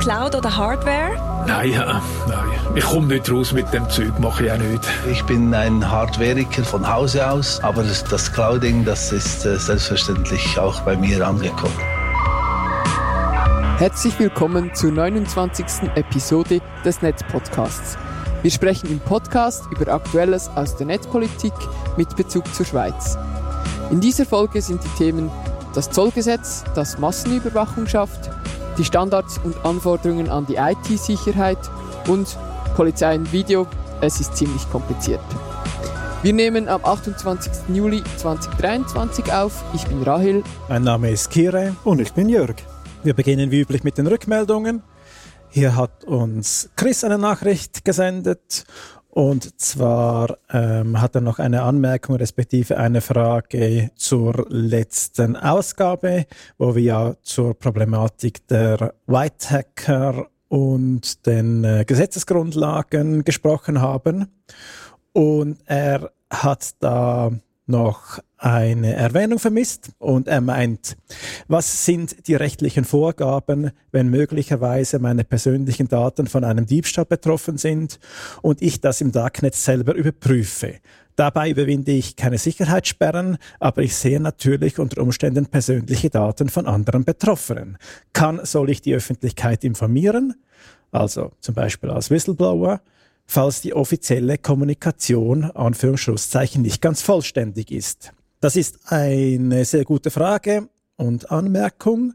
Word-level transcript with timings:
Cloud 0.00 0.34
oder 0.34 0.56
Hardware? 0.56 1.44
Nein, 1.46 1.72
äh, 1.72 1.78
nein. 2.28 2.48
Ich 2.74 2.84
komme 2.84 3.06
nicht 3.06 3.30
raus 3.30 3.52
mit 3.52 3.72
dem 3.72 3.88
Zeug, 3.88 4.18
mache 4.18 4.46
ich 4.46 4.52
auch 4.52 4.58
nicht. 4.58 4.82
Ich 5.10 5.22
bin 5.24 5.54
ein 5.54 5.88
Hardwareiker 5.88 6.64
von 6.64 6.92
Hause 6.92 7.30
aus, 7.30 7.62
aber 7.62 7.84
das, 7.84 8.02
das 8.04 8.32
Clouding, 8.32 8.84
das 8.84 9.12
ist 9.12 9.46
äh, 9.46 9.56
selbstverständlich 9.56 10.58
auch 10.58 10.80
bei 10.80 10.96
mir 10.96 11.26
angekommen. 11.26 11.78
Herzlich 13.78 14.18
willkommen 14.18 14.74
zur 14.74 14.90
29. 14.90 15.90
Episode 15.94 16.60
des 16.84 17.02
Netzpodcasts. 17.02 17.96
Wir 18.42 18.50
sprechen 18.50 18.90
im 18.90 19.00
Podcast 19.00 19.64
über 19.70 19.92
Aktuelles 19.92 20.50
aus 20.56 20.76
der 20.76 20.86
Netzpolitik 20.86 21.52
mit 21.96 22.14
Bezug 22.16 22.52
zur 22.54 22.66
Schweiz. 22.66 23.16
In 23.90 24.00
dieser 24.00 24.26
Folge 24.26 24.60
sind 24.62 24.82
die 24.82 24.98
Themen 24.98 25.30
das 25.74 25.90
Zollgesetz, 25.90 26.64
das 26.74 26.98
Massenüberwachung 26.98 27.86
schafft, 27.86 28.30
die 28.78 28.84
Standards 28.84 29.40
und 29.42 29.56
Anforderungen 29.64 30.28
an 30.28 30.46
die 30.46 30.56
IT-Sicherheit 30.56 31.58
und 32.08 32.36
Polizei 32.76 33.16
und 33.16 33.32
Video. 33.32 33.66
Es 34.00 34.20
ist 34.20 34.36
ziemlich 34.36 34.68
kompliziert. 34.70 35.20
Wir 36.22 36.32
nehmen 36.32 36.68
am 36.68 36.84
28. 36.84 37.74
Juli 37.74 38.02
2023 38.16 39.32
auf. 39.32 39.64
Ich 39.74 39.86
bin 39.86 40.02
Rahel. 40.02 40.42
Mein 40.68 40.82
Name 40.82 41.10
ist 41.10 41.30
Kire. 41.30 41.76
Und 41.84 42.00
ich 42.00 42.12
bin 42.12 42.28
Jörg. 42.28 42.56
Wir 43.02 43.14
beginnen 43.14 43.50
wie 43.50 43.60
üblich 43.60 43.84
mit 43.84 43.96
den 43.96 44.06
Rückmeldungen. 44.06 44.82
Hier 45.48 45.76
hat 45.76 46.04
uns 46.04 46.68
Chris 46.76 47.04
eine 47.04 47.18
Nachricht 47.18 47.84
gesendet 47.84 48.64
und 49.16 49.58
zwar 49.58 50.36
ähm, 50.50 51.00
hat 51.00 51.14
er 51.14 51.22
noch 51.22 51.38
eine 51.38 51.62
Anmerkung 51.62 52.16
respektive 52.16 52.76
eine 52.76 53.00
Frage 53.00 53.90
zur 53.94 54.44
letzten 54.50 55.36
Ausgabe, 55.36 56.26
wo 56.58 56.74
wir 56.74 56.82
ja 56.82 57.14
zur 57.22 57.58
Problematik 57.58 58.46
der 58.48 58.92
White 59.06 59.48
Hacker 59.50 60.26
und 60.48 61.24
den 61.24 61.64
äh, 61.64 61.86
Gesetzesgrundlagen 61.86 63.24
gesprochen 63.24 63.80
haben. 63.80 64.26
Und 65.14 65.60
er 65.64 66.10
hat 66.28 66.74
da 66.80 67.30
noch 67.64 68.18
eine 68.38 68.94
Erwähnung 68.94 69.38
vermisst 69.38 69.90
und 69.98 70.28
er 70.28 70.40
meint, 70.40 70.96
was 71.48 71.86
sind 71.86 72.28
die 72.28 72.34
rechtlichen 72.34 72.84
Vorgaben, 72.84 73.70
wenn 73.92 74.08
möglicherweise 74.08 74.98
meine 74.98 75.24
persönlichen 75.24 75.88
Daten 75.88 76.26
von 76.26 76.44
einem 76.44 76.66
Diebstahl 76.66 77.06
betroffen 77.06 77.56
sind 77.56 77.98
und 78.42 78.62
ich 78.62 78.80
das 78.80 79.00
im 79.00 79.12
Darknet 79.12 79.54
selber 79.54 79.94
überprüfe. 79.94 80.74
Dabei 81.16 81.48
überwinde 81.50 81.92
ich 81.92 82.16
keine 82.16 82.36
Sicherheitssperren, 82.36 83.38
aber 83.58 83.82
ich 83.82 83.96
sehe 83.96 84.20
natürlich 84.20 84.78
unter 84.78 85.00
Umständen 85.00 85.46
persönliche 85.46 86.10
Daten 86.10 86.50
von 86.50 86.66
anderen 86.66 87.04
Betroffenen. 87.04 87.78
Kann, 88.12 88.40
soll 88.44 88.68
ich 88.68 88.82
die 88.82 88.94
Öffentlichkeit 88.94 89.64
informieren? 89.64 90.34
Also 90.92 91.32
zum 91.40 91.54
Beispiel 91.54 91.90
als 91.90 92.10
Whistleblower 92.10 92.82
falls 93.26 93.60
die 93.60 93.74
offizielle 93.74 94.38
Kommunikation 94.38 95.44
Anführungsschlusszeichen 95.44 96.62
nicht 96.62 96.80
ganz 96.80 97.02
vollständig 97.02 97.70
ist. 97.70 98.12
Das 98.46 98.54
ist 98.54 98.92
eine 98.92 99.64
sehr 99.64 99.84
gute 99.84 100.12
Frage 100.12 100.68
und 100.94 101.32
Anmerkung. 101.32 102.14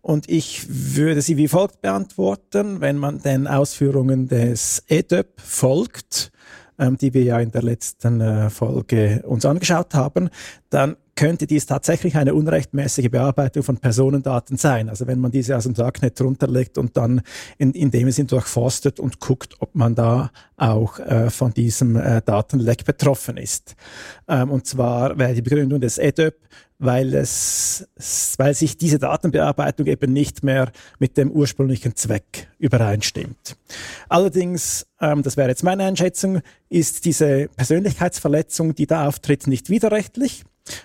Und 0.00 0.26
ich 0.26 0.64
würde 0.70 1.20
sie 1.20 1.36
wie 1.36 1.48
folgt 1.48 1.82
beantworten, 1.82 2.80
wenn 2.80 2.96
man 2.96 3.20
den 3.20 3.46
Ausführungen 3.46 4.26
des 4.26 4.82
EDÖP 4.86 5.38
folgt, 5.38 6.32
ähm, 6.78 6.96
die 6.96 7.12
wir 7.12 7.24
ja 7.24 7.40
in 7.40 7.50
der 7.50 7.60
letzten 7.60 8.22
äh, 8.22 8.48
Folge 8.48 9.22
uns 9.26 9.44
angeschaut 9.44 9.92
haben, 9.92 10.30
dann 10.70 10.96
könnte 11.16 11.46
dies 11.46 11.66
tatsächlich 11.66 12.16
eine 12.16 12.34
unrechtmäßige 12.34 13.10
Bearbeitung 13.10 13.62
von 13.62 13.78
Personendaten 13.78 14.56
sein. 14.58 14.88
Also 14.88 15.06
wenn 15.06 15.18
man 15.18 15.32
diese 15.32 15.56
aus 15.56 15.64
dem 15.64 15.74
Darknet 15.74 16.20
runterlegt 16.20 16.78
und 16.78 16.96
dann 16.96 17.22
in, 17.58 17.72
in 17.72 17.90
dem 17.90 18.10
Sinn 18.10 18.26
durchforstet 18.26 19.00
und 19.00 19.18
guckt, 19.18 19.56
ob 19.60 19.74
man 19.74 19.94
da 19.94 20.30
auch 20.56 20.98
äh, 20.98 21.30
von 21.30 21.52
diesem 21.54 21.96
äh, 21.96 22.20
Datenleck 22.22 22.84
betroffen 22.84 23.38
ist. 23.38 23.74
Ähm, 24.28 24.50
und 24.50 24.66
zwar 24.66 25.18
wäre 25.18 25.34
die 25.34 25.42
Begründung 25.42 25.80
des 25.80 25.98
EDÖP, 25.98 26.36
weil 26.78 27.14
es, 27.14 27.88
weil 28.36 28.52
sich 28.52 28.76
diese 28.76 28.98
Datenbearbeitung 28.98 29.86
eben 29.86 30.12
nicht 30.12 30.42
mehr 30.42 30.70
mit 30.98 31.16
dem 31.16 31.30
ursprünglichen 31.30 31.96
Zweck 31.96 32.48
übereinstimmt. 32.58 33.56
Allerdings, 34.10 34.86
ähm, 35.00 35.22
das 35.22 35.38
wäre 35.38 35.48
jetzt 35.48 35.64
meine 35.64 35.84
Einschätzung, 35.84 36.42
ist 36.68 37.06
diese 37.06 37.48
Persönlichkeitsverletzung, 37.56 38.74
die 38.74 38.86
da 38.86 39.08
auftritt, 39.08 39.46
nicht 39.46 39.70
widerrechtlich 39.70 40.44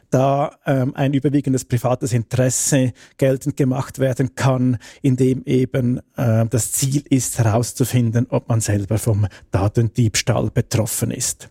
da 0.09 0.51
ähm, 0.65 0.95
ein 0.95 1.13
überwiegendes 1.13 1.65
privates 1.65 2.13
Interesse 2.13 2.93
geltend 3.17 3.57
gemacht 3.57 3.99
werden 3.99 4.35
kann, 4.35 4.77
indem 5.01 5.43
eben 5.45 5.99
äh, 6.17 6.45
das 6.47 6.71
Ziel 6.71 7.03
ist 7.09 7.37
herauszufinden, 7.39 8.27
ob 8.29 8.49
man 8.49 8.61
selber 8.61 8.97
vom 8.97 9.27
Datendiebstahl 9.51 10.49
betroffen 10.51 11.11
ist. 11.11 11.49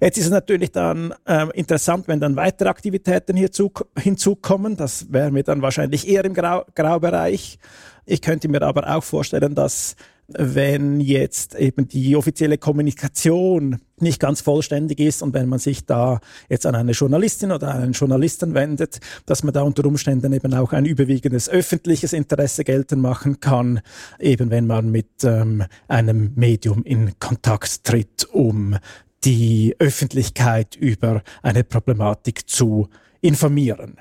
Jetzt 0.00 0.18
ist 0.18 0.26
es 0.26 0.30
natürlich 0.30 0.72
dann 0.72 1.14
äh, 1.26 1.46
interessant, 1.54 2.08
wenn 2.08 2.20
dann 2.20 2.36
weitere 2.36 2.68
Aktivitäten 2.68 3.36
hierzu, 3.36 3.70
hinzukommen. 3.98 4.76
Das 4.76 5.12
wäre 5.12 5.30
mir 5.30 5.42
dann 5.42 5.62
wahrscheinlich 5.62 6.08
eher 6.08 6.24
im 6.24 6.34
Grau, 6.34 6.64
Graubereich. 6.74 7.58
Ich 8.06 8.22
könnte 8.22 8.48
mir 8.48 8.62
aber 8.62 8.96
auch 8.96 9.04
vorstellen, 9.04 9.54
dass 9.54 9.94
wenn 10.38 11.00
jetzt 11.00 11.54
eben 11.54 11.88
die 11.88 12.16
offizielle 12.16 12.58
Kommunikation 12.58 13.80
nicht 13.98 14.20
ganz 14.20 14.40
vollständig 14.40 14.98
ist 15.00 15.22
und 15.22 15.32
wenn 15.32 15.48
man 15.48 15.58
sich 15.58 15.86
da 15.86 16.20
jetzt 16.48 16.66
an 16.66 16.74
eine 16.74 16.92
Journalistin 16.92 17.52
oder 17.52 17.74
einen 17.74 17.92
Journalisten 17.92 18.54
wendet, 18.54 19.00
dass 19.26 19.42
man 19.44 19.54
da 19.54 19.62
unter 19.62 19.84
Umständen 19.84 20.32
eben 20.32 20.54
auch 20.54 20.72
ein 20.72 20.84
überwiegendes 20.84 21.48
öffentliches 21.48 22.12
Interesse 22.12 22.64
geltend 22.64 23.02
machen 23.02 23.40
kann, 23.40 23.80
eben 24.18 24.50
wenn 24.50 24.66
man 24.66 24.90
mit 24.90 25.24
ähm, 25.24 25.64
einem 25.88 26.32
Medium 26.34 26.82
in 26.84 27.18
Kontakt 27.18 27.84
tritt, 27.84 28.24
um 28.32 28.76
die 29.24 29.76
Öffentlichkeit 29.78 30.76
über 30.76 31.22
eine 31.42 31.64
Problematik 31.64 32.48
zu 32.48 32.88
informieren. 33.20 34.00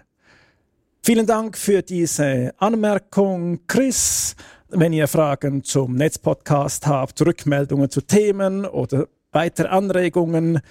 Vielen 1.03 1.25
Dank 1.25 1.57
für 1.57 1.81
diese 1.81 2.53
Anmerkung, 2.57 3.61
Chris. 3.65 4.35
Wenn 4.73 4.93
ihr 4.93 5.09
Fragen 5.09 5.65
zum 5.65 5.95
Netzpodcast 5.95 6.87
habt, 6.87 7.21
Rückmeldungen 7.21 7.89
zu 7.89 7.99
Themen 7.99 8.65
oder 8.65 9.07
weitere 9.33 9.67
Anregungen, 9.67 10.61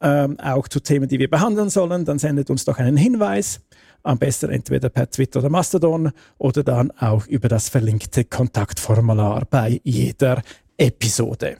ähm, 0.00 0.38
auch 0.38 0.68
zu 0.68 0.78
Themen, 0.78 1.08
die 1.08 1.18
wir 1.18 1.28
behandeln 1.28 1.68
sollen, 1.68 2.04
dann 2.04 2.20
sendet 2.20 2.50
uns 2.50 2.64
doch 2.64 2.78
einen 2.78 2.96
Hinweis. 2.96 3.60
Am 4.04 4.16
besten 4.16 4.50
entweder 4.50 4.90
per 4.90 5.10
Twitter 5.10 5.40
oder 5.40 5.50
Mastodon 5.50 6.12
oder 6.38 6.62
dann 6.62 6.92
auch 6.92 7.26
über 7.26 7.48
das 7.48 7.68
verlinkte 7.68 8.24
Kontaktformular 8.24 9.44
bei 9.50 9.80
jeder 9.82 10.40
Episode. 10.76 11.56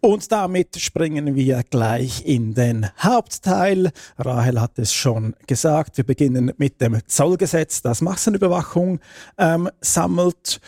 Und 0.00 0.32
damit 0.32 0.80
springen 0.80 1.34
wir 1.34 1.62
gleich 1.68 2.24
in 2.24 2.54
den 2.54 2.88
Hauptteil. 2.98 3.90
Rahel 4.16 4.58
hat 4.60 4.78
es 4.78 4.94
schon 4.94 5.34
gesagt. 5.46 5.98
Wir 5.98 6.04
beginnen 6.04 6.52
mit 6.56 6.80
dem 6.80 7.00
Zollgesetz, 7.06 7.82
das 7.82 8.00
Massenüberwachung 8.00 9.00
ähm, 9.36 9.68
sammelt. 9.82 10.60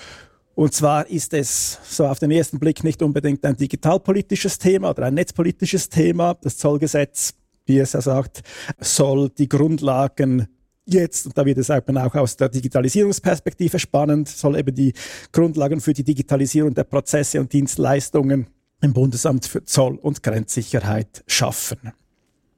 Und 0.59 0.75
zwar 0.75 1.09
ist 1.09 1.35
es 1.35 1.79
so 1.89 2.05
auf 2.05 2.19
den 2.19 2.33
ersten 2.33 2.59
Blick 2.59 2.83
nicht 2.83 3.01
unbedingt 3.01 3.45
ein 3.45 3.57
digitalpolitisches 3.57 4.59
Thema 4.59 4.91
oder 4.91 5.05
ein 5.05 5.15
netzpolitisches 5.15 5.89
Thema. 5.89 6.35
Das 6.35 6.57
Zollgesetz, 6.57 7.35
wie 7.67 7.79
es 7.79 7.93
ja 7.93 8.01
sagt, 8.01 8.43
soll 8.81 9.31
die 9.31 9.49
Grundlagen 9.49 10.49
jetzt, 10.85 11.27
und 11.27 11.39
da 11.39 11.47
wird 11.47 11.59
es 11.59 11.71
eben 11.71 11.97
auch 11.97 12.13
aus 12.17 12.37
der 12.37 12.49
Digitalisierungsperspektive 12.49 13.79
spannend, 13.79 14.29
soll 14.29 14.59
eben 14.59 14.75
die 14.75 14.95
Grundlagen 15.31 15.81
für 15.81 15.93
die 15.93 16.03
Digitalisierung 16.03 16.75
der 16.75 16.83
Prozesse 16.83 17.39
und 17.39 17.53
Dienstleistungen 17.53 18.49
im 18.81 18.93
Bundesamt 18.93 19.47
für 19.47 19.63
Zoll- 19.63 20.01
und 20.03 20.25
Grenzsicherheit 20.25 21.23
schaffen. 21.29 21.93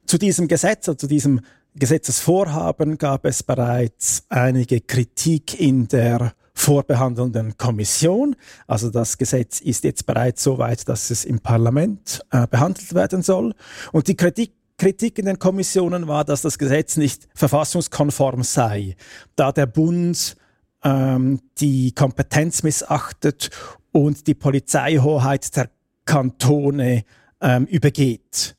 Zu 0.07 0.17
diesem 0.17 0.49
Gesetz, 0.49 0.89
also 0.89 0.97
zu 0.97 1.07
diesem 1.07 1.43
Gesetzesvorhaben 1.75 2.97
gab 2.97 3.27
es 3.27 3.43
bereits 3.43 4.25
einige 4.31 4.81
Kritik 4.81 5.61
in 5.61 5.87
der 5.87 6.33
vorbehandelnden 6.55 7.57
Kommission. 7.57 8.37
Also 8.67 8.91
das 8.91 9.19
Gesetz 9.19 9.61
ist 9.61 9.85
jetzt 9.85 10.07
bereits 10.07 10.43
so 10.43 10.59
weit, 10.59 10.89
dass 10.89 11.11
es 11.11 11.25
im 11.25 11.41
Parlament 11.41 12.21
äh, 12.31 12.47
behandelt 12.47 12.95
werden 12.95 13.23
soll. 13.23 13.55
Und 13.93 14.09
die 14.09 14.17
Kritik 14.17 14.53
Kritik 14.79 15.19
in 15.19 15.27
den 15.27 15.39
Kommissionen 15.39 16.09
war, 16.09 16.25
dass 16.25 16.41
das 16.41 16.57
Gesetz 16.57 16.97
nicht 16.97 17.29
verfassungskonform 17.35 18.43
sei, 18.43 18.97
da 19.37 19.53
der 19.53 19.67
Bund 19.67 20.37
ähm, 20.83 21.39
die 21.59 21.93
Kompetenz 21.93 22.63
missachtet 22.63 23.51
und 23.93 24.27
die 24.27 24.33
Polizeihoheit 24.33 25.55
der 25.55 25.69
Kantone 26.07 27.05
ähm, 27.43 27.67
übergeht 27.67 28.57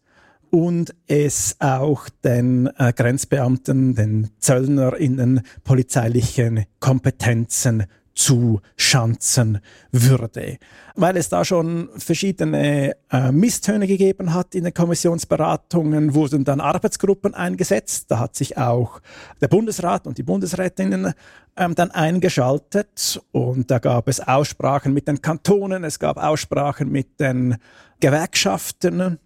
und 0.51 0.93
es 1.07 1.55
auch 1.59 2.09
den 2.23 2.69
äh, 2.77 2.93
Grenzbeamten, 2.93 3.95
den 3.95 4.29
ZöllnerInnen 4.39 5.41
polizeilichen 5.63 6.65
Kompetenzen 6.79 7.85
zuschanzen 8.13 9.59
würde. 9.91 10.57
Weil 10.95 11.15
es 11.15 11.29
da 11.29 11.45
schon 11.45 11.89
verschiedene 11.95 12.95
äh, 13.09 13.31
Misstöne 13.31 13.87
gegeben 13.87 14.33
hat 14.33 14.53
in 14.53 14.65
den 14.65 14.73
Kommissionsberatungen, 14.73 16.13
wurden 16.13 16.43
dann 16.43 16.59
Arbeitsgruppen 16.59 17.33
eingesetzt. 17.33 18.05
Da 18.09 18.19
hat 18.19 18.35
sich 18.35 18.57
auch 18.57 19.01
der 19.39 19.47
Bundesrat 19.47 20.05
und 20.05 20.17
die 20.17 20.23
Bundesrätinnen 20.23 21.13
ähm, 21.55 21.75
dann 21.75 21.91
eingeschaltet 21.91 23.21
und 23.31 23.71
da 23.71 23.79
gab 23.79 24.09
es 24.09 24.19
Aussprachen 24.19 24.93
mit 24.93 25.07
den 25.07 25.21
Kantonen, 25.21 25.85
es 25.85 25.97
gab 25.97 26.17
Aussprachen 26.17 26.91
mit 26.91 27.19
den 27.21 27.55
Gewerkschaften 28.01 29.19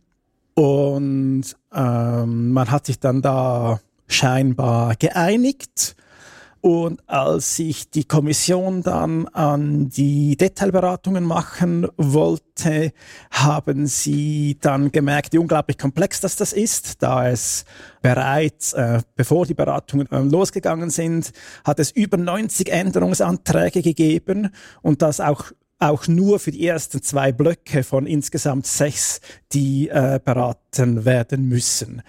und 0.56 1.44
ähm, 1.74 2.52
man 2.52 2.72
hat 2.72 2.88
sich 2.88 3.00
dann 3.00 3.22
da 3.22 3.80
scheinbar 4.07 4.96
geeinigt. 4.96 5.96
Und 6.62 7.07
als 7.07 7.57
sich 7.57 7.92
die 7.92 8.06
Kommission 8.06 8.81
dann 8.81 9.28
an 9.28 9.90
die 9.90 10.36
Detailberatungen 10.36 11.24
machen 11.24 11.88
wollte, 11.96 12.92
haben 13.30 13.86
sie 13.86 14.57
dann 14.62 14.92
gemerkt, 14.92 15.34
wie 15.34 15.38
unglaublich 15.38 15.78
komplex 15.78 16.22
das, 16.22 16.38
das 16.38 16.54
ist, 16.54 17.04
da 17.04 17.30
es 17.30 17.66
bereits, 18.02 18.74
äh, 18.74 19.02
bevor 19.16 19.46
die 19.46 19.54
Beratungen 19.54 20.12
äh, 20.12 20.22
losgegangen 20.22 20.90
sind, 20.90 21.34
hat 21.63 21.80
es 21.80 21.92
über 21.92 22.18
90 22.18 22.72
Änderungsanträge 22.72 23.84
gegeben 23.84 24.50
und 24.81 25.04
das 25.04 25.19
auch 25.19 25.52
auch 25.80 26.07
nur 26.07 26.39
für 26.39 26.51
die 26.51 26.66
ersten 26.66 27.01
zwei 27.01 27.31
Blöcke 27.31 27.83
von 27.83 28.06
insgesamt 28.06 28.66
sechs, 28.66 29.19
die 29.51 29.89
äh, 29.89 30.19
beraten 30.24 31.06
werden 31.06 31.48
müssen. 31.48 32.01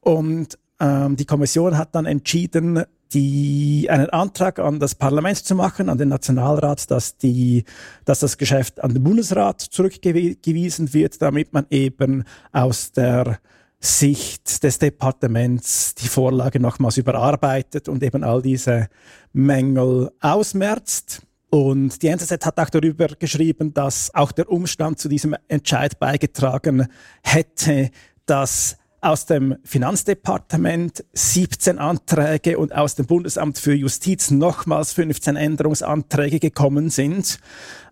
Und 0.00 0.58
ähm, 0.80 1.16
die 1.16 1.26
Kommission 1.26 1.76
hat 1.76 1.94
dann 1.94 2.06
entschieden, 2.06 2.84
die, 3.12 3.88
einen 3.90 4.08
Antrag 4.10 4.58
an 4.58 4.78
das 4.78 4.94
Parlament 4.94 5.38
zu 5.38 5.54
machen, 5.54 5.88
an 5.88 5.98
den 5.98 6.08
Nationalrat, 6.08 6.90
dass, 6.90 7.16
die, 7.16 7.64
dass 8.04 8.20
das 8.20 8.38
Geschäft 8.38 8.82
an 8.82 8.94
den 8.94 9.02
Bundesrat 9.02 9.60
zurückgewiesen 9.60 10.94
wird, 10.94 11.20
damit 11.20 11.52
man 11.52 11.66
eben 11.70 12.24
aus 12.52 12.92
der 12.92 13.40
Sicht 13.80 14.62
des 14.62 14.78
Departements 14.78 15.94
die 15.94 16.08
Vorlage 16.08 16.60
nochmals 16.60 16.98
überarbeitet 16.98 17.88
und 17.88 18.02
eben 18.02 18.22
all 18.22 18.42
diese 18.42 18.88
Mängel 19.32 20.10
ausmerzt. 20.20 21.22
Und 21.50 22.02
die 22.02 22.08
NZZ 22.08 22.46
hat 22.46 22.58
auch 22.58 22.70
darüber 22.70 23.08
geschrieben, 23.08 23.74
dass 23.74 24.14
auch 24.14 24.30
der 24.30 24.48
Umstand 24.50 25.00
zu 25.00 25.08
diesem 25.08 25.36
Entscheid 25.48 25.98
beigetragen 25.98 26.86
hätte, 27.22 27.90
dass 28.24 28.76
aus 29.00 29.26
dem 29.26 29.56
Finanzdepartement 29.64 31.04
17 31.12 31.78
Anträge 31.78 32.58
und 32.58 32.74
aus 32.74 32.94
dem 32.94 33.06
Bundesamt 33.06 33.58
für 33.58 33.74
Justiz 33.74 34.30
nochmals 34.30 34.92
15 34.92 35.36
Änderungsanträge 35.36 36.38
gekommen 36.38 36.90
sind. 36.90 37.38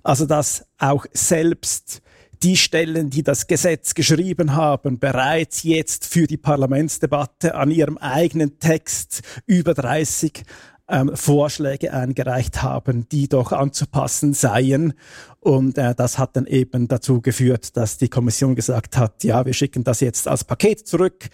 Also 0.02 0.26
dass 0.26 0.64
auch 0.78 1.06
selbst 1.12 2.02
die 2.43 2.56
Stellen, 2.56 3.10
die 3.10 3.25
das 3.25 3.49
Gesetz 3.49 3.94
geschrieben 3.94 4.55
haben, 4.55 5.00
bereits 5.00 5.64
jetzt 5.64 6.06
für 6.06 6.26
die 6.26 6.37
Parlamentsdebatte 6.37 7.55
an 7.56 7.70
ihrem 7.70 7.99
eigenen 7.99 8.60
Text 8.60 9.22
über 9.46 9.75
30 9.75 10.44
ähm, 10.88 11.11
Vorschläge 11.14 11.93
eingereicht 11.93 12.62
haben, 12.62 13.08
die 13.08 13.29
doch 13.29 13.52
anzupassen 13.52 14.35
seien. 14.35 14.94
Und 15.40 15.79
äh, 15.79 15.94
das 15.94 16.19
hat 16.19 16.37
dann 16.37 16.46
eben 16.46 16.88
dazu 16.88 17.20
geführt, 17.20 17.76
dass 17.76 17.99
die 17.99 18.08
Kommission 18.08 18.55
gesagt 18.55 18.96
hat, 18.96 19.25
ja, 19.25 19.44
wir 19.46 19.52
schicken 19.52 19.85
das 19.85 20.00
jetzt 20.00 20.29
als 20.29 20.44
Paket 20.44 20.87
zurück 20.87 21.29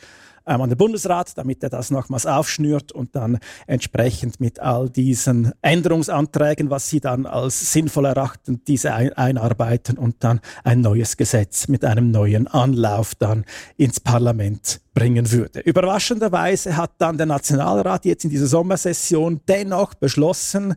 ähm, 0.46 0.60
an 0.60 0.68
den 0.68 0.78
Bundesrat, 0.78 1.36
damit 1.36 1.62
er 1.62 1.70
das 1.70 1.90
nochmals 1.90 2.26
aufschnürt 2.26 2.92
und 2.92 3.16
dann 3.16 3.38
entsprechend 3.66 4.40
mit 4.40 4.60
all 4.60 4.88
diesen 4.88 5.52
Änderungsanträgen, 5.62 6.70
was 6.70 6.88
sie 6.88 7.00
dann 7.00 7.26
als 7.26 7.72
sinnvoll 7.72 8.06
erachten, 8.06 8.62
diese 8.66 8.94
ein 8.94 9.12
einarbeiten 9.12 9.98
und 9.98 10.22
dann 10.22 10.40
ein 10.62 10.80
neues 10.80 11.16
Gesetz 11.16 11.68
mit 11.68 11.84
einem 11.84 12.10
neuen 12.10 12.46
Anlauf 12.46 13.14
dann 13.14 13.44
ins 13.76 14.00
Parlament 14.00 14.80
bringen 14.94 15.30
würde. 15.30 15.60
Überraschenderweise 15.60 16.76
hat 16.76 16.92
dann 16.98 17.16
der 17.16 17.26
Nationalrat 17.26 18.04
jetzt 18.04 18.24
in 18.24 18.30
dieser 18.30 18.46
Sommersession 18.46 19.40
dennoch 19.48 19.94
beschlossen, 19.94 20.74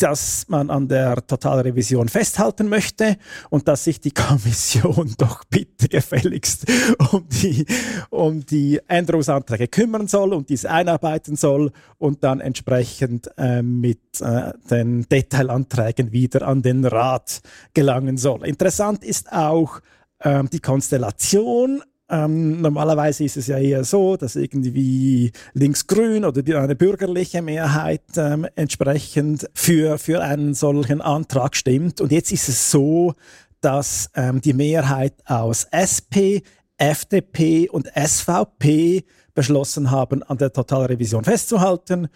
dass 0.00 0.46
man 0.48 0.70
an 0.70 0.88
der 0.88 1.26
Totalrevision 1.26 2.08
festhalten 2.08 2.68
möchte 2.68 3.16
und 3.50 3.68
dass 3.68 3.84
sich 3.84 4.00
die 4.00 4.10
Kommission 4.14 5.14
doch 5.18 5.44
bitte 5.44 5.88
gefälligst 5.88 6.64
um 7.12 7.26
die, 7.28 7.66
um 8.10 8.44
die 8.44 8.80
Änderungsanträge 8.88 9.68
kümmern 9.68 10.08
soll 10.08 10.32
und 10.32 10.48
diese 10.48 10.70
einarbeiten 10.70 11.36
soll 11.36 11.72
und 11.98 12.24
dann 12.24 12.40
entsprechend 12.40 13.30
äh, 13.36 13.62
mit 13.62 14.20
äh, 14.20 14.52
den 14.70 15.08
Detailanträgen 15.08 16.12
wieder 16.12 16.46
an 16.46 16.62
den 16.62 16.84
Rat 16.84 17.40
gelangen 17.74 18.16
soll. 18.16 18.46
Interessant 18.46 19.04
ist 19.04 19.32
auch 19.32 19.80
äh, 20.20 20.42
die 20.44 20.60
Konstellation 20.60 21.82
ähm, 22.12 22.60
normalerweise 22.60 23.24
ist 23.24 23.38
es 23.38 23.46
ja 23.46 23.58
eher 23.58 23.84
so, 23.84 24.18
dass 24.18 24.36
irgendwie 24.36 25.32
links-grün 25.54 26.26
oder 26.26 26.42
eine 26.60 26.76
bürgerliche 26.76 27.40
Mehrheit 27.40 28.02
ähm, 28.16 28.46
entsprechend 28.54 29.48
für, 29.54 29.96
für 29.96 30.20
einen 30.22 30.52
solchen 30.52 31.00
Antrag 31.00 31.56
stimmt. 31.56 32.02
Und 32.02 32.12
jetzt 32.12 32.30
ist 32.30 32.50
es 32.50 32.70
so, 32.70 33.14
dass 33.62 34.10
ähm, 34.14 34.42
die 34.42 34.52
Mehrheit 34.52 35.14
aus 35.24 35.64
SP, 35.72 36.44
FDP 36.76 37.70
und 37.70 37.90
SVP 37.96 39.04
beschlossen 39.34 39.90
haben, 39.90 40.22
an 40.22 40.36
der 40.36 40.52
Totalrevision 40.52 41.24
festzuhalten 41.24 42.08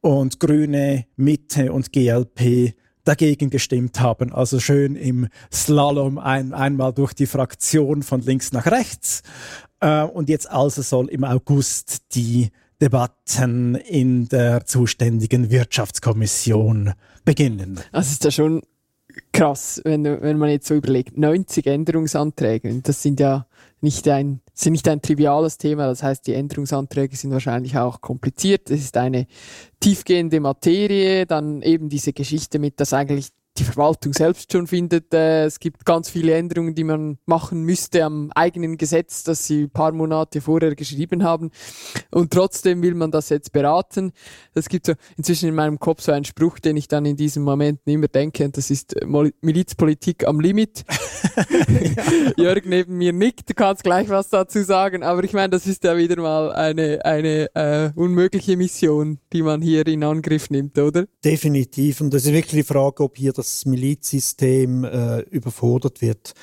und 0.00 0.40
Grüne, 0.40 1.06
Mitte 1.16 1.72
und 1.72 1.92
GLP 1.92 2.74
dagegen 3.04 3.50
gestimmt 3.50 4.00
haben. 4.00 4.32
Also 4.32 4.60
schön 4.60 4.96
im 4.96 5.28
Slalom 5.52 6.18
ein, 6.18 6.52
einmal 6.52 6.92
durch 6.92 7.12
die 7.12 7.26
Fraktion 7.26 8.02
von 8.02 8.20
links 8.22 8.52
nach 8.52 8.66
rechts. 8.66 9.22
Äh, 9.80 10.02
und 10.02 10.28
jetzt 10.28 10.50
also 10.50 10.82
soll 10.82 11.08
im 11.08 11.24
August 11.24 12.14
die 12.14 12.50
Debatten 12.80 13.76
in 13.76 14.28
der 14.28 14.66
zuständigen 14.66 15.50
Wirtschaftskommission 15.50 16.92
beginnen. 17.24 17.80
Also 17.92 18.12
ist 18.12 18.24
ja 18.24 18.30
schon 18.30 18.62
krass, 19.32 19.80
wenn, 19.84 20.04
wenn 20.04 20.38
man 20.38 20.50
jetzt 20.50 20.66
so 20.66 20.74
überlegt. 20.74 21.16
90 21.16 21.66
Änderungsanträge, 21.66 22.74
das 22.82 23.02
sind 23.02 23.20
ja 23.20 23.46
nicht 23.80 24.08
ein, 24.08 24.40
sind 24.54 24.72
nicht 24.72 24.88
ein 24.88 25.02
triviales 25.02 25.58
Thema. 25.58 25.86
Das 25.86 26.02
heißt, 26.02 26.26
die 26.26 26.34
Änderungsanträge 26.34 27.16
sind 27.16 27.32
wahrscheinlich 27.32 27.76
auch 27.76 28.00
kompliziert. 28.00 28.70
Es 28.70 28.80
ist 28.80 28.96
eine 28.96 29.26
tiefgehende 29.80 30.40
Materie. 30.40 31.26
Dann 31.26 31.60
eben 31.62 31.88
diese 31.88 32.12
Geschichte 32.12 32.58
mit, 32.58 32.78
dass 32.80 32.92
eigentlich 32.92 33.30
die 33.56 33.64
Verwaltung 33.64 34.12
selbst 34.12 34.50
schon 34.50 34.66
findet, 34.66 35.14
äh, 35.14 35.44
es 35.44 35.60
gibt 35.60 35.84
ganz 35.84 36.10
viele 36.10 36.34
Änderungen, 36.34 36.74
die 36.74 36.82
man 36.82 37.18
machen 37.24 37.62
müsste 37.62 38.04
am 38.04 38.32
eigenen 38.34 38.76
Gesetz, 38.76 39.22
das 39.22 39.46
sie 39.46 39.64
ein 39.64 39.70
paar 39.70 39.92
Monate 39.92 40.40
vorher 40.40 40.74
geschrieben 40.74 41.22
haben. 41.22 41.50
Und 42.10 42.32
trotzdem 42.32 42.82
will 42.82 42.94
man 42.94 43.12
das 43.12 43.28
jetzt 43.28 43.52
beraten. 43.52 44.12
Es 44.54 44.68
gibt 44.68 44.86
so 44.86 44.94
inzwischen 45.16 45.48
in 45.48 45.54
meinem 45.54 45.78
Kopf 45.78 46.02
so 46.02 46.10
einen 46.10 46.24
Spruch, 46.24 46.58
den 46.58 46.76
ich 46.76 46.88
dann 46.88 47.06
in 47.06 47.16
diesen 47.16 47.44
Momenten 47.44 47.92
immer 47.92 48.08
denke, 48.08 48.44
und 48.44 48.56
das 48.56 48.70
ist 48.70 49.00
äh, 49.00 49.06
Milizpolitik 49.40 50.26
am 50.26 50.40
Limit. 50.40 50.84
Jörg 52.36 52.64
neben 52.64 52.98
mir 52.98 53.12
nickt, 53.12 53.48
du 53.50 53.54
kannst 53.54 53.84
gleich 53.84 54.08
was 54.08 54.30
dazu 54.30 54.62
sagen, 54.64 55.04
aber 55.04 55.22
ich 55.22 55.32
meine, 55.32 55.50
das 55.50 55.66
ist 55.66 55.84
ja 55.84 55.96
wieder 55.96 56.20
mal 56.20 56.52
eine, 56.52 57.04
eine 57.04 57.54
äh, 57.54 57.90
unmögliche 57.94 58.56
Mission, 58.56 59.20
die 59.32 59.42
man 59.42 59.62
hier 59.62 59.86
in 59.86 60.02
Angriff 60.02 60.50
nimmt, 60.50 60.76
oder? 60.78 61.06
Definitiv. 61.24 62.00
Und 62.00 62.12
das 62.12 62.24
ist 62.24 62.32
wirklich 62.32 62.62
die 62.62 62.62
Frage, 62.64 63.04
ob 63.04 63.16
hier 63.16 63.32
das 63.32 63.43
das 63.44 63.66
Milizsystem 63.66 64.84
äh, 64.84 65.20
überfordert 65.20 66.00
wird. 66.00 66.34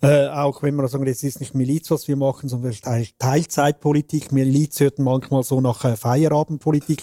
Äh, 0.00 0.28
auch 0.28 0.62
wenn 0.62 0.76
man 0.76 0.86
sagen, 0.86 1.06
es 1.06 1.24
ist 1.24 1.40
nicht 1.40 1.54
Miliz, 1.54 1.90
was 1.90 2.06
wir 2.06 2.16
machen, 2.16 2.48
sondern 2.48 2.74
Teilzeitpolitik. 3.18 4.30
Miliz 4.30 4.78
hört 4.80 4.98
manchmal 4.98 5.42
so 5.42 5.60
nach 5.60 5.84
äh, 5.84 5.96
Feierabendpolitik. 5.96 7.02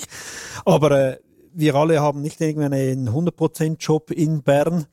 Aber 0.64 0.92
äh, 0.92 1.18
wir 1.54 1.76
alle 1.76 2.02
haben 2.02 2.22
nicht 2.22 2.40
irgendwie 2.40 2.66
einen 2.66 3.10
100%-Job 3.10 4.12
in 4.12 4.44
Bern. 4.44 4.86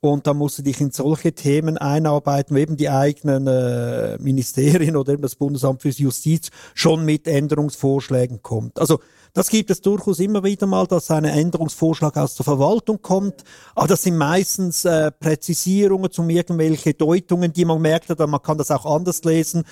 Und 0.00 0.26
da 0.26 0.34
musst 0.34 0.58
du 0.58 0.62
dich 0.62 0.80
in 0.80 0.92
solche 0.92 1.32
Themen 1.32 1.76
einarbeiten, 1.76 2.54
wo 2.54 2.60
eben 2.60 2.76
die 2.76 2.88
eigenen 2.88 3.46
äh, 3.46 4.16
Ministerien 4.18 4.94
oder 4.96 5.14
eben 5.14 5.22
das 5.22 5.34
Bundesamt 5.34 5.82
für 5.82 5.88
Justiz 5.88 6.50
schon 6.74 7.04
mit 7.04 7.26
Änderungsvorschlägen 7.26 8.42
kommt. 8.42 8.78
Also 8.78 9.00
das 9.38 9.50
gibt 9.50 9.70
es 9.70 9.80
durchaus 9.80 10.18
immer 10.18 10.42
wieder 10.42 10.66
mal, 10.66 10.88
dass 10.88 11.12
ein 11.12 11.24
Änderungsvorschlag 11.24 12.16
aus 12.16 12.34
der 12.34 12.42
Verwaltung 12.42 13.00
kommt. 13.00 13.44
Aber 13.76 13.86
das 13.86 14.02
sind 14.02 14.16
meistens 14.16 14.84
äh, 14.84 15.12
Präzisierungen 15.12 16.10
zum 16.10 16.28
irgendwelche 16.28 16.92
Deutungen, 16.92 17.52
die 17.52 17.64
man 17.64 17.80
merkt, 17.80 18.10
oder 18.10 18.26
man 18.26 18.42
kann 18.42 18.58
das 18.58 18.72
auch 18.72 18.84
anders 18.84 19.22
lesen 19.22 19.62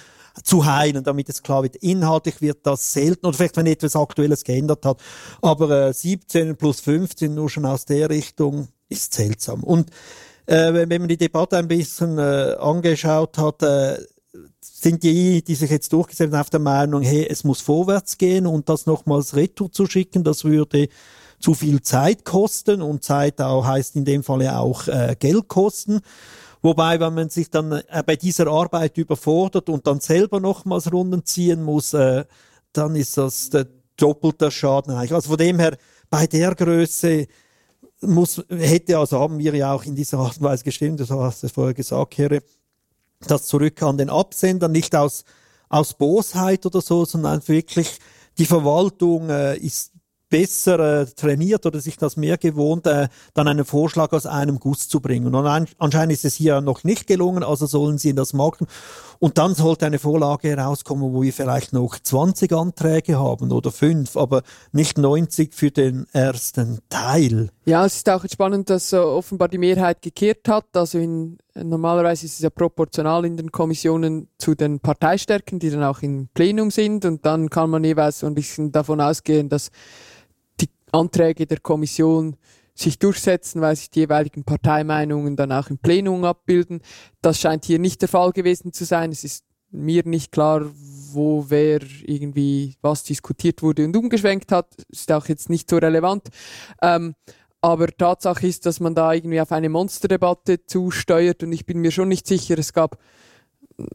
zu 0.45 0.65
heilen, 0.67 1.03
damit 1.03 1.29
es 1.31 1.43
klar 1.43 1.65
wird. 1.65 1.75
Inhaltlich 1.75 2.41
wird 2.41 2.59
das 2.63 2.93
selten, 2.93 3.27
oder 3.27 3.37
vielleicht 3.37 3.57
wenn 3.57 3.67
etwas 3.67 3.97
Aktuelles 3.97 4.45
geändert 4.45 4.87
hat. 4.87 5.01
Aber 5.43 5.89
äh, 5.89 5.93
17 5.93 6.57
plus 6.57 6.79
15 6.79 7.35
nur 7.35 7.51
schon 7.51 7.67
aus 7.67 7.87
der 7.87 8.09
Richtung 8.09 8.69
ist 8.89 9.15
seltsam. 9.15 9.65
Und 9.65 9.91
äh, 10.47 10.73
wenn 10.75 11.01
man 11.01 11.09
die 11.09 11.17
Debatte 11.17 11.57
ein 11.57 11.67
bisschen 11.67 12.19
äh, 12.19 12.55
angeschaut 12.61 13.37
hat, 13.37 13.65
äh, 13.65 13.99
sind 14.61 15.03
die, 15.03 15.43
die 15.43 15.55
sich 15.55 15.71
jetzt 15.71 15.93
durchgesetzt 15.93 16.33
haben, 16.33 16.41
auf 16.41 16.51
der 16.51 16.61
Meinung, 16.61 17.03
hey, 17.03 17.27
es 17.29 17.45
muss 17.45 17.61
vorwärts 17.61 18.19
gehen 18.19 18.47
und 18.47 18.69
das 18.69 18.87
nochmals 18.87 19.35
retour 19.37 19.71
zu 19.71 19.87
schicken, 19.87 20.25
das 20.25 20.45
würde 20.45 20.89
zu 21.39 21.55
viel 21.55 21.83
Zeit 21.83 22.25
kosten 22.25 22.83
und 22.83 23.05
Zeit 23.05 23.41
auch 23.41 23.67
heißt 23.67 23.97
in 23.97 24.05
dem 24.05 24.23
Fall 24.23 24.47
auch 24.49 24.89
äh, 24.89 25.17
Geld 25.19 25.49
kosten. 25.49 26.01
Wobei, 26.63 26.99
wenn 26.99 27.15
man 27.15 27.29
sich 27.29 27.51
dann 27.51 27.73
äh, 27.73 28.03
bei 28.05 28.17
dieser 28.17 28.47
Arbeit 28.49 28.97
überfordert 28.99 29.69
und 29.69 29.87
dann 29.87 30.01
selber 30.01 30.41
nochmals 30.41 30.93
Runden 30.93 31.25
ziehen 31.25 31.63
muss, 31.63 31.93
äh, 31.95 32.25
dann 32.73 32.97
ist 32.97 33.17
das 33.17 33.51
der 33.51 33.67
doppelte 33.97 34.51
Schaden 34.51 34.95
eigentlich. 34.95 35.13
Also 35.13 35.31
von 35.31 35.39
dem 35.39 35.59
her, 35.59 35.77
bei 36.11 36.27
der 36.27 36.55
Größe 36.55 37.27
muss, 38.01 38.43
hätte, 38.49 38.99
also 38.99 39.19
haben 39.21 39.39
wir 39.39 39.55
ja 39.55 39.73
auch 39.73 39.85
in 39.85 39.95
dieser 39.95 40.19
Art 40.19 40.39
und 40.39 40.45
Weise 40.45 40.65
gestimmt, 40.65 41.01
das 41.01 41.11
hast 41.11 41.43
du 41.43 41.49
vorher 41.49 41.75
gesagt, 41.75 42.19
Herr, 42.19 42.41
das 43.27 43.47
zurück 43.47 43.83
an 43.83 43.99
den 43.99 44.11
Absender, 44.11 44.69
nicht 44.69 44.95
aus, 44.95 45.25
aus 45.69 45.95
Bosheit 45.95 46.67
oder 46.67 46.81
so, 46.81 47.05
sondern 47.05 47.47
wirklich 47.47 47.99
die 48.39 48.47
Verwaltung 48.47 49.31
äh, 49.31 49.57
ist 49.57 49.93
besser 50.29 51.03
äh, 51.03 51.07
trainiert 51.07 51.67
oder 51.67 51.81
sich 51.81 51.97
das 51.97 52.17
mehr 52.17 52.37
gewohnt, 52.37 52.87
äh, 52.87 53.09
dann 53.35 53.49
einen 53.49 53.65
Vorschlag 53.65 54.13
aus 54.13 54.27
einem 54.27 54.59
Guss 54.59 54.89
zu 54.89 55.01
bringen. 55.01 55.35
Und 55.35 55.47
an, 55.47 55.67
anscheinend 55.79 56.13
ist 56.13 56.25
es 56.25 56.35
hier 56.35 56.61
noch 56.61 56.85
nicht 56.85 57.07
gelungen, 57.07 57.43
also 57.43 57.67
sollen 57.67 57.99
sie 57.99 58.15
das 58.15 58.33
machen. 58.33 58.67
Und 59.19 59.39
dann 59.39 59.55
sollte 59.55 59.87
eine 59.87 59.99
Vorlage 59.99 60.49
herauskommen, 60.49 61.15
wo 61.15 61.23
wir 61.23 61.33
vielleicht 61.33 61.73
noch 61.73 61.99
20 61.99 62.53
Anträge 62.53 63.19
haben 63.19 63.53
oder 63.53 63.71
fünf, 63.71 64.17
aber 64.17 64.43
nicht 64.73 64.99
90 64.99 65.55
für 65.55 65.71
den 65.71 66.07
ersten 66.13 66.81
Teil. 66.89 67.51
Ja, 67.65 67.87
es 67.87 67.97
ist 67.97 68.09
auch 68.11 68.25
spannend, 68.31 68.69
dass 68.69 68.93
äh, 68.93 68.97
offenbar 68.97 69.49
die 69.49 69.59
Mehrheit 69.59 70.03
gekehrt 70.03 70.49
hat. 70.49 70.67
Also 70.75 70.99
in, 70.99 71.39
normalerweise 71.63 72.27
ist 72.27 72.35
es 72.35 72.41
ja 72.41 72.51
proportional 72.51 73.25
in 73.25 73.37
den 73.37 73.51
Kommissionen 73.51 74.29
zu 74.39 74.55
den 74.55 74.81
Parteistärken, 74.81 75.59
die 75.59 75.71
dann 75.71 75.83
auch 75.83 76.03
im 76.03 76.29
Plenum 76.35 76.71
sind. 76.71 77.05
Und 77.05 77.25
dann 77.27 77.51
kann 77.51 77.71
man 77.71 77.85
jeweils 77.85 78.21
so 78.21 78.27
ein 78.27 78.35
bisschen 78.35 78.73
davon 78.73 79.01
ausgehen, 79.01 79.49
dass 79.49 79.71
Anträge 80.93 81.47
der 81.47 81.61
Kommission 81.61 82.37
sich 82.75 82.99
durchsetzen, 82.99 83.61
weil 83.61 83.77
sich 83.77 83.91
die 83.91 84.01
jeweiligen 84.01 84.45
Parteimeinungen 84.45 85.37
dann 85.37 85.53
auch 85.53 85.71
im 85.71 85.79
Plenum 85.79 86.25
abbilden. 86.25 86.81
Das 87.23 87.41
scheint 87.41 87.65
hier 87.65 87.79
nicht 87.79 88.03
der 88.03 88.09
Fall 88.09 88.33
gewesen 88.33 88.73
zu 88.73 88.85
sein. 88.85 89.13
Es 89.13 89.25
ist 89.25 89.45
mir 89.71 90.03
nicht 90.05 90.31
klar, 90.33 90.63
wo 91.13 91.47
wer 91.49 91.81
irgendwie 92.05 92.77
was 92.83 93.03
diskutiert 93.03 93.63
wurde 93.63 93.85
und 93.85 93.97
umgeschwenkt 93.97 94.53
hat. 94.53 94.75
Ist 94.89 95.11
auch 95.11 95.27
jetzt 95.27 95.49
nicht 95.49 95.71
so 95.71 95.77
relevant. 95.79 96.29
Ähm, 96.83 97.15
aber 97.67 97.89
Tatsache 97.89 98.47
ist, 98.47 98.65
dass 98.65 98.79
man 98.79 98.95
da 98.95 99.13
irgendwie 99.13 99.41
auf 99.41 99.51
eine 99.51 99.69
Monsterdebatte 99.69 100.67
zusteuert 100.67 101.43
und 101.43 101.51
ich 101.51 101.67
bin 101.67 101.81
mir 101.81 101.91
schon 101.91 102.07
nicht 102.07 102.25
sicher, 102.25 102.57
es 102.59 102.73
gab 102.73 102.97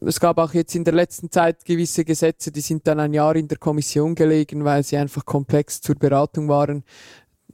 es 0.02 0.20
gab 0.20 0.36
auch 0.38 0.52
jetzt 0.52 0.74
in 0.74 0.84
der 0.84 0.92
letzten 0.92 1.30
Zeit 1.30 1.64
gewisse 1.64 2.04
Gesetze, 2.04 2.52
die 2.52 2.60
sind 2.60 2.86
dann 2.86 3.00
ein 3.00 3.14
Jahr 3.14 3.34
in 3.34 3.48
der 3.48 3.56
Kommission 3.56 4.14
gelegen, 4.14 4.62
weil 4.64 4.84
sie 4.84 4.98
einfach 4.98 5.24
komplex 5.24 5.80
zur 5.80 5.96
Beratung 5.96 6.48
waren. 6.48 6.84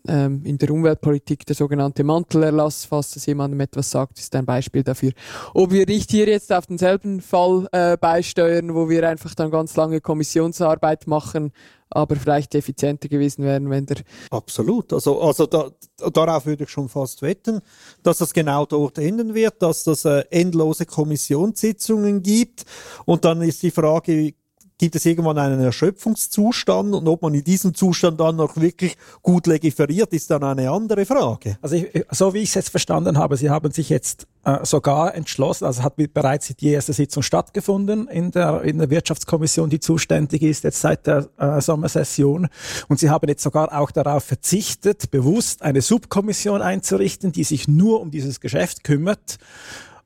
Ähm, 0.07 0.43
in 0.45 0.59
der 0.59 0.71
Umweltpolitik 0.71 1.45
der 1.47 1.57
sogenannte 1.57 2.05
Mantelerlass, 2.05 2.85
falls 2.85 3.11
das 3.11 3.27
jemandem 3.27 3.61
etwas 3.61 3.91
sagt, 3.91 4.19
ist 4.19 4.35
ein 4.35 4.47
Beispiel 4.47 4.83
dafür. 4.83 5.13
Ob 5.55 5.73
wir 5.73 5.87
nicht 5.87 6.11
hier 6.11 6.29
jetzt 6.29 6.53
auf 6.53 6.67
denselben 6.67 7.21
Fall 7.21 7.69
äh, 7.73 7.97
beisteuern, 7.97 8.75
wo 8.75 8.89
wir 8.89 9.09
einfach 9.09 9.35
dann 9.35 9.51
ganz 9.51 9.77
lange 9.77 10.01
Kommissionsarbeit 10.01 11.07
machen, 11.07 11.53
aber 11.91 12.17
vielleicht 12.17 12.55
effizienter 12.55 13.09
gewesen 13.09 13.45
wären, 13.45 13.71
wenn 13.71 13.87
der. 13.87 13.99
Absolut. 14.31 14.93
Also, 14.93 15.21
also 15.21 15.47
da, 15.47 15.71
darauf 16.13 16.47
würde 16.47 16.65
ich 16.65 16.71
schon 16.71 16.89
fast 16.89 17.23
wetten, 17.23 17.61
dass 18.03 18.19
das 18.19 18.33
genau 18.35 18.67
dort 18.67 18.99
enden 18.99 19.35
wird, 19.35 19.63
dass 19.63 19.85
das 19.85 20.05
äh, 20.05 20.25
endlose 20.31 20.87
Kommissionssitzungen 20.87 22.23
gibt. 22.23 22.65
Und 23.05 23.25
dann 23.25 23.43
ist 23.43 23.63
die 23.63 23.71
Frage, 23.71 24.35
gibt 24.79 24.95
es 24.95 25.05
irgendwann 25.05 25.39
einen 25.39 25.61
Erschöpfungszustand 25.61 26.95
und 26.95 27.07
ob 27.09 27.23
man 27.23 27.35
in 27.35 27.45
diesem 27.45 27.75
Zustand 27.75 28.21
dann 28.21 28.37
noch 28.37 28.57
wirklich 28.57 28.97
gut 29.23 29.47
legiferiert, 29.49 30.13
ist 30.13 30.31
dann 30.31 30.45
eine 30.45 30.71
andere 30.71 31.05
Frage. 31.05 31.59
Also 31.61 31.77
ich, 31.77 32.07
so 32.11 32.33
wie 32.33 32.39
ich 32.39 32.51
es 32.51 32.55
jetzt 32.55 32.71
verstanden 32.71 33.19
habe, 33.19 33.37
Sie 33.37 33.51
haben 33.51 33.73
sich 33.73 33.89
jetzt 33.89 34.27
äh, 34.45 34.65
sogar 34.65 35.15
entschlossen, 35.15 35.65
also 35.65 35.83
hat 35.83 35.95
bereits 35.97 36.55
die 36.57 36.71
erste 36.71 36.93
Sitzung 36.93 37.25
stattgefunden 37.25 38.07
in 38.07 38.31
der, 38.31 38.63
in 38.63 38.79
der 38.79 38.89
Wirtschaftskommission, 38.89 39.69
die 39.69 39.81
zuständig 39.81 40.43
ist 40.43 40.63
jetzt 40.63 40.81
seit 40.81 41.07
der 41.09 41.29
äh, 41.39 41.61
Sommersession 41.61 42.49
und 42.89 43.01
Sie 43.01 43.11
haben 43.11 43.29
jetzt 43.29 43.43
sogar 43.43 43.77
auch 43.77 43.91
darauf 43.91 44.25
verzichtet, 44.25 45.11
bewusst 45.11 45.63
eine 45.63 45.83
Subkommission 45.83 46.63
einzurichten, 46.63 47.33
die 47.33 47.45
sich 47.45 47.67
nur 47.67 48.01
um 48.01 48.13
dieses 48.13 48.41
Geschäft 48.41 48.85
kümmert 48.85 49.39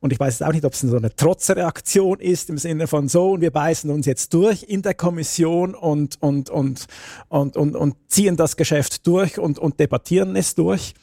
und 0.03 0.13
ich 0.13 0.19
weiß 0.19 0.41
jetzt 0.41 0.47
auch 0.47 0.53
nicht, 0.53 0.65
ob 0.65 0.73
es 0.73 0.81
so 0.81 0.97
eine 0.97 1.15
Trotzreaktion 1.15 2.19
ist 2.19 2.51
im 2.51 2.59
Sinne 2.59 2.89
von 2.89 3.09
so 3.09 3.31
und 3.31 3.41
wir 3.41 3.53
beißen 3.53 3.89
uns 3.89 4.05
jetzt 4.05 4.35
durch 4.35 4.65
in 4.65 4.83
der 4.83 4.95
Kommission 4.95 5.77
und, 5.77 6.21
und, 6.21 6.51
und, 6.51 6.87
und, 7.29 7.57
und, 7.57 7.77
und 7.77 7.95
ziehen 8.09 8.37
das 8.37 8.57
Geschäft 8.57 9.07
durch 9.07 9.39
und, 9.39 9.61
und 9.61 9.79
debattieren 9.79 10.35
es 10.35 10.57
durch. 10.57 10.95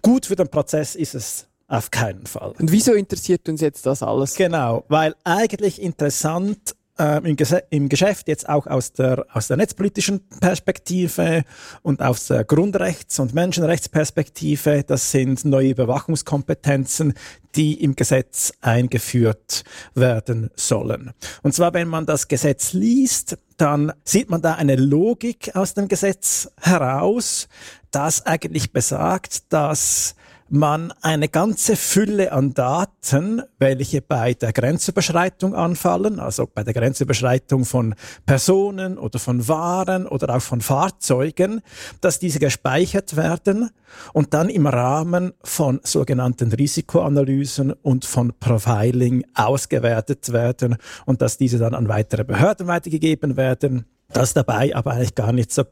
Gut 0.00 0.26
für 0.26 0.36
den 0.36 0.48
Prozess 0.48 0.94
ist 0.94 1.16
es 1.16 1.48
auf 1.66 1.90
keinen 1.90 2.24
Fall. 2.26 2.52
Und 2.60 2.70
wieso 2.70 2.92
interessiert 2.92 3.48
uns 3.48 3.60
jetzt 3.60 3.84
das 3.84 4.04
alles? 4.04 4.36
Genau, 4.36 4.84
weil 4.86 5.16
eigentlich 5.24 5.82
interessant 5.82 6.76
im, 6.98 7.36
im, 7.70 7.88
Geschäft 7.88 8.28
jetzt 8.28 8.48
auch 8.48 8.66
aus 8.66 8.92
der, 8.92 9.26
aus 9.32 9.48
der 9.48 9.56
netzpolitischen 9.56 10.26
Perspektive 10.40 11.44
und 11.82 12.00
aus 12.00 12.26
der 12.26 12.44
Grundrechts- 12.44 13.20
und 13.20 13.34
Menschenrechtsperspektive. 13.34 14.82
Das 14.82 15.10
sind 15.10 15.44
neue 15.44 15.70
Überwachungskompetenzen, 15.70 17.14
die 17.54 17.82
im 17.82 17.96
Gesetz 17.96 18.52
eingeführt 18.60 19.64
werden 19.94 20.50
sollen. 20.56 21.12
Und 21.42 21.52
zwar, 21.54 21.74
wenn 21.74 21.88
man 21.88 22.06
das 22.06 22.28
Gesetz 22.28 22.72
liest, 22.72 23.38
dann 23.56 23.92
sieht 24.04 24.30
man 24.30 24.42
da 24.42 24.54
eine 24.54 24.76
Logik 24.76 25.54
aus 25.54 25.74
dem 25.74 25.88
Gesetz 25.88 26.50
heraus, 26.60 27.48
das 27.90 28.24
eigentlich 28.26 28.72
besagt, 28.72 29.52
dass 29.52 30.14
man 30.48 30.92
eine 31.02 31.28
ganze 31.28 31.76
Fülle 31.76 32.32
an 32.32 32.54
Daten, 32.54 33.42
welche 33.58 34.00
bei 34.00 34.34
der 34.34 34.52
Grenzüberschreitung 34.52 35.54
anfallen, 35.54 36.20
also 36.20 36.48
bei 36.52 36.62
der 36.62 36.74
Grenzüberschreitung 36.74 37.64
von 37.64 37.94
Personen 38.24 38.98
oder 38.98 39.18
von 39.18 39.48
Waren 39.48 40.06
oder 40.06 40.36
auch 40.36 40.42
von 40.42 40.60
Fahrzeugen, 40.60 41.62
dass 42.00 42.18
diese 42.18 42.38
gespeichert 42.38 43.16
werden 43.16 43.70
und 44.12 44.34
dann 44.34 44.48
im 44.48 44.66
Rahmen 44.66 45.32
von 45.42 45.80
sogenannten 45.82 46.52
Risikoanalysen 46.52 47.72
und 47.72 48.04
von 48.04 48.32
Profiling 48.38 49.24
ausgewertet 49.34 50.32
werden 50.32 50.76
und 51.06 51.22
dass 51.22 51.38
diese 51.38 51.58
dann 51.58 51.74
an 51.74 51.88
weitere 51.88 52.24
Behörden 52.24 52.66
weitergegeben 52.66 53.36
werden 53.36 53.86
dass 54.12 54.34
dabei 54.34 54.74
aber 54.74 54.92
eigentlich 54.92 55.14
gar 55.14 55.32
nicht 55.32 55.52
so 55.52 55.64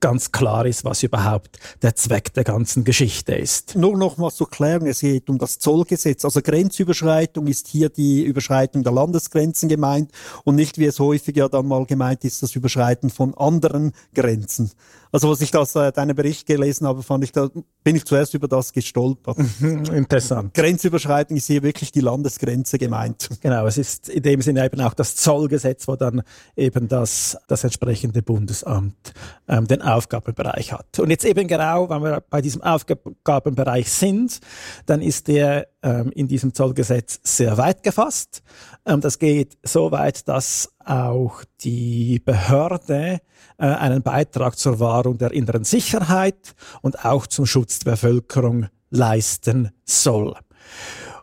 ganz 0.00 0.32
klar 0.32 0.66
ist, 0.66 0.84
was 0.84 1.02
überhaupt 1.02 1.58
der 1.82 1.94
Zweck 1.94 2.32
der 2.34 2.44
ganzen 2.44 2.84
Geschichte 2.84 3.34
ist. 3.34 3.76
Nur 3.76 3.96
noch 3.96 4.16
mal 4.16 4.30
zur 4.30 4.48
Klärung, 4.50 4.88
es 4.88 5.00
geht 5.00 5.28
um 5.30 5.38
das 5.38 5.58
Zollgesetz. 5.58 6.24
Also 6.24 6.40
Grenzüberschreitung 6.40 7.46
ist 7.46 7.68
hier 7.68 7.90
die 7.90 8.24
Überschreitung 8.24 8.82
der 8.82 8.92
Landesgrenzen 8.92 9.68
gemeint 9.68 10.10
und 10.44 10.56
nicht, 10.56 10.78
wie 10.78 10.86
es 10.86 10.98
häufig 10.98 11.36
ja 11.36 11.48
dann 11.48 11.68
mal 11.68 11.84
gemeint 11.86 12.24
ist, 12.24 12.42
das 12.42 12.56
Überschreiten 12.56 13.10
von 13.10 13.34
anderen 13.34 13.92
Grenzen. 14.14 14.72
Also 15.12 15.30
was 15.30 15.40
ich 15.40 15.50
das 15.50 15.74
äh, 15.74 15.92
deinen 15.92 16.14
Bericht 16.14 16.46
gelesen 16.46 16.86
habe, 16.86 17.02
fand 17.02 17.24
ich 17.24 17.32
da 17.32 17.48
bin 17.82 17.96
ich 17.96 18.04
zuerst 18.04 18.34
über 18.34 18.46
das 18.46 18.72
gestolpert. 18.72 19.38
Interessant. 19.60 20.54
Grenzüberschreitung 20.54 21.36
ist 21.36 21.46
hier 21.46 21.62
wirklich 21.62 21.92
die 21.92 22.00
Landesgrenze 22.00 22.78
gemeint. 22.78 23.28
Genau, 23.40 23.66
es 23.66 23.78
ist 23.78 24.08
in 24.08 24.22
dem 24.22 24.42
Sinne 24.42 24.64
eben 24.64 24.80
auch 24.80 24.94
das 24.94 25.16
Zollgesetz, 25.16 25.88
wo 25.88 25.96
dann 25.96 26.22
eben 26.56 26.88
das 26.88 27.38
das 27.48 27.64
entsprechende 27.64 28.22
Bundesamt 28.22 29.12
ähm, 29.48 29.66
den 29.66 29.82
Aufgabenbereich 29.82 30.72
hat. 30.72 30.98
Und 30.98 31.10
jetzt 31.10 31.24
eben 31.24 31.48
genau, 31.48 31.88
wenn 31.88 32.02
wir 32.02 32.22
bei 32.28 32.42
diesem 32.42 32.62
Aufgabenbereich 32.62 33.90
sind, 33.90 34.40
dann 34.86 35.00
ist 35.00 35.28
der 35.28 35.68
ähm, 35.82 36.10
in 36.12 36.28
diesem 36.28 36.54
Zollgesetz 36.54 37.20
sehr 37.22 37.56
weit 37.58 37.82
gefasst. 37.82 38.42
Ähm, 38.84 39.00
das 39.00 39.18
geht 39.18 39.58
so 39.62 39.90
weit, 39.90 40.28
dass 40.28 40.72
auch 40.84 41.44
die 41.62 42.20
Behörde 42.24 43.20
äh, 43.58 43.66
einen 43.66 44.02
Beitrag 44.02 44.58
zur 44.58 44.80
Wahrung 44.80 45.18
der 45.18 45.32
inneren 45.32 45.64
Sicherheit 45.64 46.54
und 46.82 47.04
auch 47.04 47.26
zum 47.26 47.46
Schutz 47.46 47.78
der 47.78 47.92
Bevölkerung 47.92 48.68
leisten 48.90 49.70
soll. 49.84 50.34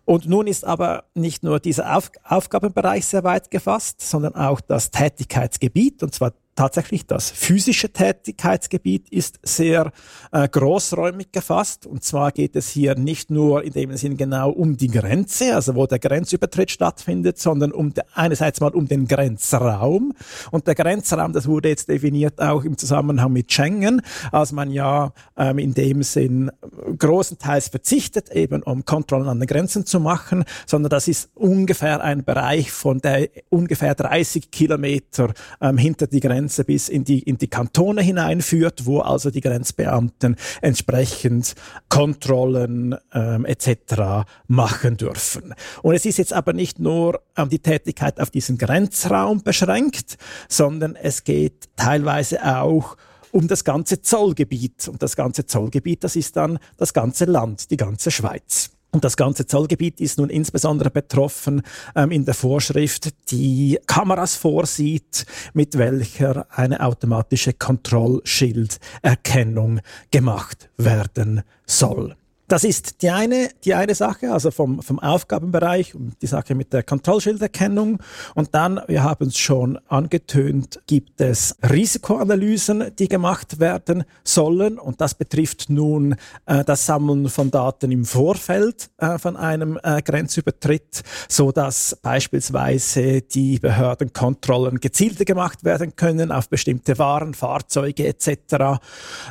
Und 0.06 0.26
nun 0.26 0.48
ist 0.48 0.64
aber 0.64 1.04
nicht 1.16 1.44
nur 1.44 1.60
dieser 1.60 1.98
Auf 1.98 2.12
Aufgabenbereich 2.24 3.06
sehr 3.06 3.26
weit 3.26 3.52
gefasst, 3.52 4.00
sondern 4.00 4.36
auch 4.36 4.62
das 4.62 4.90
Tätigkeitsgebiet, 4.90 6.02
und 6.02 6.16
zwar 6.16 6.32
tatsächlich 6.58 7.06
das 7.06 7.30
physische 7.30 7.90
Tätigkeitsgebiet 7.90 9.10
ist 9.10 9.40
sehr 9.44 9.92
äh, 10.32 10.50
großräumig 10.50 11.32
gefasst. 11.32 11.86
Und 11.86 12.04
zwar 12.04 12.32
geht 12.32 12.56
es 12.56 12.70
hier 12.70 12.96
nicht 12.96 13.30
nur 13.32 13.64
in 13.64 13.72
dem 13.74 13.96
Sinn 13.96 14.18
genau 14.18 14.50
um 14.50 14.76
die 14.76 14.90
Grenze, 14.90 15.56
also 15.56 15.76
wo 15.76 15.86
der 15.86 16.00
Grenzübertritt 16.00 16.72
stattfindet, 16.72 17.38
sondern 17.38 17.72
um 17.72 17.94
de, 17.94 18.04
einerseits 18.14 18.60
mal 18.60 18.74
um 18.74 18.88
den 18.88 19.08
Grenzraum. 19.08 20.14
Und 20.52 20.68
der 20.68 20.76
Grenzraum, 20.76 21.32
das 21.32 21.48
wurde 21.48 21.70
jetzt 21.70 21.90
definiert 21.90 22.42
auch 22.42 22.64
im 22.64 22.78
Zusammenhang 22.78 23.32
mit 23.32 23.54
Schengen, 23.54 24.02
als 24.32 24.52
man 24.52 24.72
ja 24.72 25.14
ähm, 25.38 25.60
in 25.60 25.76
dem 25.76 26.02
Sinn 26.02 26.52
großenteils 26.98 27.68
verzichtet, 27.68 28.32
eben 28.32 28.64
um 28.64 28.84
Kontrollen 28.84 29.28
an 29.28 29.40
den 29.40 29.48
Grenzen 29.48 29.86
zu 29.86 30.00
machen, 30.00 30.44
sondern 30.66 30.90
das 30.90 31.08
ist 31.08 31.30
ungefähr 31.36 32.02
ein 32.02 32.24
Bereich 32.24 32.72
von 32.72 33.00
der 33.00 33.30
ungefähr 33.50 33.94
30 33.94 34.50
Kilometer 34.50 35.34
ähm, 35.62 35.78
hinter 35.78 36.08
die 36.08 36.20
Grenze 36.20 36.47
Grenze 36.48 36.64
bis 36.64 36.88
in 36.88 37.04
die, 37.04 37.20
in 37.20 37.38
die 37.38 37.50
Kantone 37.50 38.02
hineinführt, 38.02 38.86
wo 38.86 39.00
also 39.00 39.32
die 39.32 39.42
Grenzbeamten 39.42 40.38
entsprechend 40.62 41.56
Kontrollen 41.90 42.96
ähm, 43.14 43.44
etc. 43.44 44.26
machen 44.48 44.96
dürfen. 44.96 45.54
Und 45.82 45.96
es 45.96 46.06
ist 46.06 46.18
jetzt 46.18 46.32
aber 46.32 46.54
nicht 46.54 46.80
nur 46.80 47.22
ähm, 47.36 47.50
die 47.50 47.60
Tätigkeit 47.60 48.22
auf 48.22 48.30
diesen 48.30 48.58
Grenzraum 48.58 49.44
beschränkt, 49.44 50.18
sondern 50.48 50.96
es 50.96 51.26
geht 51.26 51.68
teilweise 51.76 52.42
auch 52.46 52.96
um 53.32 53.50
das 53.50 53.66
ganze 53.66 54.02
Zollgebiet. 54.02 54.88
Und 54.88 55.04
das 55.04 55.18
ganze 55.18 55.46
Zollgebiet, 55.46 56.06
das 56.06 56.16
ist 56.16 56.38
dann 56.38 56.60
das 56.78 56.94
ganze 56.94 57.26
Land, 57.26 57.72
die 57.72 57.78
ganze 57.78 58.10
Schweiz. 58.10 58.70
Und 58.92 59.04
das 59.04 59.18
ganze 59.18 59.46
Zollgebiet 59.46 60.00
ist 60.00 60.18
nun 60.18 60.30
insbesondere 60.30 60.90
betroffen 60.90 61.62
ähm, 61.96 62.12
in 62.12 62.24
der 62.26 62.34
Vorschrift, 62.34 63.10
die 63.32 63.78
Kameras 63.86 64.36
vorsieht, 64.36 65.26
mit 65.54 65.78
welcher 65.78 66.48
eine 66.50 66.80
automatische 66.82 67.54
Kontrollschilderkennung 67.54 69.82
gemacht 70.10 70.70
werden 70.78 71.44
soll. 71.66 72.16
Das 72.50 72.64
ist 72.64 73.02
die 73.02 73.10
eine, 73.10 73.50
die 73.66 73.74
eine 73.74 73.94
Sache, 73.94 74.32
also 74.32 74.52
vom, 74.52 74.82
vom 74.82 75.00
Aufgabenbereich, 75.00 75.94
die 76.22 76.28
Sache 76.28 76.56
mit 76.56 76.72
der 76.72 76.82
Kontrollschilderkennung. 76.82 78.00
Und 78.36 78.56
dann, 78.56 78.80
wir 78.88 79.04
haben 79.04 79.28
es 79.28 79.38
schon 79.38 79.78
angetönt, 79.90 80.80
gibt 80.88 81.20
es 81.20 81.58
Risikoanalysen, 81.62 82.96
die 82.98 83.10
gemacht 83.10 83.60
werden 83.60 84.06
sollen. 84.24 84.80
Und 84.80 85.02
das 85.02 85.14
betrifft 85.14 85.70
nun 85.70 86.16
äh, 86.46 86.64
das 86.64 86.86
Sammeln 86.86 87.28
von 87.28 87.52
Daten 87.52 87.92
im 87.92 88.06
Vorfeld 88.06 88.92
äh, 88.98 89.18
von 89.18 89.36
einem 89.36 89.78
äh, 89.84 90.02
Grenzübertritt, 90.02 91.04
so 91.28 91.52
dass 91.52 91.98
beispielsweise 92.02 93.24
die 93.24 93.60
Behördenkontrollen 93.60 94.80
gezielter 94.80 95.26
gemacht 95.26 95.66
werden 95.66 95.98
können 95.98 96.32
auf 96.32 96.48
bestimmte 96.48 96.98
Waren, 96.98 97.34
Fahrzeuge 97.34 98.08
etc. 98.08 98.80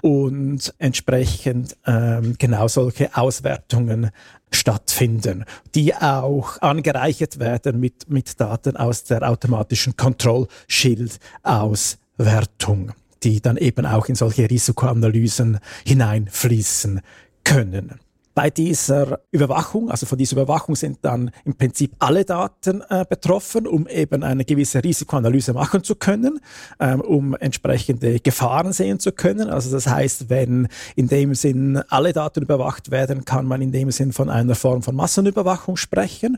Und 0.03 0.75
entsprechend 0.77 1.79
ähm, 1.87 2.35
genau 2.39 2.69
solche 2.69 3.06
Auswertungen 3.15 4.11
stattfinden, 4.51 5.45
die 5.75 5.95
auch 5.95 6.61
angereichert 6.61 7.39
werden 7.39 7.81
mit, 7.81 8.09
mit 8.09 8.41
Daten 8.41 8.77
aus 8.77 9.05
der 9.05 9.29
automatischen 9.29 9.97
Kontrollschildauswertung, 9.97 12.93
die 13.23 13.41
dann 13.41 13.57
eben 13.57 13.87
auch 13.87 14.07
in 14.07 14.15
solche 14.15 14.49
Risikoanalysen 14.49 15.59
hineinfließen 15.85 17.01
können. 17.45 17.99
Bei 18.37 18.51
dieser 18.51 19.21
Überwachung, 19.31 19.91
also 19.91 20.05
von 20.05 20.19
dieser 20.19 20.37
Überwachung 20.37 20.77
sind 20.77 20.99
dann 21.01 21.31
im 21.47 21.55
Prinzip 21.55 21.93
alle 22.01 22.23
Daten 22.27 22.83
äh, 22.91 23.07
betroffen, 23.09 23.67
um 23.67 23.87
eben 23.87 24.23
eine 24.23 24.45
gewisse 24.45 24.85
Risikoanalyse 24.85 25.55
machen 25.55 25.83
zu 25.83 25.95
können, 25.95 26.41
ähm, 26.79 27.01
um 27.01 27.35
entsprechende 27.35 28.21
Gefahren 28.21 28.75
sehen 28.75 29.01
zu 29.01 29.13
können. 29.13 29.49
Also 29.49 29.71
das 29.71 29.87
heißt, 29.87 30.29
wenn 30.29 30.69
in 30.97 31.09
dem 31.09 31.35
Sinn 31.35 31.79
alle 31.89 32.13
Daten 32.13 32.43
überwacht 32.43 32.91
werden, 32.91 33.25
kann 33.25 33.47
man 33.47 33.63
in 33.63 33.73
dem 33.73 33.91
Sinn 33.91 34.13
von 34.13 34.29
einer 34.29 34.55
Form 34.55 34.83
von 34.83 34.95
Massenüberwachung 34.95 35.79
sprechen. 35.79 36.37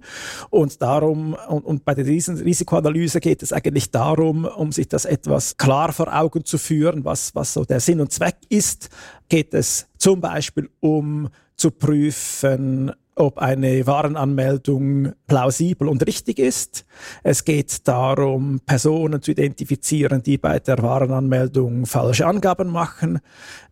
Und 0.50 0.80
darum, 0.80 1.34
und, 1.48 1.64
und 1.64 1.84
bei 1.84 1.96
der 1.96 2.06
Risikoanalyse 2.06 3.18
geht 3.18 3.42
es 3.42 3.52
eigentlich 3.52 3.90
darum, 3.90 4.44
um 4.44 4.70
sich 4.70 4.86
das 4.86 5.04
etwas 5.04 5.56
klar 5.56 5.92
vor 5.92 6.16
Augen 6.16 6.44
zu 6.44 6.58
führen, 6.58 7.04
was, 7.04 7.34
was 7.34 7.54
so 7.54 7.64
der 7.64 7.80
Sinn 7.80 8.00
und 8.00 8.12
Zweck 8.12 8.36
ist, 8.48 8.88
geht 9.28 9.52
es 9.52 9.88
zum 9.98 10.20
Beispiel 10.20 10.70
um 10.78 11.28
zu 11.58 11.70
prüfen, 11.72 12.92
ob 13.18 13.38
eine 13.38 13.86
Warenanmeldung 13.86 15.12
plausibel 15.26 15.88
und 15.88 16.06
richtig 16.06 16.38
ist. 16.38 16.86
Es 17.24 17.44
geht 17.44 17.86
darum, 17.88 18.60
Personen 18.64 19.20
zu 19.20 19.32
identifizieren, 19.32 20.22
die 20.22 20.38
bei 20.38 20.60
der 20.60 20.80
Warenanmeldung 20.82 21.86
falsche 21.86 22.26
Angaben 22.26 22.68
machen. 22.68 23.18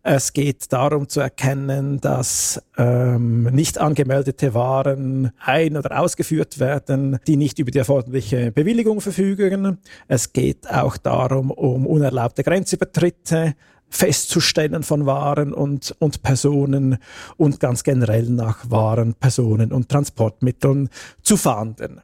Es 0.03 0.33
geht 0.33 0.71
darum 0.73 1.07
zu 1.07 1.21
erkennen, 1.21 2.01
dass 2.01 2.61
ähm, 2.77 3.43
nicht 3.43 3.77
angemeldete 3.77 4.53
Waren 4.53 5.31
ein- 5.39 5.77
oder 5.77 5.99
ausgeführt 5.99 6.59
werden, 6.59 7.17
die 7.25 7.37
nicht 7.37 7.57
über 7.59 7.71
die 7.71 7.79
erforderliche 7.79 8.51
Bewilligung 8.51 8.99
verfügen. 8.99 9.77
Es 10.09 10.33
geht 10.33 10.69
auch 10.69 10.97
darum, 10.97 11.51
um 11.51 11.87
unerlaubte 11.87 12.43
Grenzübertritte 12.43 13.55
festzustellen 13.89 14.83
von 14.83 15.05
Waren 15.05 15.53
und, 15.53 15.95
und 15.99 16.21
Personen 16.21 16.97
und 17.37 17.59
ganz 17.59 17.83
generell 17.83 18.29
nach 18.29 18.69
Waren, 18.69 19.13
Personen 19.13 19.71
und 19.71 19.89
Transportmitteln 19.89 20.89
zu 21.21 21.37
fahnden. 21.37 22.01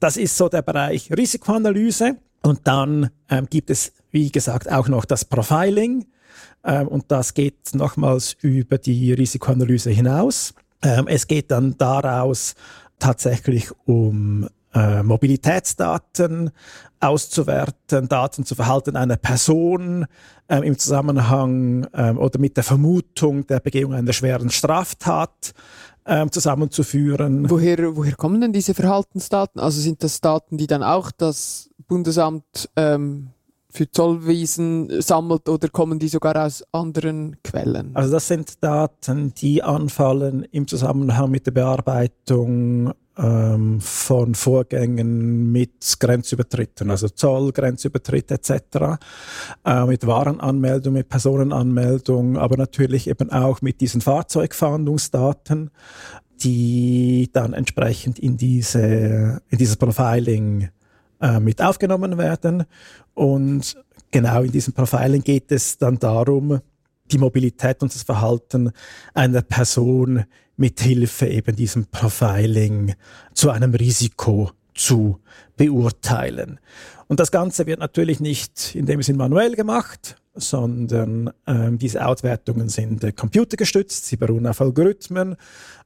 Das 0.00 0.16
ist 0.16 0.36
so 0.36 0.48
der 0.48 0.62
Bereich 0.62 1.10
Risikoanalyse. 1.10 2.16
Und 2.42 2.60
dann 2.64 3.10
ähm, 3.30 3.46
gibt 3.48 3.70
es, 3.70 3.92
wie 4.10 4.30
gesagt, 4.30 4.70
auch 4.70 4.88
noch 4.88 5.04
das 5.04 5.24
Profiling. 5.24 6.06
Ähm, 6.64 6.88
und 6.88 7.04
das 7.08 7.34
geht 7.34 7.74
nochmals 7.74 8.36
über 8.40 8.78
die 8.78 9.12
Risikoanalyse 9.12 9.90
hinaus. 9.90 10.54
Ähm, 10.82 11.06
es 11.06 11.26
geht 11.26 11.50
dann 11.50 11.76
daraus 11.78 12.54
tatsächlich 12.98 13.70
um 13.86 14.48
äh, 14.74 15.02
Mobilitätsdaten 15.02 16.50
auszuwerten, 17.00 18.08
Daten 18.08 18.44
zu 18.44 18.54
Verhalten 18.54 18.96
einer 18.96 19.16
Person 19.16 20.06
ähm, 20.48 20.62
im 20.62 20.78
Zusammenhang 20.78 21.86
ähm, 21.94 22.18
oder 22.18 22.38
mit 22.38 22.56
der 22.56 22.64
Vermutung 22.64 23.46
der 23.46 23.60
Begehung 23.60 23.92
einer 23.94 24.12
schweren 24.12 24.50
Straftat 24.50 25.52
ähm, 26.06 26.30
zusammenzuführen. 26.30 27.50
Woher, 27.50 27.96
woher 27.96 28.14
kommen 28.14 28.40
denn 28.40 28.52
diese 28.52 28.74
Verhaltensdaten? 28.74 29.60
Also 29.60 29.80
sind 29.80 30.02
das 30.02 30.20
Daten, 30.20 30.58
die 30.58 30.66
dann 30.66 30.82
auch 30.82 31.10
das 31.10 31.70
Bundesamt 31.88 32.70
ähm, 32.76 33.30
für 33.70 33.90
Zollwesen 33.90 35.00
sammelt 35.00 35.48
oder 35.48 35.68
kommen 35.68 35.98
die 35.98 36.08
sogar 36.08 36.36
aus 36.36 36.62
anderen 36.72 37.36
Quellen? 37.42 37.92
Also 37.94 38.12
das 38.12 38.28
sind 38.28 38.62
Daten, 38.62 39.32
die 39.34 39.62
anfallen 39.62 40.44
im 40.52 40.68
Zusammenhang 40.68 41.30
mit 41.30 41.46
der 41.46 41.52
Bearbeitung 41.52 42.92
ähm, 43.18 43.80
von 43.80 44.34
Vorgängen 44.34 45.52
mit 45.52 45.96
Grenzübertritten, 45.98 46.90
also 46.90 47.08
Zoll, 47.08 47.52
Grenzübertritt 47.52 48.30
etc., 48.30 48.98
äh, 49.64 49.84
mit 49.86 50.06
Warenanmeldung, 50.06 50.94
mit 50.94 51.08
Personenanmeldung, 51.08 52.36
aber 52.38 52.56
natürlich 52.56 53.08
eben 53.08 53.30
auch 53.30 53.60
mit 53.62 53.80
diesen 53.80 54.00
Fahrzeugfahndungsdaten, 54.00 55.70
die 56.42 57.28
dann 57.32 57.52
entsprechend 57.52 58.18
in 58.18 58.36
diese 58.36 59.42
in 59.48 59.58
dieses 59.58 59.76
Profiling 59.76 60.70
äh, 61.20 61.38
mit 61.38 61.62
aufgenommen 61.62 62.18
werden. 62.18 62.64
Und 63.14 63.76
genau 64.10 64.42
in 64.42 64.52
diesem 64.52 64.72
Profiling 64.72 65.22
geht 65.22 65.52
es 65.52 65.78
dann 65.78 65.98
darum, 65.98 66.60
die 67.10 67.18
Mobilität 67.18 67.82
und 67.82 67.94
das 67.94 68.02
Verhalten 68.02 68.72
einer 69.14 69.42
Person 69.42 70.24
mit 70.56 70.80
Hilfe 70.80 71.26
eben 71.26 71.56
diesem 71.56 71.86
Profiling 71.86 72.94
zu 73.34 73.50
einem 73.50 73.74
Risiko 73.74 74.50
zu 74.74 75.18
beurteilen. 75.56 76.58
Und 77.08 77.20
das 77.20 77.30
Ganze 77.30 77.66
wird 77.66 77.80
natürlich 77.80 78.20
nicht 78.20 78.74
in 78.74 78.86
dem 78.86 79.02
Sinn 79.02 79.16
manuell 79.16 79.54
gemacht, 79.54 80.16
sondern 80.34 81.30
ähm, 81.46 81.78
diese 81.78 82.06
Auswertungen 82.06 82.70
sind 82.70 83.04
äh, 83.04 83.12
computergestützt, 83.12 84.06
sie 84.06 84.16
beruhen 84.16 84.46
auf 84.46 84.62
Algorithmen 84.62 85.36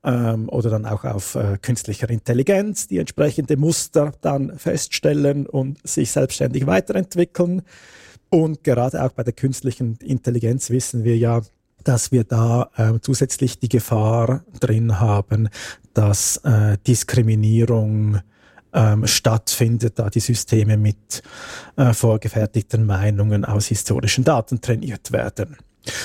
ähm, 0.05 0.49
oder 0.49 0.71
dann 0.71 0.87
auch 0.87 1.05
auf 1.05 1.35
äh, 1.35 1.59
künstlicher 1.61 2.09
Intelligenz, 2.11 2.87
die 2.87 2.99
entsprechende 2.99 3.57
Muster 3.57 4.13
dann 4.21 4.57
feststellen 4.57 5.47
und 5.47 5.85
sich 5.87 6.13
selbstständig 6.13 6.67
weiterentwickeln. 6.67 7.63
Und 8.29 8.63
gerade 8.63 9.03
auch 9.03 9.13
bei 9.13 9.25
der 9.25 9.33
künstlichen 9.33 9.99
Intelligenz 10.03 10.71
wissen 10.71 11.05
wir 11.05 11.17
ja, 11.17 11.43
dass 11.87 12.11
wir 12.11 12.25
da 12.25 12.71
äh, 12.77 12.99
zusätzlich 13.01 13.61
die 13.61 13.69
Gefahr 13.69 14.45
drin 14.59 14.99
haben, 14.99 15.49
dass 15.95 16.39
äh, 16.39 16.79
Diskriminierung 16.85 18.21
ähm, 18.73 19.07
stattfindet, 19.07 19.99
da 19.99 20.11
die 20.11 20.21
Systeme 20.21 20.77
mit 20.77 21.23
äh, 21.77 21.93
vorgefertigten 21.93 22.85
Meinungen 22.85 23.45
aus 23.45 23.67
historischen 23.67 24.25
Daten 24.25 24.61
trainiert 24.61 25.13
werden. 25.13 25.57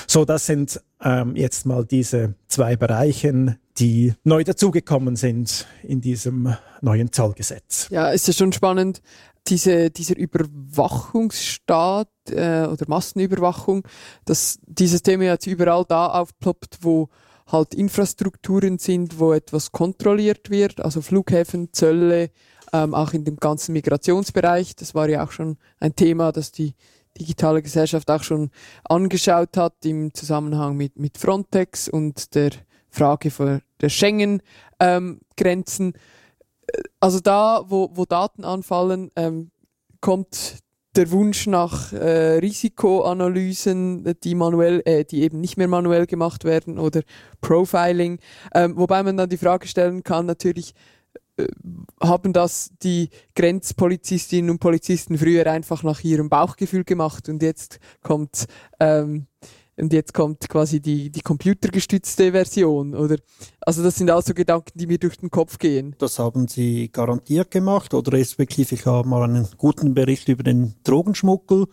So, 0.06 0.24
das 0.24 0.46
sind 0.46 0.80
ähm, 1.04 1.36
jetzt 1.36 1.66
mal 1.66 1.84
diese 1.84 2.36
zwei 2.48 2.76
Bereiche, 2.76 3.58
die 3.80 4.14
neu 4.24 4.44
dazugekommen 4.44 5.16
sind 5.16 5.66
in 5.82 6.00
diesem 6.00 6.56
neuen 6.82 7.12
Zollgesetz. 7.12 7.88
Ja, 7.90 8.12
ist 8.12 8.28
ja 8.28 8.34
schon 8.34 8.54
spannend 8.54 9.02
diese, 9.48 9.90
dieser 9.90 10.18
Überwachungsstaat 10.18 12.10
äh, 12.30 12.66
oder 12.66 12.86
Massenüberwachung, 12.88 13.88
dass 14.26 14.60
dieses 14.66 15.02
Thema 15.04 15.24
jetzt 15.26 15.48
überall 15.48 15.86
da 15.88 16.08
aufploppt, 16.08 16.80
wo 16.82 17.10
halt 17.52 17.74
Infrastrukturen 17.74 18.78
sind, 18.78 19.20
wo 19.20 19.34
etwas 19.34 19.72
kontrolliert 19.72 20.50
wird, 20.50 20.80
also 20.82 21.02
Flughäfen, 21.02 21.74
Zölle, 21.74 22.30
ähm, 22.74 22.94
auch 22.94 23.14
in 23.14 23.26
dem 23.26 23.38
ganzen 23.38 23.74
Migrationsbereich. 23.74 24.76
Das 24.76 24.96
war 24.96 25.10
ja 25.10 25.24
auch 25.24 25.32
schon 25.32 25.58
ein 25.80 25.96
Thema, 25.96 26.32
das 26.32 26.52
die 26.52 26.76
digitale 27.20 27.62
Gesellschaft 27.62 28.10
auch 28.10 28.24
schon 28.24 28.52
angeschaut 28.84 29.58
hat 29.58 29.86
im 29.86 30.14
Zusammenhang 30.14 30.78
mit, 30.78 30.98
mit 30.98 31.18
Frontex 31.18 31.90
und 31.90 32.36
der 32.36 32.52
Frage 32.90 33.62
der 33.82 33.90
Schengen-Grenzen. 33.90 35.86
Ähm, 35.86 35.94
also 37.00 37.20
da, 37.20 37.64
wo, 37.68 37.90
wo 37.94 38.06
Daten 38.06 38.44
anfallen, 38.44 39.10
ähm, 39.16 39.52
kommt 40.00 40.60
der 40.96 41.12
Wunsch 41.12 41.48
nach 41.48 41.94
äh, 41.94 42.38
Risikoanalysen, 42.40 44.16
die 44.24 44.36
manuell, 44.36 44.82
äh, 44.86 45.06
die 45.06 45.22
eben 45.22 45.40
nicht 45.40 45.58
mehr 45.58 45.68
manuell 45.68 46.06
gemacht 46.06 46.44
werden 46.44 46.78
oder 46.78 47.02
Profiling, 47.40 48.20
ähm, 48.54 48.78
wobei 48.78 49.02
man 49.04 49.16
dann 49.16 49.30
die 49.30 49.38
Frage 49.38 49.68
stellen 49.68 50.04
kann, 50.04 50.26
natürlich, 50.26 50.74
äh, 51.38 51.48
haben 52.02 52.34
das 52.34 52.72
die 52.84 53.10
Grenzpolizistinnen 53.36 54.50
und 54.50 54.60
Polizisten 54.60 55.18
früher 55.18 55.48
einfach 55.48 55.84
nach 55.84 56.04
ihrem 56.04 56.28
Bauchgefühl 56.28 56.84
gemacht 56.84 57.30
und 57.30 57.42
jetzt 57.42 57.80
kommt 58.02 58.48
ähm, 58.80 59.28
und 59.82 59.94
jetzt 59.94 60.14
kommt 60.14 60.48
quasi 60.48 60.80
die, 60.80 61.10
die 61.10 61.22
computergestützte 61.22 62.32
Version, 62.32 62.94
oder? 62.94 63.18
Also 63.62 63.84
das 63.84 63.96
sind 63.96 64.10
also 64.12 64.34
Gedanken, 64.34 64.78
die 64.78 64.88
mir 64.88 65.00
durch 65.00 65.18
den 65.18 65.32
Kopf 65.32 65.58
gehen. 65.58 65.96
Das 65.98 66.20
haben 66.20 66.48
Sie 66.48 66.90
garantiert 66.92 67.52
gemacht, 67.52 67.94
oder 67.94 68.14
respektive 68.14 68.76
ich 68.76 68.86
habe 68.86 69.08
mal 69.08 69.24
einen 69.24 69.48
guten 69.58 69.94
Bericht 69.94 70.30
über 70.30 70.44
den 70.44 70.76
Drogenschmuggel 70.84 71.68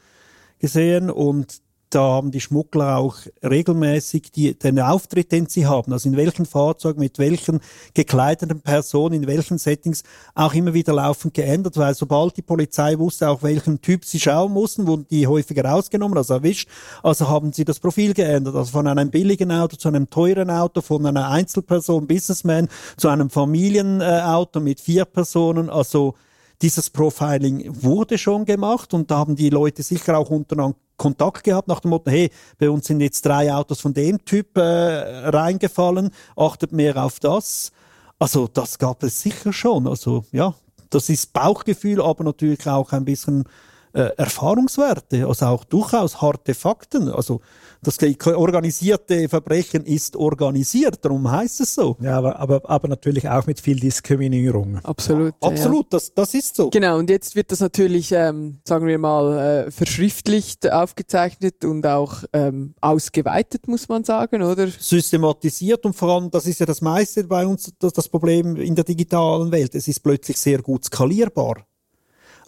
gesehen 0.59 1.11
und 1.11 1.61
da 1.91 2.01
haben 2.01 2.31
die 2.31 2.41
Schmuggler 2.41 2.99
auch 2.99 3.17
regelmäßig 3.43 4.31
die, 4.33 4.59
den 4.59 4.79
Auftritt, 4.81 5.33
den 5.33 5.47
sie 5.47 5.67
haben, 5.67 5.93
also 5.93 6.09
in 6.09 6.17
welchen 6.17 6.47
Fahrzeugen, 6.47 7.01
mit 7.01 7.19
welchen 7.19 7.61
gekleideten 7.95 8.61
Personen, 8.61 9.15
in 9.23 9.27
welchen 9.27 9.59
Settings, 9.59 10.03
auch 10.35 10.55
immer 10.55 10.75
wieder 10.75 10.93
laufend 10.93 11.35
geändert, 11.35 11.77
weil 11.77 11.95
sobald 11.95 12.37
die 12.37 12.43
Polizei 12.43 12.99
wusste, 12.99 13.29
auch 13.29 13.43
welchen 13.43 13.81
Typ 13.81 14.05
sie 14.05 14.21
schauen 14.21 14.53
mussten, 14.53 14.87
wurden 14.87 15.07
die 15.11 15.27
häufiger 15.27 15.65
rausgenommen, 15.65 16.19
also 16.19 16.35
erwischt, 16.35 16.69
also 17.03 17.29
haben 17.29 17.53
sie 17.53 17.65
das 17.65 17.81
Profil 17.81 18.15
geändert, 18.15 18.55
also 18.55 18.71
von 18.71 18.87
einem 18.87 19.11
billigen 19.11 19.53
Auto 19.53 19.77
zu 19.77 19.89
einem 19.89 20.11
teuren 20.11 20.51
Auto, 20.51 20.81
von 20.81 21.07
einer 21.07 21.29
Einzelperson, 21.31 22.07
Businessman 22.07 22.69
zu 22.97 23.09
einem 23.09 23.31
Familienauto 23.31 24.61
mit 24.61 24.81
vier 24.81 25.05
Personen, 25.05 25.71
also 25.71 26.15
dieses 26.63 26.91
Profiling 26.91 27.83
wurde 27.83 28.19
schon 28.19 28.45
gemacht 28.45 28.93
und 28.95 29.11
da 29.11 29.19
haben 29.19 29.37
die 29.37 29.51
Leute 29.51 29.83
sicher 29.83 30.19
auch 30.19 30.31
untereinander 30.31 30.77
Kontakt 30.99 31.45
gehabt 31.45 31.69
nach 31.69 31.81
dem 31.81 31.91
Motto, 31.91 32.11
hey, 32.11 32.31
bei 32.59 32.69
uns 32.69 32.87
sind 32.87 33.01
jetzt 33.01 33.25
drei 33.25 33.55
Autos 33.55 33.81
von 33.81 33.95
dem 33.95 34.23
Typ 34.25 34.59
äh, 34.59 34.61
reingefallen, 34.61 36.11
achtet 36.37 36.73
mehr 36.73 36.97
auf 37.03 37.21
das. 37.21 37.71
Also 38.19 38.49
das 38.49 38.79
gab 38.79 39.03
es 39.05 39.23
sicher 39.23 39.53
schon. 39.53 39.87
Also 39.87 40.25
ja, 40.33 40.55
das 40.91 41.09
ist 41.09 41.33
Bauchgefühl, 41.33 42.03
aber 42.03 42.25
natürlich 42.25 42.67
auch 42.67 42.93
ein 42.93 43.05
bisschen 43.05 43.45
äh, 43.93 44.11
Erfahrungswerte, 44.17 45.27
also 45.27 45.47
auch 45.47 45.65
durchaus 45.65 46.21
harte 46.21 46.55
Fakten. 46.55 47.09
Also 47.09 47.41
das 47.83 47.99
organisierte 48.27 49.29
Verbrechen 49.29 49.85
ist 49.85 50.17
organisiert, 50.17 51.05
darum 51.05 51.31
heißt 51.31 51.61
es 51.61 51.75
so. 51.75 51.97
Ja, 52.01 52.19
aber, 52.19 52.39
aber, 52.39 52.61
aber 52.69 52.89
natürlich 52.89 53.29
auch 53.29 53.47
mit 53.47 53.61
viel 53.61 53.79
Diskriminierung. 53.79 54.79
Absolut. 54.83 55.35
Ja, 55.43 55.49
absolut, 55.49 55.85
ja. 55.85 55.91
Das, 55.91 56.13
das 56.13 56.35
ist 56.35 56.57
so. 56.57 56.71
Genau, 56.71 56.99
und 56.99 57.09
jetzt 57.09 57.37
wird 57.37 57.53
das 57.53 57.61
natürlich, 57.61 58.11
ähm, 58.13 58.59
sagen 58.65 58.87
wir 58.87 58.99
mal, 58.99 59.67
äh, 59.67 59.71
verschriftlicht, 59.71 60.71
aufgezeichnet 60.71 61.65
und 61.65 61.87
auch 61.87 62.25
ähm, 62.33 62.75
ausgeweitet, 62.81 63.69
muss 63.69 63.89
man 63.89 64.05
sagen, 64.05 64.43
oder? 64.43 64.69
Systematisiert 64.69 65.85
und 65.87 65.95
vor 65.95 66.15
allem, 66.15 66.31
das 66.31 66.47
ist 66.47 66.61
ja 66.61 66.67
das 66.67 66.81
meiste 66.81 67.25
bei 67.25 67.47
uns, 67.47 67.73
das, 67.79 67.93
das 67.93 68.09
Problem 68.09 68.57
in 68.57 68.75
der 68.75 68.85
digitalen 68.85 69.53
Welt, 69.53 69.75
es 69.75 69.87
ist 69.87 70.01
plötzlich 70.01 70.39
sehr 70.39 70.63
gut 70.63 70.85
skalierbar. 70.85 71.68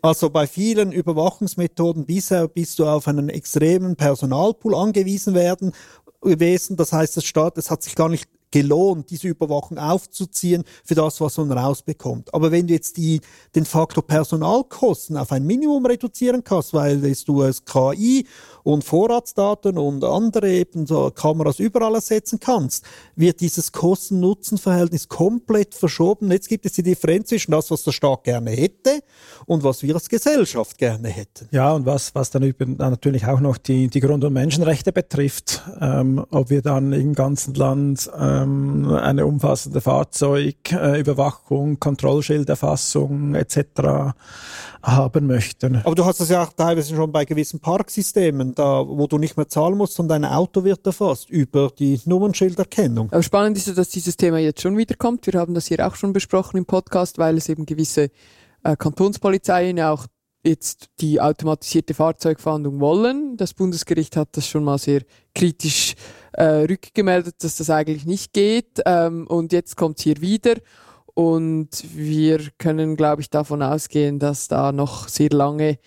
Also 0.02 0.30
bei 0.30 0.46
vielen 0.46 0.92
Überwachungsmethoden 0.92 2.06
bisher 2.06 2.48
bist 2.48 2.78
du 2.78 2.86
auf 2.86 3.06
einen 3.06 3.28
extremen 3.28 3.96
Personalpool 3.96 4.74
angewiesen 4.74 5.34
werden 5.34 5.72
gewesen. 6.22 6.76
Das 6.76 6.92
heißt, 6.92 7.16
das 7.16 7.24
Staat, 7.24 7.58
es 7.58 7.70
hat 7.70 7.82
sich 7.82 7.94
gar 7.94 8.08
nicht 8.08 8.28
gelohnt, 8.50 9.10
diese 9.10 9.28
Überwachung 9.28 9.78
aufzuziehen 9.78 10.64
für 10.84 10.94
das, 10.94 11.20
was 11.20 11.36
man 11.38 11.52
rausbekommt. 11.52 12.32
Aber 12.34 12.50
wenn 12.50 12.66
du 12.66 12.74
jetzt 12.74 12.96
die, 12.96 13.20
den 13.54 13.64
Faktor 13.64 14.06
Personalkosten 14.06 15.16
auf 15.16 15.32
ein 15.32 15.46
Minimum 15.46 15.86
reduzieren 15.86 16.42
kannst, 16.44 16.72
weil 16.72 17.00
du 17.00 17.42
es 17.42 17.64
KI 17.64 18.26
und 18.62 18.84
Vorratsdaten 18.84 19.78
und 19.78 20.04
andere 20.04 20.50
eben 20.50 20.86
so 20.86 21.10
Kameras 21.10 21.58
überall 21.58 21.94
ersetzen 21.94 22.40
kannst, 22.40 22.84
wird 23.16 23.40
dieses 23.40 23.72
Kosten-Nutzen-Verhältnis 23.72 25.08
komplett 25.08 25.74
verschoben. 25.74 26.30
Jetzt 26.30 26.48
gibt 26.48 26.66
es 26.66 26.72
die 26.72 26.82
Differenz 26.82 27.28
zwischen 27.28 27.52
das, 27.52 27.70
was 27.70 27.84
der 27.84 27.92
Staat 27.92 28.24
gerne 28.24 28.50
hätte 28.50 29.00
und 29.46 29.62
was 29.64 29.82
wir 29.82 29.94
als 29.94 30.08
Gesellschaft 30.08 30.78
gerne 30.78 31.08
hätten. 31.08 31.48
Ja, 31.50 31.72
und 31.72 31.86
was, 31.86 32.14
was 32.14 32.30
dann 32.30 32.54
natürlich 32.78 33.26
auch 33.26 33.40
noch 33.40 33.58
die, 33.58 33.88
die 33.88 34.00
Grund- 34.00 34.24
und 34.24 34.32
Menschenrechte 34.32 34.92
betrifft, 34.92 35.62
ähm, 35.80 36.24
ob 36.30 36.50
wir 36.50 36.62
dann 36.62 36.92
im 36.92 37.14
ganzen 37.14 37.54
Land 37.54 38.10
ähm, 38.42 38.92
eine 38.92 39.26
umfassende 39.26 39.80
Fahrzeugüberwachung, 39.80 41.80
Kontrollschilderfassung 41.80 43.34
etc. 43.34 44.14
haben 44.82 45.26
möchten. 45.26 45.76
Aber 45.84 45.94
du 45.94 46.04
hast 46.04 46.20
das 46.20 46.28
ja 46.28 46.42
auch 46.42 46.52
teilweise 46.52 46.94
schon 46.94 47.12
bei 47.12 47.24
gewissen 47.24 47.60
Parksystemen, 47.60 48.54
da 48.54 48.86
wo 48.86 49.06
du 49.06 49.18
nicht 49.18 49.36
mehr 49.36 49.48
zahlen 49.48 49.76
musst, 49.76 49.94
sondern 49.94 50.22
dein 50.22 50.32
Auto 50.32 50.64
wird 50.64 50.86
erfasst 50.86 51.30
über 51.30 51.70
die 51.78 52.00
Nummernschilderkennung. 52.04 53.12
Aber 53.12 53.22
spannend 53.22 53.56
ist 53.56 53.68
ja, 53.68 53.74
dass 53.74 53.88
dieses 53.88 54.16
Thema 54.16 54.38
jetzt 54.38 54.62
schon 54.62 54.76
wiederkommt. 54.76 55.26
Wir 55.26 55.38
haben 55.38 55.54
das 55.54 55.66
hier 55.66 55.86
auch 55.86 55.94
schon 55.94 56.12
besprochen 56.12 56.56
im 56.56 56.66
Podcast, 56.66 57.18
weil 57.18 57.36
es 57.36 57.48
eben 57.48 57.66
gewisse 57.66 58.10
äh, 58.62 58.76
Kantonspolizeien 58.76 59.80
auch 59.80 60.06
jetzt 60.42 60.88
die 61.00 61.20
automatisierte 61.20 61.94
Fahrzeugfahndung 61.94 62.80
wollen. 62.80 63.36
Das 63.36 63.54
Bundesgericht 63.54 64.16
hat 64.16 64.28
das 64.32 64.46
schon 64.46 64.64
mal 64.64 64.78
sehr 64.78 65.02
kritisch 65.34 65.92
äh, 65.92 66.19
rückgemeldet, 66.38 67.42
dass 67.42 67.56
das 67.56 67.70
eigentlich 67.70 68.06
nicht 68.06 68.32
geht. 68.32 68.80
Ähm, 68.86 69.26
und 69.26 69.52
jetzt 69.52 69.76
kommt 69.76 70.00
hier 70.00 70.20
wieder. 70.20 70.54
Und 71.14 71.68
wir 71.94 72.40
können, 72.58 72.96
glaube 72.96 73.22
ich, 73.22 73.30
davon 73.30 73.62
ausgehen, 73.62 74.18
dass 74.18 74.48
da 74.48 74.72
noch 74.72 75.08
sehr 75.08 75.30
lange 75.30 75.78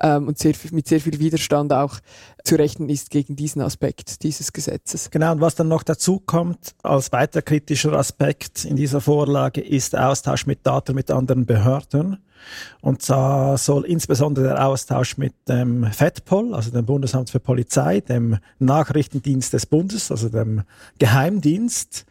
ähm, 0.00 0.28
und 0.28 0.38
sehr, 0.38 0.54
mit 0.72 0.88
sehr 0.88 1.00
viel 1.00 1.18
Widerstand 1.18 1.72
auch 1.72 1.98
zu 2.44 2.56
rechnen 2.56 2.88
ist 2.88 3.10
gegen 3.10 3.36
diesen 3.36 3.62
Aspekt 3.62 4.22
dieses 4.22 4.52
Gesetzes. 4.52 5.10
Genau, 5.10 5.32
und 5.32 5.40
was 5.40 5.54
dann 5.54 5.68
noch 5.68 5.82
dazu 5.82 6.20
kommt 6.20 6.74
als 6.82 7.12
weiter 7.12 7.42
kritischer 7.42 7.92
Aspekt 7.92 8.64
in 8.64 8.76
dieser 8.76 9.00
Vorlage 9.00 9.60
ist 9.60 9.96
Austausch 9.96 10.46
mit 10.46 10.66
Daten 10.66 10.94
mit 10.94 11.10
anderen 11.10 11.46
Behörden. 11.46 12.18
Und 12.80 13.02
zwar 13.02 13.58
soll 13.58 13.84
insbesondere 13.84 14.46
der 14.46 14.66
Austausch 14.66 15.18
mit 15.18 15.34
dem 15.48 15.84
FEDPOL, 15.84 16.54
also 16.54 16.70
dem 16.70 16.86
Bundesamt 16.86 17.28
für 17.28 17.40
Polizei, 17.40 18.00
dem 18.00 18.38
Nachrichtendienst 18.58 19.52
des 19.52 19.66
Bundes, 19.66 20.10
also 20.10 20.30
dem 20.30 20.62
Geheimdienst 20.98 22.06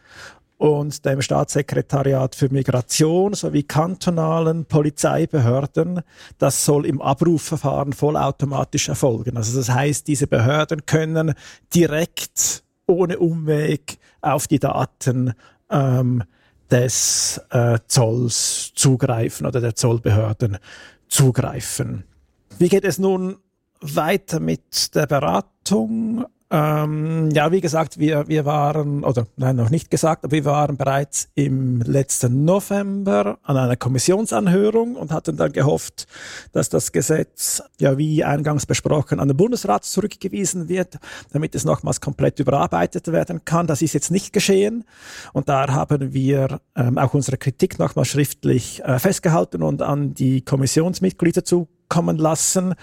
und 0.60 1.06
dem 1.06 1.22
Staatssekretariat 1.22 2.34
für 2.34 2.52
Migration 2.52 3.32
sowie 3.32 3.62
kantonalen 3.62 4.66
Polizeibehörden. 4.66 6.02
Das 6.36 6.66
soll 6.66 6.84
im 6.84 7.00
Abrufverfahren 7.00 7.94
vollautomatisch 7.94 8.90
erfolgen. 8.90 9.38
Also 9.38 9.56
das 9.56 9.70
heißt, 9.70 10.06
diese 10.06 10.26
Behörden 10.26 10.84
können 10.84 11.32
direkt 11.74 12.62
ohne 12.86 13.18
Umweg 13.18 13.96
auf 14.20 14.48
die 14.48 14.58
Daten 14.58 15.32
ähm, 15.70 16.24
des 16.70 17.40
äh, 17.48 17.78
Zolls 17.86 18.72
zugreifen 18.74 19.46
oder 19.46 19.62
der 19.62 19.74
Zollbehörden 19.76 20.58
zugreifen. 21.08 22.04
Wie 22.58 22.68
geht 22.68 22.84
es 22.84 22.98
nun 22.98 23.38
weiter 23.80 24.40
mit 24.40 24.94
der 24.94 25.06
Beratung? 25.06 26.26
Ähm, 26.52 27.30
ja, 27.30 27.52
wie 27.52 27.60
gesagt, 27.60 27.98
wir, 28.00 28.26
wir 28.26 28.44
waren, 28.44 29.04
oder 29.04 29.28
nein, 29.36 29.54
noch 29.54 29.70
nicht 29.70 29.88
gesagt, 29.88 30.24
aber 30.24 30.32
wir 30.32 30.44
waren 30.44 30.76
bereits 30.76 31.28
im 31.36 31.80
letzten 31.82 32.44
November 32.44 33.38
an 33.44 33.56
einer 33.56 33.76
Kommissionsanhörung 33.76 34.96
und 34.96 35.12
hatten 35.12 35.36
dann 35.36 35.52
gehofft, 35.52 36.08
dass 36.50 36.68
das 36.68 36.90
Gesetz, 36.90 37.62
ja, 37.78 37.96
wie 37.98 38.24
eingangs 38.24 38.66
besprochen, 38.66 39.20
an 39.20 39.28
den 39.28 39.36
Bundesrat 39.36 39.84
zurückgewiesen 39.84 40.68
wird, 40.68 40.98
damit 41.30 41.54
es 41.54 41.64
nochmals 41.64 42.00
komplett 42.00 42.40
überarbeitet 42.40 43.12
werden 43.12 43.44
kann. 43.44 43.68
Das 43.68 43.80
ist 43.80 43.92
jetzt 43.92 44.10
nicht 44.10 44.32
geschehen 44.32 44.84
und 45.32 45.48
da 45.48 45.68
haben 45.68 46.12
wir 46.12 46.60
ähm, 46.74 46.98
auch 46.98 47.14
unsere 47.14 47.36
Kritik 47.36 47.78
nochmal 47.78 48.04
schriftlich 48.04 48.82
äh, 48.82 48.98
festgehalten 48.98 49.62
und 49.62 49.82
an 49.82 50.14
die 50.14 50.44
Kommissionsmitglieder 50.44 51.44
zu 51.44 51.68
kommen 51.90 52.16
lassen 52.16 52.74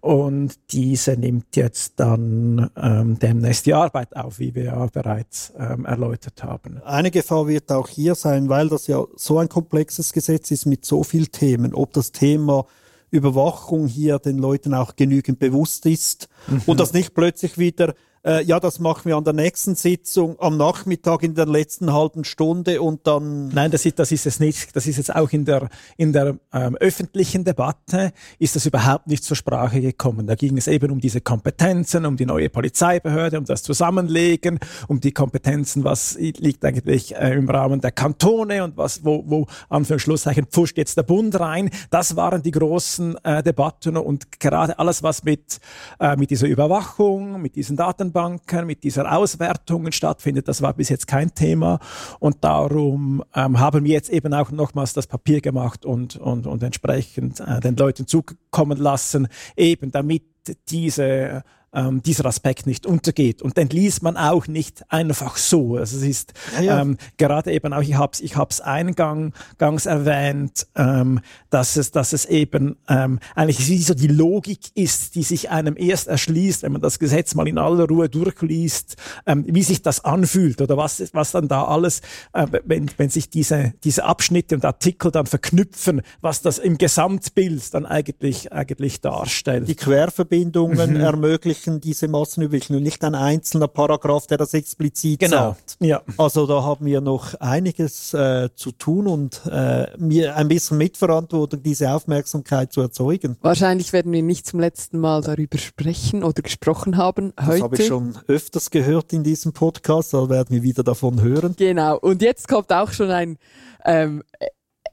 und 0.00 0.54
diese 0.72 1.12
nimmt 1.12 1.56
jetzt 1.56 1.94
dann 1.96 2.70
ähm, 2.76 3.18
demnächst 3.18 3.64
die 3.64 3.72
Arbeit 3.72 4.14
auf, 4.14 4.38
wie 4.38 4.54
wir 4.54 4.64
ja 4.64 4.86
bereits 4.86 5.54
ähm, 5.58 5.86
erläutert 5.86 6.42
haben. 6.42 6.82
Eine 6.82 7.10
Gefahr 7.10 7.46
wird 7.48 7.72
auch 7.72 7.88
hier 7.88 8.14
sein, 8.14 8.50
weil 8.50 8.68
das 8.68 8.88
ja 8.88 9.02
so 9.16 9.38
ein 9.38 9.48
komplexes 9.48 10.12
Gesetz 10.12 10.50
ist 10.50 10.66
mit 10.66 10.84
so 10.84 11.02
vielen 11.02 11.32
Themen, 11.32 11.72
ob 11.72 11.94
das 11.94 12.12
Thema 12.12 12.66
Überwachung 13.10 13.86
hier 13.86 14.18
den 14.18 14.36
Leuten 14.36 14.74
auch 14.74 14.96
genügend 14.96 15.38
bewusst 15.38 15.86
ist 15.86 16.28
mhm. 16.48 16.62
und 16.66 16.80
das 16.80 16.92
nicht 16.92 17.14
plötzlich 17.14 17.56
wieder 17.56 17.94
äh, 18.26 18.42
ja, 18.42 18.58
das 18.58 18.80
machen 18.80 19.02
wir 19.04 19.16
an 19.16 19.24
der 19.24 19.32
nächsten 19.32 19.76
Sitzung, 19.76 20.36
am 20.40 20.56
Nachmittag 20.56 21.22
in 21.22 21.34
der 21.34 21.46
letzten 21.46 21.92
halben 21.92 22.24
Stunde 22.24 22.82
und 22.82 23.06
dann. 23.06 23.48
Nein, 23.48 23.70
das 23.70 23.86
ist, 23.86 23.98
das 23.98 24.10
ist 24.10 24.26
es 24.26 24.40
nicht. 24.40 24.74
Das 24.74 24.86
ist 24.86 24.96
jetzt 24.96 25.14
auch 25.14 25.30
in 25.30 25.44
der, 25.44 25.68
in 25.96 26.12
der 26.12 26.36
ähm, 26.52 26.76
öffentlichen 26.76 27.44
Debatte 27.44 28.12
ist 28.38 28.56
das 28.56 28.66
überhaupt 28.66 29.06
nicht 29.06 29.22
zur 29.22 29.36
Sprache 29.36 29.80
gekommen. 29.80 30.26
Da 30.26 30.34
ging 30.34 30.58
es 30.58 30.66
eben 30.66 30.90
um 30.90 31.00
diese 31.00 31.20
Kompetenzen, 31.20 32.04
um 32.04 32.16
die 32.16 32.26
neue 32.26 32.50
Polizeibehörde, 32.50 33.38
um 33.38 33.44
das 33.44 33.62
Zusammenlegen, 33.62 34.58
um 34.88 35.00
die 35.00 35.12
Kompetenzen, 35.12 35.84
was 35.84 36.16
liegt 36.18 36.64
eigentlich 36.64 37.14
äh, 37.14 37.34
im 37.34 37.48
Rahmen 37.48 37.80
der 37.80 37.92
Kantone 37.92 38.64
und 38.64 38.76
was, 38.76 39.04
wo, 39.04 39.22
wo 39.26 39.46
Anführungsschlusszeichen 39.68 40.46
pfuscht 40.46 40.78
jetzt 40.78 40.96
der 40.96 41.04
Bund 41.04 41.38
rein. 41.38 41.70
Das 41.90 42.16
waren 42.16 42.42
die 42.42 42.50
großen 42.50 43.16
äh, 43.22 43.42
Debatten 43.44 43.96
und 43.96 44.40
gerade 44.40 44.78
alles, 44.80 45.04
was 45.04 45.22
mit, 45.22 45.60
äh, 46.00 46.16
mit 46.16 46.30
dieser 46.30 46.48
Überwachung, 46.48 47.40
mit 47.40 47.54
diesen 47.54 47.76
Datenbanken, 48.16 48.66
mit 48.66 48.82
dieser 48.82 49.12
Auswertungen 49.12 49.92
stattfindet, 49.92 50.48
das 50.48 50.62
war 50.62 50.72
bis 50.72 50.88
jetzt 50.88 51.06
kein 51.06 51.34
Thema. 51.34 51.78
Und 52.18 52.42
darum 52.42 53.22
ähm, 53.34 53.60
haben 53.60 53.84
wir 53.84 53.92
jetzt 53.92 54.08
eben 54.08 54.32
auch 54.32 54.50
nochmals 54.50 54.94
das 54.94 55.06
Papier 55.06 55.40
gemacht 55.40 55.84
und, 55.84 56.16
und, 56.16 56.46
und 56.46 56.62
entsprechend 56.62 57.40
äh, 57.40 57.60
den 57.60 57.76
Leuten 57.76 58.06
zukommen 58.06 58.78
lassen, 58.78 59.28
eben 59.56 59.90
damit 59.90 60.22
diese 60.68 61.44
ähm, 61.76 62.02
dieser 62.02 62.24
Aspekt 62.24 62.66
nicht 62.66 62.86
untergeht. 62.86 63.42
Und 63.42 63.56
den 63.56 63.68
liest 63.68 64.02
man 64.02 64.16
auch 64.16 64.48
nicht 64.48 64.82
einfach 64.90 65.36
so. 65.36 65.76
Also 65.76 65.98
es 65.98 66.02
ist 66.02 66.32
ja, 66.56 66.62
ja. 66.62 66.80
Ähm, 66.80 66.96
gerade 67.18 67.52
eben 67.52 67.72
auch, 67.72 67.82
ich 67.82 67.94
habe 67.94 68.12
es 68.14 68.20
ich 68.20 68.36
hab's 68.36 68.60
eingangs 68.60 69.86
erwähnt, 69.86 70.66
ähm, 70.74 71.20
dass, 71.50 71.76
es, 71.76 71.90
dass 71.90 72.12
es 72.12 72.24
eben 72.24 72.76
ähm, 72.88 73.20
eigentlich 73.34 73.68
wie 73.68 73.82
so 73.82 73.94
die 73.94 74.08
Logik 74.08 74.70
ist, 74.74 75.14
die 75.14 75.22
sich 75.22 75.50
einem 75.50 75.76
erst 75.76 76.08
erschließt, 76.08 76.62
wenn 76.62 76.72
man 76.72 76.80
das 76.80 76.98
Gesetz 76.98 77.34
mal 77.34 77.46
in 77.46 77.58
aller 77.58 77.86
Ruhe 77.86 78.08
durchliest, 78.08 78.96
ähm, 79.26 79.44
wie 79.46 79.62
sich 79.62 79.82
das 79.82 80.04
anfühlt 80.04 80.62
oder 80.62 80.76
was, 80.76 81.02
was 81.12 81.32
dann 81.32 81.48
da 81.48 81.64
alles, 81.64 82.00
äh, 82.32 82.46
wenn, 82.64 82.90
wenn 82.96 83.10
sich 83.10 83.28
diese, 83.28 83.74
diese 83.84 84.04
Abschnitte 84.04 84.54
und 84.54 84.64
Artikel 84.64 85.10
dann 85.10 85.26
verknüpfen, 85.26 86.00
was 86.22 86.40
das 86.40 86.58
im 86.58 86.78
Gesamtbild 86.78 87.74
dann 87.74 87.84
eigentlich, 87.84 88.52
eigentlich 88.52 89.02
darstellt. 89.02 89.68
Die 89.68 89.74
Querverbindungen 89.74 90.94
mhm. 90.94 91.00
ermöglichen 91.00 91.65
ermöglichen 91.66 91.80
diese 91.80 92.08
Massenüberwachung 92.08 92.76
und 92.76 92.82
nicht 92.82 93.02
ein 93.04 93.14
einzelner 93.14 93.68
Paragraph, 93.68 94.26
der 94.26 94.38
das 94.38 94.54
explizit 94.54 95.20
genau. 95.20 95.36
sagt. 95.36 95.76
Ja. 95.80 96.02
Also 96.16 96.46
da 96.46 96.62
haben 96.62 96.86
wir 96.86 97.00
noch 97.00 97.34
einiges 97.34 98.14
äh, 98.14 98.48
zu 98.54 98.72
tun 98.72 99.06
und 99.06 99.42
äh, 99.50 99.86
mir 99.98 100.36
ein 100.36 100.48
bisschen 100.48 100.78
Mitverantwortung, 100.78 101.62
diese 101.62 101.90
Aufmerksamkeit 101.90 102.72
zu 102.72 102.80
erzeugen. 102.80 103.36
Wahrscheinlich 103.40 103.92
werden 103.92 104.12
wir 104.12 104.22
nicht 104.22 104.46
zum 104.46 104.60
letzten 104.60 104.98
Mal 104.98 105.22
darüber 105.22 105.58
sprechen 105.58 106.22
oder 106.22 106.42
gesprochen 106.42 106.96
haben 106.96 107.32
heute. 107.40 107.52
Das 107.52 107.62
habe 107.62 107.76
ich 107.76 107.86
schon 107.86 108.18
öfters 108.28 108.70
gehört 108.70 109.12
in 109.12 109.22
diesem 109.22 109.52
Podcast, 109.52 110.14
da 110.14 110.28
werden 110.28 110.50
wir 110.50 110.62
wieder 110.62 110.82
davon 110.82 111.20
hören. 111.22 111.54
Genau, 111.56 111.98
und 111.98 112.22
jetzt 112.22 112.48
kommt 112.48 112.72
auch 112.72 112.92
schon 112.92 113.10
ein 113.10 113.38
ähm, 113.84 114.22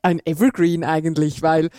ein 0.02 0.20
Evergreen 0.26 0.84
eigentlich, 0.84 1.42
weil 1.42 1.70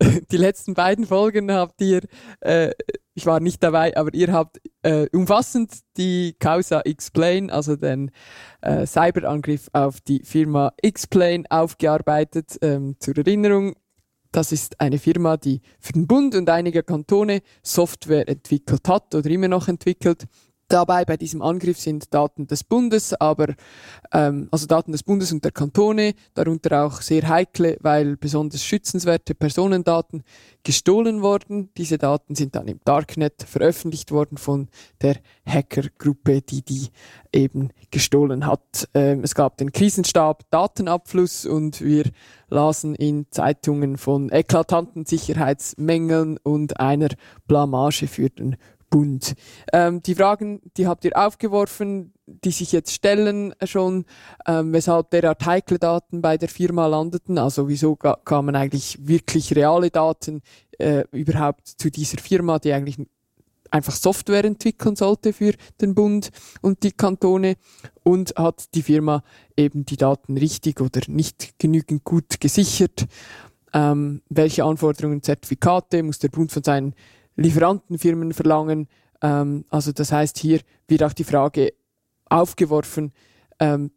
die 0.30 0.36
letzten 0.36 0.74
beiden 0.74 1.06
Folgen 1.06 1.52
habt 1.52 1.80
ihr, 1.80 2.00
äh, 2.40 2.70
ich 3.14 3.26
war 3.26 3.40
nicht 3.40 3.62
dabei, 3.62 3.96
aber 3.96 4.12
ihr 4.12 4.32
habt 4.32 4.60
äh, 4.82 5.06
umfassend 5.12 5.72
die 5.96 6.34
Causa 6.38 6.80
Explain, 6.80 7.50
also 7.50 7.76
den 7.76 8.10
äh, 8.60 8.86
Cyberangriff 8.86 9.68
auf 9.72 10.00
die 10.00 10.22
Firma 10.24 10.72
Explain 10.82 11.46
aufgearbeitet. 11.48 12.58
Ähm, 12.60 12.96
zur 12.98 13.16
Erinnerung, 13.16 13.74
das 14.32 14.50
ist 14.50 14.80
eine 14.80 14.98
Firma, 14.98 15.36
die 15.36 15.60
für 15.78 15.92
den 15.92 16.08
Bund 16.08 16.34
und 16.34 16.50
einige 16.50 16.82
Kantone 16.82 17.42
Software 17.62 18.28
entwickelt 18.28 18.88
hat 18.88 19.14
oder 19.14 19.30
immer 19.30 19.48
noch 19.48 19.68
entwickelt. 19.68 20.24
Dabei 20.74 21.04
bei 21.04 21.16
diesem 21.16 21.40
Angriff 21.40 21.78
sind 21.78 22.12
Daten 22.12 22.48
des 22.48 22.64
Bundes, 22.64 23.14
aber 23.14 23.54
ähm, 24.12 24.48
also 24.50 24.66
Daten 24.66 24.90
des 24.90 25.04
Bundes 25.04 25.30
und 25.30 25.44
der 25.44 25.52
Kantone, 25.52 26.14
darunter 26.34 26.84
auch 26.84 27.00
sehr 27.00 27.28
heikle, 27.28 27.76
weil 27.80 28.16
besonders 28.16 28.64
schützenswerte 28.64 29.36
Personendaten 29.36 30.24
gestohlen 30.64 31.22
worden. 31.22 31.70
Diese 31.76 31.96
Daten 31.96 32.34
sind 32.34 32.56
dann 32.56 32.66
im 32.66 32.80
Darknet 32.84 33.44
veröffentlicht 33.46 34.10
worden 34.10 34.36
von 34.36 34.66
der 35.00 35.18
Hackergruppe, 35.46 36.42
die 36.42 36.62
die 36.62 36.88
eben 37.32 37.70
gestohlen 37.92 38.44
hat. 38.44 38.88
Ähm, 38.94 39.20
es 39.22 39.36
gab 39.36 39.56
den 39.58 39.70
Krisenstab 39.70 40.42
Datenabfluss 40.50 41.46
und 41.46 41.82
wir 41.82 42.10
lasen 42.48 42.96
in 42.96 43.26
Zeitungen 43.30 43.96
von 43.96 44.30
eklatanten 44.30 45.04
Sicherheitsmängeln 45.04 46.38
und 46.42 46.80
einer 46.80 47.10
Blamage 47.46 48.08
für 48.08 48.30
den 48.30 48.56
Bund. 48.94 49.34
Ähm, 49.72 50.02
die 50.02 50.14
Fragen, 50.14 50.60
die 50.76 50.86
habt 50.86 51.04
ihr 51.04 51.16
aufgeworfen, 51.16 52.12
die 52.26 52.52
sich 52.52 52.70
jetzt 52.70 52.92
stellen 52.92 53.52
schon, 53.64 54.04
ähm, 54.46 54.72
weshalb 54.72 55.10
derart 55.10 55.44
heikle 55.44 55.80
Daten 55.80 56.22
bei 56.22 56.38
der 56.38 56.48
Firma 56.48 56.86
landeten. 56.86 57.36
Also 57.36 57.68
wieso 57.68 57.96
kamen 57.96 58.54
eigentlich 58.54 59.04
wirklich 59.04 59.56
reale 59.56 59.90
Daten 59.90 60.42
äh, 60.78 61.02
überhaupt 61.10 61.66
zu 61.66 61.90
dieser 61.90 62.18
Firma, 62.18 62.60
die 62.60 62.72
eigentlich 62.72 62.98
einfach 63.68 63.94
Software 63.94 64.44
entwickeln 64.44 64.94
sollte 64.94 65.32
für 65.32 65.54
den 65.80 65.96
Bund 65.96 66.30
und 66.62 66.84
die 66.84 66.92
Kantone 66.92 67.56
und 68.04 68.36
hat 68.36 68.72
die 68.76 68.82
Firma 68.82 69.24
eben 69.56 69.84
die 69.84 69.96
Daten 69.96 70.36
richtig 70.36 70.80
oder 70.80 71.00
nicht 71.08 71.58
genügend 71.58 72.04
gut 72.04 72.40
gesichert. 72.40 73.06
Ähm, 73.72 74.22
welche 74.28 74.62
Anforderungen, 74.62 75.20
Zertifikate 75.20 76.04
muss 76.04 76.20
der 76.20 76.28
Bund 76.28 76.52
von 76.52 76.62
seinen 76.62 76.94
Lieferantenfirmen 77.36 78.32
verlangen. 78.32 78.88
Ähm, 79.22 79.64
also 79.70 79.92
das 79.92 80.12
heißt, 80.12 80.38
hier 80.38 80.60
wird 80.88 81.02
auch 81.02 81.12
die 81.12 81.24
Frage 81.24 81.72
aufgeworfen, 82.26 83.12
ähm, 83.60 83.90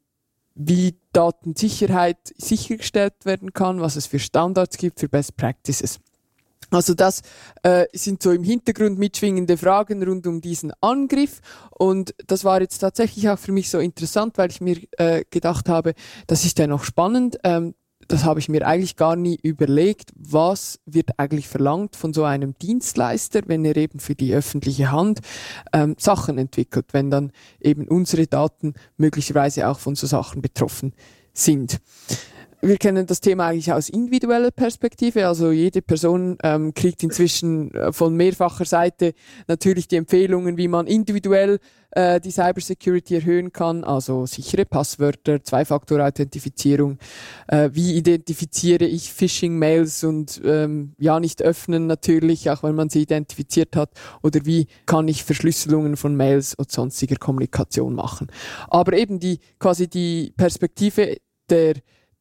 wie 0.56 1.00
Datensicherheit 1.14 2.34
sichergestellt 2.38 3.26
werden 3.26 3.54
kann, 3.54 3.80
was 3.80 3.96
es 3.96 4.08
für 4.08 4.20
Standards 4.20 4.78
gibt, 4.78 5.00
für 5.00 5.08
Best 5.08 5.38
Practices. 5.38 6.00
Also 6.70 6.96
das 6.96 7.22
äh, 7.64 7.86
sind 7.94 8.22
so 8.22 8.32
im 8.32 8.44
Hintergrund 8.44 9.00
mitschwingende 9.00 9.56
Fragen 9.56 10.04
rund 10.04 10.28
um 10.28 10.42
diesen 10.42 10.74
Angriff 10.82 11.40
und 11.72 12.14
das 12.26 12.44
war 12.44 12.60
jetzt 12.60 12.80
tatsächlich 12.80 13.30
auch 13.30 13.40
für 13.40 13.54
mich 13.54 13.70
so 13.70 13.80
interessant, 13.80 14.38
weil 14.38 14.50
ich 14.50 14.60
mir 14.60 14.78
äh, 14.98 15.24
gedacht 15.30 15.70
habe, 15.70 15.94
das 16.26 16.44
ist 16.44 16.60
ja 16.60 16.68
noch 16.68 16.84
spannend. 16.84 17.38
Ähm, 17.44 17.74
das 18.08 18.24
habe 18.24 18.40
ich 18.40 18.50
mir 18.50 18.66
eigentlich 18.66 18.96
gar 18.96 19.16
nie 19.16 19.38
überlegt, 19.42 20.12
was 20.16 20.80
wird 20.86 21.20
eigentlich 21.20 21.48
verlangt 21.48 21.96
von 21.96 22.14
so 22.14 22.24
einem 22.24 22.58
Dienstleister, 22.60 23.42
wenn 23.48 23.66
er 23.66 23.76
eben 23.76 24.00
für 24.00 24.16
die 24.16 24.34
öffentliche 24.34 24.92
Hand 24.92 25.20
ähm, 25.74 25.96
Sachen 25.98 26.38
entwickelt, 26.38 26.88
wenn 26.92 27.12
dann 27.12 27.32
eben 27.60 27.88
unsere 27.88 28.28
Daten 28.28 28.74
möglicherweise 28.98 29.68
auch 29.68 29.80
von 29.80 29.96
so 29.96 30.08
Sachen 30.08 30.42
betroffen 30.42 30.94
sind 31.34 31.80
wir 32.62 32.78
kennen 32.78 33.06
das 33.06 33.22
Thema 33.22 33.48
eigentlich 33.48 33.72
aus 33.72 33.90
individueller 33.90 34.52
Perspektive. 34.52 35.28
Also 35.28 35.52
jede 35.52 35.82
Person 35.82 36.38
ähm, 36.44 36.74
kriegt 36.74 37.04
inzwischen 37.04 37.74
äh, 37.74 37.94
von 37.94 38.16
mehrfacher 38.16 38.66
Seite 38.66 39.14
natürlich 39.48 39.88
die 39.88 39.98
Empfehlungen, 39.98 40.58
wie 40.58 40.68
man 40.68 40.88
individuell 40.88 41.60
äh, 41.92 42.20
die 42.20 42.32
Cybersecurity 42.32 43.16
erhöhen 43.16 43.54
kann. 43.54 43.84
Also 43.84 44.26
sichere 44.26 44.66
Passwörter, 44.66 45.44
Zwei-Faktor-Authentifizierung. 45.44 46.98
Äh, 47.48 47.70
wie 47.74 47.96
identifiziere 47.96 48.86
ich 48.86 49.14
Phishing-Mails 49.14 50.04
und 50.04 50.42
ähm, 50.44 50.94
ja 50.98 51.20
nicht 51.20 51.44
öffnen 51.44 51.86
natürlich, 51.86 52.50
auch 52.50 52.64
wenn 52.64 52.76
man 52.76 52.90
sie 52.90 53.04
identifiziert 53.04 53.76
hat. 53.76 53.92
Oder 54.24 54.46
wie 54.46 54.68
kann 54.88 55.08
ich 55.08 55.24
Verschlüsselungen 55.24 55.96
von 55.96 56.16
Mails 56.16 56.56
und 56.56 56.72
sonstiger 56.72 57.18
Kommunikation 57.18 57.94
machen. 57.94 58.28
Aber 58.68 58.94
eben 58.94 59.20
die 59.20 59.40
quasi 59.60 59.88
die 59.88 60.34
Perspektive 60.36 61.18
der 61.50 61.76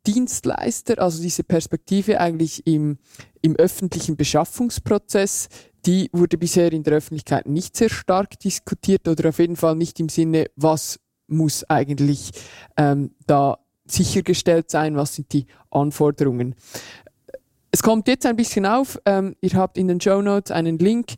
Dienstleister, 0.07 1.01
also 1.01 1.21
diese 1.21 1.43
Perspektive 1.43 2.21
eigentlich 2.21 2.67
im, 2.67 2.99
im 3.43 3.57
öffentlichen 3.57 4.17
Beschaffungsprozess, 4.17 5.49
die 5.85 6.11
wurde 6.13 6.39
bisher 6.39 6.73
in 6.73 6.83
der 6.83 6.95
Öffentlichkeit 6.95 7.47
nicht 7.47 7.77
sehr 7.77 7.91
stark 7.91 8.39
diskutiert 8.41 9.07
oder 9.09 9.29
auf 9.29 9.39
jeden 9.39 9.57
Fall 9.57 9.77
nicht 9.77 10.01
im 10.01 10.09
Sinne, 10.09 10.47
was 10.57 11.01
muss 11.29 11.65
eigentlich 11.65 12.31
ähm, 12.77 13.15
da 13.27 13.59
sichergestellt 13.87 14.71
sein, 14.71 14.97
was 14.97 15.15
sind 15.15 15.33
die 15.33 15.47
Anforderungen. 15.71 16.55
Es 17.77 17.83
kommt 17.83 18.09
jetzt 18.09 18.25
ein 18.25 18.37
bisschen 18.37 18.65
auf, 18.65 18.99
ähm, 19.05 19.37
ihr 19.43 19.53
habt 19.53 19.77
in 19.77 19.87
den 19.87 20.01
Show 20.01 20.23
Notes 20.23 20.51
einen 20.51 20.79
Link 20.79 21.13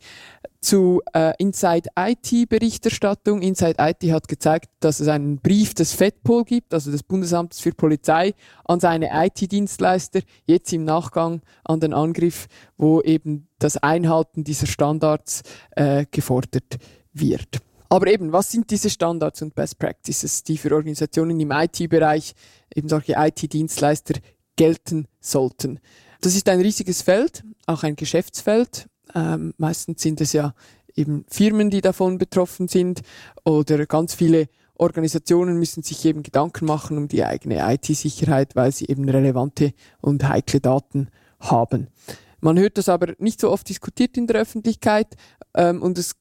zu 0.59 0.99
äh, 1.13 1.31
Inside 1.37 1.87
IT 1.97 2.49
Berichterstattung. 2.49 3.41
Inside 3.41 3.75
IT 3.79 4.11
hat 4.11 4.27
gezeigt, 4.27 4.67
dass 4.81 4.99
es 4.99 5.07
einen 5.07 5.37
Brief 5.37 5.73
des 5.73 5.93
FEDPOL 5.93 6.43
gibt, 6.43 6.73
also 6.73 6.91
des 6.91 7.01
Bundesamtes 7.01 7.61
für 7.61 7.71
Polizei, 7.71 8.33
an 8.65 8.81
seine 8.81 9.09
IT-Dienstleister, 9.09 10.19
jetzt 10.47 10.73
im 10.73 10.83
Nachgang 10.83 11.39
an 11.63 11.79
den 11.79 11.93
Angriff, 11.93 12.47
wo 12.75 12.99
eben 13.03 13.47
das 13.59 13.77
Einhalten 13.77 14.43
dieser 14.43 14.67
Standards 14.67 15.43
äh, 15.77 16.07
gefordert 16.11 16.77
wird. 17.13 17.59
Aber 17.87 18.07
eben, 18.07 18.33
was 18.33 18.51
sind 18.51 18.69
diese 18.69 18.89
Standards 18.89 19.41
und 19.41 19.55
Best 19.55 19.79
Practices, 19.79 20.43
die 20.43 20.57
für 20.57 20.75
Organisationen 20.75 21.39
im 21.39 21.51
IT-Bereich, 21.51 22.33
eben 22.75 22.89
solche 22.89 23.13
IT-Dienstleister 23.17 24.15
gelten 24.57 25.07
sollten? 25.21 25.79
Das 26.21 26.35
ist 26.35 26.49
ein 26.49 26.59
riesiges 26.59 27.01
Feld, 27.01 27.43
auch 27.65 27.83
ein 27.83 27.95
Geschäftsfeld. 27.95 28.89
Ähm, 29.15 29.53
meistens 29.57 30.01
sind 30.01 30.21
es 30.21 30.33
ja 30.33 30.53
eben 30.95 31.25
Firmen, 31.29 31.69
die 31.69 31.81
davon 31.81 32.17
betroffen 32.17 32.67
sind 32.67 33.01
oder 33.45 33.85
ganz 33.85 34.13
viele 34.13 34.47
Organisationen 34.75 35.57
müssen 35.57 35.83
sich 35.83 36.05
eben 36.05 36.23
Gedanken 36.23 36.65
machen 36.65 36.97
um 36.97 37.07
die 37.07 37.23
eigene 37.23 37.73
IT-Sicherheit, 37.73 38.55
weil 38.55 38.71
sie 38.71 38.85
eben 38.87 39.07
relevante 39.09 39.73
und 40.01 40.27
heikle 40.27 40.61
Daten 40.61 41.09
haben. 41.39 41.87
Man 42.39 42.57
hört 42.57 42.77
das 42.77 42.87
aber 42.87 43.13
nicht 43.17 43.41
so 43.41 43.51
oft 43.51 43.67
diskutiert 43.67 44.17
in 44.17 44.27
der 44.27 44.37
Öffentlichkeit 44.41 45.15
ähm, 45.53 45.81
und 45.81 45.97
es 45.97 46.15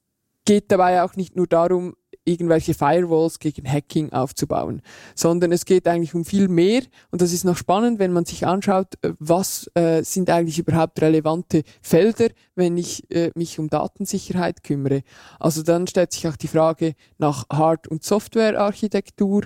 geht 0.45 0.73
dabei 0.73 1.03
auch 1.03 1.15
nicht 1.15 1.37
nur 1.37 1.47
darum, 1.47 1.95
irgendwelche 2.29 2.75
Firewalls 2.75 3.39
gegen 3.39 3.67
Hacking 3.67 4.13
aufzubauen, 4.13 4.83
sondern 5.15 5.53
es 5.53 5.65
geht 5.65 5.89
eigentlich 5.89 6.15
um 6.15 6.25
viel 6.25 6.49
mehr 6.49 6.83
und 7.11 7.23
das 7.23 7.33
ist 7.33 7.45
noch 7.45 7.57
spannend, 7.57 7.99
wenn 7.99 8.13
man 8.13 8.25
sich 8.25 8.47
anschaut, 8.47 8.95
äh, 9.03 9.13
was 9.19 9.71
äh, 9.75 10.03
sind 10.03 10.31
eigentlich 10.31 10.59
überhaupt 10.59 11.01
relevante 11.01 11.63
Felder, 11.81 12.29
wenn 12.55 12.77
ich 12.77 13.11
äh, 13.11 13.31
mich 13.35 13.59
um 13.59 13.69
Datensicherheit 13.69 14.63
kümmere. 14.63 15.03
Also 15.41 15.63
dann 15.63 15.87
stellt 15.87 16.13
sich 16.13 16.29
auch 16.29 16.37
die 16.37 16.49
Frage 16.49 16.95
nach 17.19 17.47
Hard- 17.51 17.89
und 17.89 18.05
Softwarearchitektur. 18.05 19.45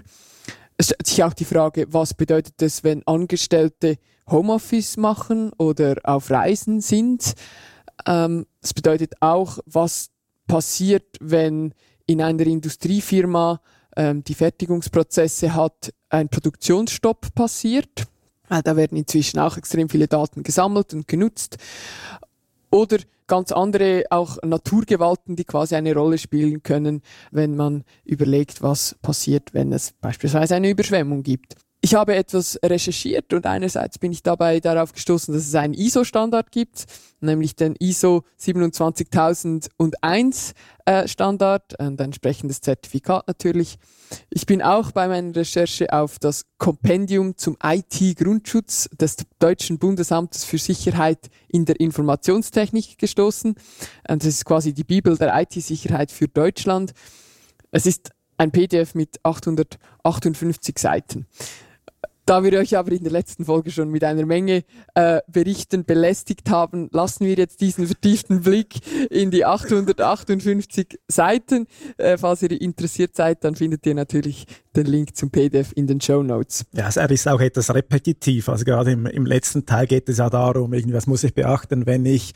Es 0.77 0.87
stellt 0.87 1.07
sich 1.07 1.25
auch 1.25 1.35
die 1.35 1.45
Frage, 1.45 1.87
was 1.91 2.15
bedeutet 2.15 2.61
es, 2.61 2.83
wenn 2.83 3.07
Angestellte 3.07 3.99
Homeoffice 4.29 4.97
machen 4.97 5.53
oder 5.59 5.97
auf 6.05 6.31
Reisen 6.31 6.81
sind. 6.81 7.35
Ähm, 8.07 8.47
es 8.61 8.71
ähm, 8.71 8.75
bedeutet 8.75 9.15
auch, 9.21 9.59
was 9.67 10.11
passiert, 10.47 11.17
wenn 11.21 11.75
in 12.07 12.23
einer 12.23 12.47
Industriefirma 12.47 13.61
ähm, 13.97 14.25
die 14.25 14.35
Fertigungsprozesse 14.35 15.55
hat, 15.55 15.93
ein 16.09 16.29
Produktionsstopp 16.29 17.35
passiert. 17.35 18.05
Äh, 18.49 18.63
da 18.63 18.77
werden 18.77 18.97
inzwischen 18.97 19.39
auch 19.39 19.57
extrem 19.57 19.89
viele 19.89 20.09
Daten 20.09 20.43
gesammelt 20.43 20.95
und 20.95 21.09
genutzt. 21.09 21.59
Oder 22.71 22.99
ganz 23.27 23.53
andere 23.53 24.05
auch 24.11 24.39
Naturgewalten, 24.43 25.37
die 25.37 25.45
quasi 25.45 25.75
eine 25.75 25.95
Rolle 25.95 26.19
spielen 26.19 26.63
können, 26.63 27.03
wenn 27.31 27.57
man 27.57 27.85
überlegt, 28.05 28.63
was 28.63 28.97
passiert, 29.03 29.55
wenn 29.55 29.73
es 29.73 29.93
beispielsweise 29.93 30.55
eine 30.55 30.71
Überschwemmung 30.71 31.23
gibt. 31.23 31.57
Ich 31.85 31.97
habe 31.97 32.15
etwas 32.15 32.61
recherchiert 32.65 33.35
und 33.35 33.45
einerseits 33.45 33.99
bin 33.99 34.13
ich 34.13 34.23
dabei 34.23 34.61
darauf 34.61 34.93
gestoßen, 34.93 35.35
dass 35.35 35.49
es 35.49 35.55
einen 35.57 35.75
ISO-Standard 35.75 36.53
gibt, 36.53 36.85
nämlich 37.21 37.57
den 37.57 37.75
ISO 37.75 38.23
27001 38.37 40.55
äh, 40.85 41.09
Standard, 41.09 41.81
ein 41.81 41.99
entsprechendes 41.99 42.61
Zertifikat 42.61 43.27
natürlich. 43.27 43.81
Ich 44.31 44.47
bin 44.47 44.63
auch 44.63 44.93
bei 44.93 45.09
meiner 45.09 45.35
Recherche 45.35 45.93
auf 45.93 46.21
das 46.21 46.45
Kompendium 46.57 47.37
zum 47.37 47.57
IT-Grundschutz 47.61 48.89
des 48.91 49.17
Deutschen 49.41 49.81
Bundesamtes 49.81 50.45
für 50.45 50.59
Sicherheit 50.59 51.31
in 51.49 51.65
der 51.65 51.81
Informationstechnik 51.81 52.97
gestoßen. 52.97 53.57
Und 54.09 54.23
das 54.23 54.29
ist 54.29 54.45
quasi 54.45 54.73
die 54.73 54.85
Bibel 54.85 55.19
der 55.19 55.37
IT-Sicherheit 55.37 56.13
für 56.13 56.29
Deutschland. 56.29 56.93
Es 57.73 57.87
ist 57.87 58.11
ein 58.37 58.53
PDF 58.53 58.95
mit 58.95 59.19
858 59.25 60.79
Seiten. 60.79 61.27
Da 62.25 62.45
wir 62.45 62.57
euch 62.59 62.77
aber 62.77 62.93
in 62.93 63.03
der 63.03 63.13
letzten 63.13 63.45
Folge 63.45 63.73
schon 63.73 63.91
mit 63.91 64.05
einer 64.05 64.25
Menge 64.25 64.63
äh, 64.95 65.21
Berichten 65.27 65.85
belästigt 65.85 66.51
haben, 66.51 66.89
lassen 66.93 67.27
wir 67.27 67.35
jetzt 67.35 67.61
diesen 67.61 67.87
vertieften 67.87 68.43
Blick 68.43 68.77
in 69.11 69.33
die 69.33 69.45
858 69.45 71.01
Seiten. 71.09 71.67
Äh, 71.97 72.17
falls 72.19 72.43
ihr 72.43 72.61
interessiert 72.61 73.17
seid, 73.17 73.43
dann 73.43 73.57
findet 73.57 73.85
ihr 73.87 73.95
natürlich 73.95 74.47
den 74.77 74.87
Link 74.87 75.17
zum 75.17 75.31
PDF 75.31 75.73
in 75.75 75.87
den 75.87 76.01
Show 76.01 76.23
Notes. 76.23 76.65
Ja, 76.73 76.89
er 76.89 77.11
ist 77.11 77.29
auch 77.29 77.41
etwas 77.41 77.75
repetitiv. 77.75 78.49
Also 78.49 78.65
gerade 78.65 78.93
im, 78.93 79.07
im 79.07 79.27
letzten 79.27 79.67
Teil 79.67 79.87
geht 79.87 80.09
es 80.09 80.19
ja 80.19 80.31
darum, 80.31 80.73
irgendwas 80.73 81.07
muss 81.07 81.25
ich 81.25 81.35
beachten, 81.35 81.87
wenn 81.87 82.07
ich 82.07 82.33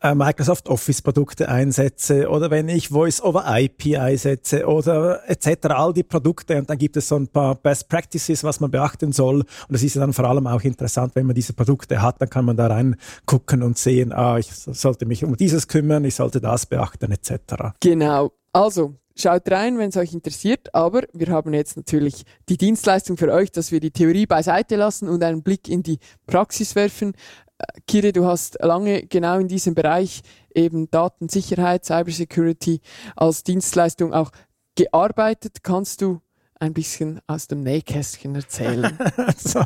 äh, 0.00 0.14
Microsoft 0.14 0.68
Office 0.68 1.02
Produkte 1.02 1.48
einsetze 1.48 2.28
oder 2.28 2.50
wenn 2.50 2.68
ich 2.68 2.88
Voice 2.88 3.20
over 3.22 3.44
IP 3.46 3.98
einsetze 3.98 4.66
oder 4.66 5.28
etc. 5.28 5.66
All 5.70 5.92
die 5.92 6.02
Produkte 6.02 6.56
und 6.56 6.68
dann 6.70 6.78
gibt 6.78 6.96
es 6.96 7.08
so 7.08 7.16
ein 7.16 7.28
paar 7.28 7.54
Best 7.54 7.88
Practices, 7.88 8.44
was 8.44 8.60
man 8.60 8.70
beachten 8.70 9.12
soll. 9.12 9.40
Und 9.40 9.46
das 9.70 9.82
ist 9.82 9.96
dann 9.96 10.12
vor 10.12 10.24
allem 10.24 10.46
auch 10.46 10.62
interessant, 10.62 11.14
wenn 11.14 11.26
man 11.26 11.34
diese 11.34 11.52
Produkte 11.52 12.02
hat, 12.02 12.20
dann 12.20 12.30
kann 12.30 12.44
man 12.44 12.56
da 12.56 12.66
reingucken 12.68 13.62
und 13.62 13.78
sehen, 13.78 14.12
ah, 14.12 14.38
ich 14.38 14.52
sollte 14.52 15.06
mich 15.06 15.24
um 15.24 15.36
dieses 15.36 15.68
kümmern, 15.68 16.04
ich 16.04 16.14
sollte 16.14 16.40
das 16.40 16.66
beachten 16.66 17.12
etc. 17.12 17.74
Genau. 17.80 18.32
Also, 18.52 18.94
Schaut 19.20 19.50
rein, 19.50 19.78
wenn 19.78 19.88
es 19.88 19.96
euch 19.96 20.12
interessiert, 20.12 20.72
aber 20.72 21.02
wir 21.12 21.26
haben 21.28 21.52
jetzt 21.52 21.76
natürlich 21.76 22.22
die 22.48 22.56
Dienstleistung 22.56 23.16
für 23.16 23.32
euch, 23.32 23.50
dass 23.50 23.72
wir 23.72 23.80
die 23.80 23.90
Theorie 23.90 24.26
beiseite 24.26 24.76
lassen 24.76 25.08
und 25.08 25.24
einen 25.24 25.42
Blick 25.42 25.68
in 25.68 25.82
die 25.82 25.98
Praxis 26.26 26.76
werfen. 26.76 27.14
Äh, 27.58 27.64
Kiri, 27.88 28.12
du 28.12 28.26
hast 28.26 28.62
lange 28.62 29.02
genau 29.06 29.40
in 29.40 29.48
diesem 29.48 29.74
Bereich 29.74 30.22
eben 30.54 30.88
Datensicherheit, 30.92 31.84
Cybersecurity 31.84 32.80
als 33.16 33.42
Dienstleistung 33.42 34.14
auch 34.14 34.30
gearbeitet. 34.76 35.64
Kannst 35.64 36.00
du 36.00 36.20
ein 36.60 36.72
bisschen 36.72 37.20
aus 37.26 37.48
dem 37.48 37.64
Nähkästchen 37.64 38.36
erzählen? 38.36 38.96
so. 39.36 39.64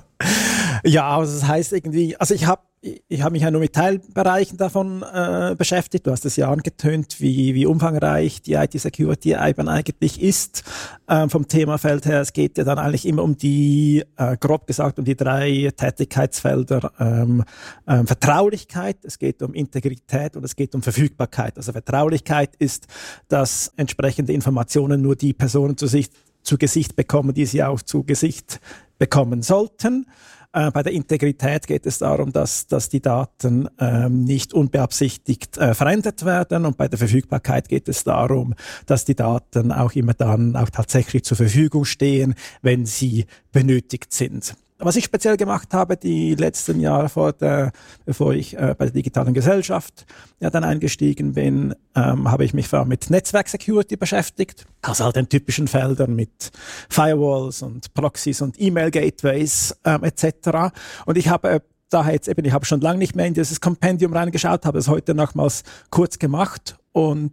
Ja, 0.84 1.16
also 1.16 1.32
das 1.32 1.46
heißt 1.46 1.72
irgendwie, 1.72 2.16
also 2.16 2.34
ich 2.34 2.46
habe 2.46 2.62
ich 2.82 3.22
habe 3.22 3.32
mich 3.32 3.42
ja 3.42 3.50
nur 3.52 3.60
mit 3.60 3.74
Teilbereichen 3.74 4.58
davon 4.58 5.02
äh, 5.02 5.54
beschäftigt. 5.56 6.04
Du 6.04 6.10
hast 6.10 6.24
es 6.24 6.34
ja 6.34 6.50
angetönt, 6.50 7.20
wie, 7.20 7.54
wie 7.54 7.64
umfangreich 7.64 8.42
die 8.42 8.54
IT-Security 8.54 9.34
eben 9.34 9.68
eigentlich 9.68 10.20
ist. 10.20 10.64
Ähm, 11.08 11.30
vom 11.30 11.46
Themafeld 11.46 12.06
her, 12.06 12.20
es 12.20 12.32
geht 12.32 12.58
ja 12.58 12.64
dann 12.64 12.80
eigentlich 12.80 13.06
immer 13.06 13.22
um 13.22 13.36
die, 13.36 14.02
äh, 14.16 14.36
grob 14.36 14.66
gesagt, 14.66 14.98
um 14.98 15.04
die 15.04 15.14
drei 15.14 15.70
Tätigkeitsfelder 15.76 16.90
ähm, 16.98 17.44
ähm, 17.86 18.06
Vertraulichkeit, 18.08 18.96
es 19.04 19.16
geht 19.20 19.42
um 19.42 19.54
Integrität 19.54 20.36
und 20.36 20.44
es 20.44 20.56
geht 20.56 20.74
um 20.74 20.82
Verfügbarkeit. 20.82 21.56
Also 21.56 21.70
Vertraulichkeit 21.70 22.56
ist, 22.56 22.88
dass 23.28 23.72
entsprechende 23.76 24.32
Informationen 24.32 25.02
nur 25.02 25.14
die 25.14 25.34
Personen 25.34 25.76
zu, 25.76 25.86
sich, 25.86 26.10
zu 26.42 26.58
Gesicht 26.58 26.96
bekommen, 26.96 27.32
die 27.32 27.46
sie 27.46 27.62
auch 27.62 27.80
zu 27.80 28.02
Gesicht 28.02 28.60
bekommen 28.98 29.42
sollten. 29.42 30.06
Äh, 30.52 30.70
bei 30.70 30.82
der 30.82 30.92
Integrität 30.92 31.66
geht 31.66 31.86
es 31.86 31.98
darum, 31.98 32.32
dass, 32.32 32.66
dass 32.66 32.88
die 32.88 33.00
Daten 33.00 33.68
ähm, 33.78 34.24
nicht 34.24 34.52
unbeabsichtigt 34.52 35.56
äh, 35.56 35.74
verändert 35.74 36.24
werden 36.24 36.66
und 36.66 36.76
bei 36.76 36.88
der 36.88 36.98
Verfügbarkeit 36.98 37.68
geht 37.68 37.88
es 37.88 38.04
darum, 38.04 38.54
dass 38.86 39.04
die 39.04 39.14
Daten 39.14 39.72
auch 39.72 39.92
immer 39.92 40.14
dann 40.14 40.56
auch 40.56 40.68
tatsächlich 40.68 41.24
zur 41.24 41.38
Verfügung 41.38 41.84
stehen, 41.86 42.34
wenn 42.60 42.84
sie 42.84 43.26
benötigt 43.50 44.12
sind. 44.12 44.54
Was 44.84 44.96
ich 44.96 45.04
speziell 45.04 45.36
gemacht 45.36 45.74
habe, 45.74 45.96
die 45.96 46.34
letzten 46.34 46.80
Jahre 46.80 47.08
vor 47.08 47.32
der, 47.32 47.70
bevor 48.04 48.34
ich 48.34 48.58
äh, 48.58 48.74
bei 48.76 48.86
der 48.86 48.94
digitalen 48.94 49.32
Gesellschaft 49.32 50.06
ja 50.40 50.50
dann 50.50 50.64
eingestiegen 50.64 51.34
bin, 51.34 51.72
ähm, 51.94 52.28
habe 52.28 52.44
ich 52.44 52.52
mich 52.52 52.66
vor 52.66 52.80
allem 52.80 52.88
mit 52.88 53.08
Netzwerk-Security 53.08 53.96
beschäftigt. 53.96 54.66
Also 54.82 55.04
all 55.04 55.12
den 55.12 55.28
typischen 55.28 55.68
Feldern 55.68 56.16
mit 56.16 56.50
Firewalls 56.88 57.62
und 57.62 57.94
Proxys 57.94 58.42
und 58.42 58.60
E-Mail-Gateways 58.60 59.76
ähm, 59.84 60.02
etc. 60.02 60.74
Und 61.06 61.16
ich 61.16 61.28
habe 61.28 61.48
äh, 61.48 61.60
daher 61.88 62.14
jetzt 62.14 62.26
eben, 62.26 62.44
ich 62.44 62.52
habe 62.52 62.64
schon 62.64 62.80
lange 62.80 62.98
nicht 62.98 63.14
mehr 63.14 63.26
in 63.26 63.34
dieses 63.34 63.60
Kompendium 63.60 64.12
reingeschaut, 64.12 64.66
habe 64.66 64.80
es 64.80 64.88
heute 64.88 65.14
nochmals 65.14 65.62
kurz 65.90 66.18
gemacht 66.18 66.76
und 66.90 67.32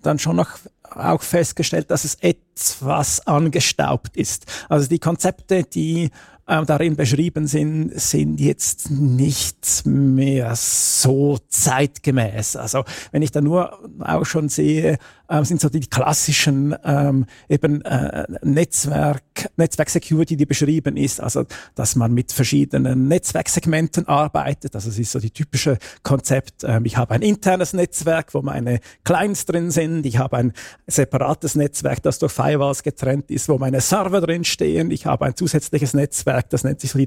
dann 0.00 0.18
schon 0.18 0.36
noch 0.36 0.52
auch 0.90 1.20
festgestellt, 1.20 1.90
dass 1.90 2.04
es 2.04 2.14
etwas 2.22 3.26
angestaubt 3.26 4.16
ist. 4.16 4.46
Also 4.70 4.88
die 4.88 4.98
Konzepte, 4.98 5.64
die 5.64 6.10
äh, 6.46 6.64
darin 6.64 6.96
beschrieben 6.96 7.46
sind, 7.46 7.98
sind 8.00 8.40
jetzt 8.40 8.90
nicht 8.90 9.82
mehr 9.84 10.54
so 10.56 11.38
zeitgemäß. 11.48 12.56
Also 12.56 12.84
wenn 13.12 13.22
ich 13.22 13.32
da 13.32 13.40
nur 13.40 13.78
auch 14.00 14.24
schon 14.24 14.48
sehe, 14.48 14.98
äh, 15.28 15.44
sind 15.44 15.60
so 15.60 15.68
die 15.68 15.80
klassischen 15.80 16.74
ähm, 16.84 17.26
eben 17.48 17.82
äh, 17.82 18.24
Netzwerk, 18.42 19.22
Netzwerk 19.56 19.90
Security, 19.90 20.36
die 20.36 20.46
beschrieben 20.46 20.96
ist, 20.96 21.20
also 21.20 21.44
dass 21.74 21.96
man 21.96 22.12
mit 22.12 22.32
verschiedenen 22.32 23.08
Netzwerksegmenten 23.08 24.06
arbeitet. 24.08 24.74
Also 24.74 24.90
es 24.90 24.98
ist 24.98 25.12
so 25.12 25.18
die 25.18 25.30
typische 25.30 25.78
Konzept. 26.02 26.64
Ähm, 26.64 26.84
ich 26.84 26.96
habe 26.96 27.14
ein 27.14 27.22
internes 27.22 27.72
Netzwerk, 27.72 28.34
wo 28.34 28.42
meine 28.42 28.80
Clients 29.04 29.46
drin 29.46 29.70
sind. 29.70 30.06
Ich 30.06 30.18
habe 30.18 30.36
ein 30.36 30.52
separates 30.86 31.54
Netzwerk, 31.54 32.02
das 32.02 32.18
durch 32.18 32.32
Firewalls 32.32 32.82
getrennt 32.82 33.30
ist, 33.30 33.48
wo 33.48 33.58
meine 33.58 33.80
Server 33.80 34.20
drin 34.20 34.44
stehen. 34.44 34.90
Ich 34.90 35.06
habe 35.06 35.24
ein 35.24 35.36
zusätzliches 35.36 35.94
Netzwerk, 35.94 36.50
das 36.50 36.64
nennt 36.64 36.80
sich 36.80 36.90
so 36.90 36.98
die 36.98 37.06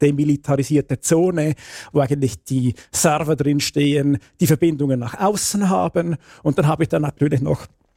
demilitarisierte 0.00 1.00
Zone, 1.00 1.54
wo 1.92 2.00
eigentlich 2.00 2.44
die 2.44 2.74
Server 2.92 3.36
drin 3.36 3.60
stehen, 3.60 4.18
die 4.40 4.46
Verbindungen 4.46 5.00
nach 5.00 5.18
außen 5.18 5.68
haben. 5.68 6.16
Und 6.42 6.58
dann 6.58 6.66
habe 6.66 6.82
ich 6.82 6.88
dann 6.88 7.02
natürlich 7.02 7.40
noch 7.40 7.47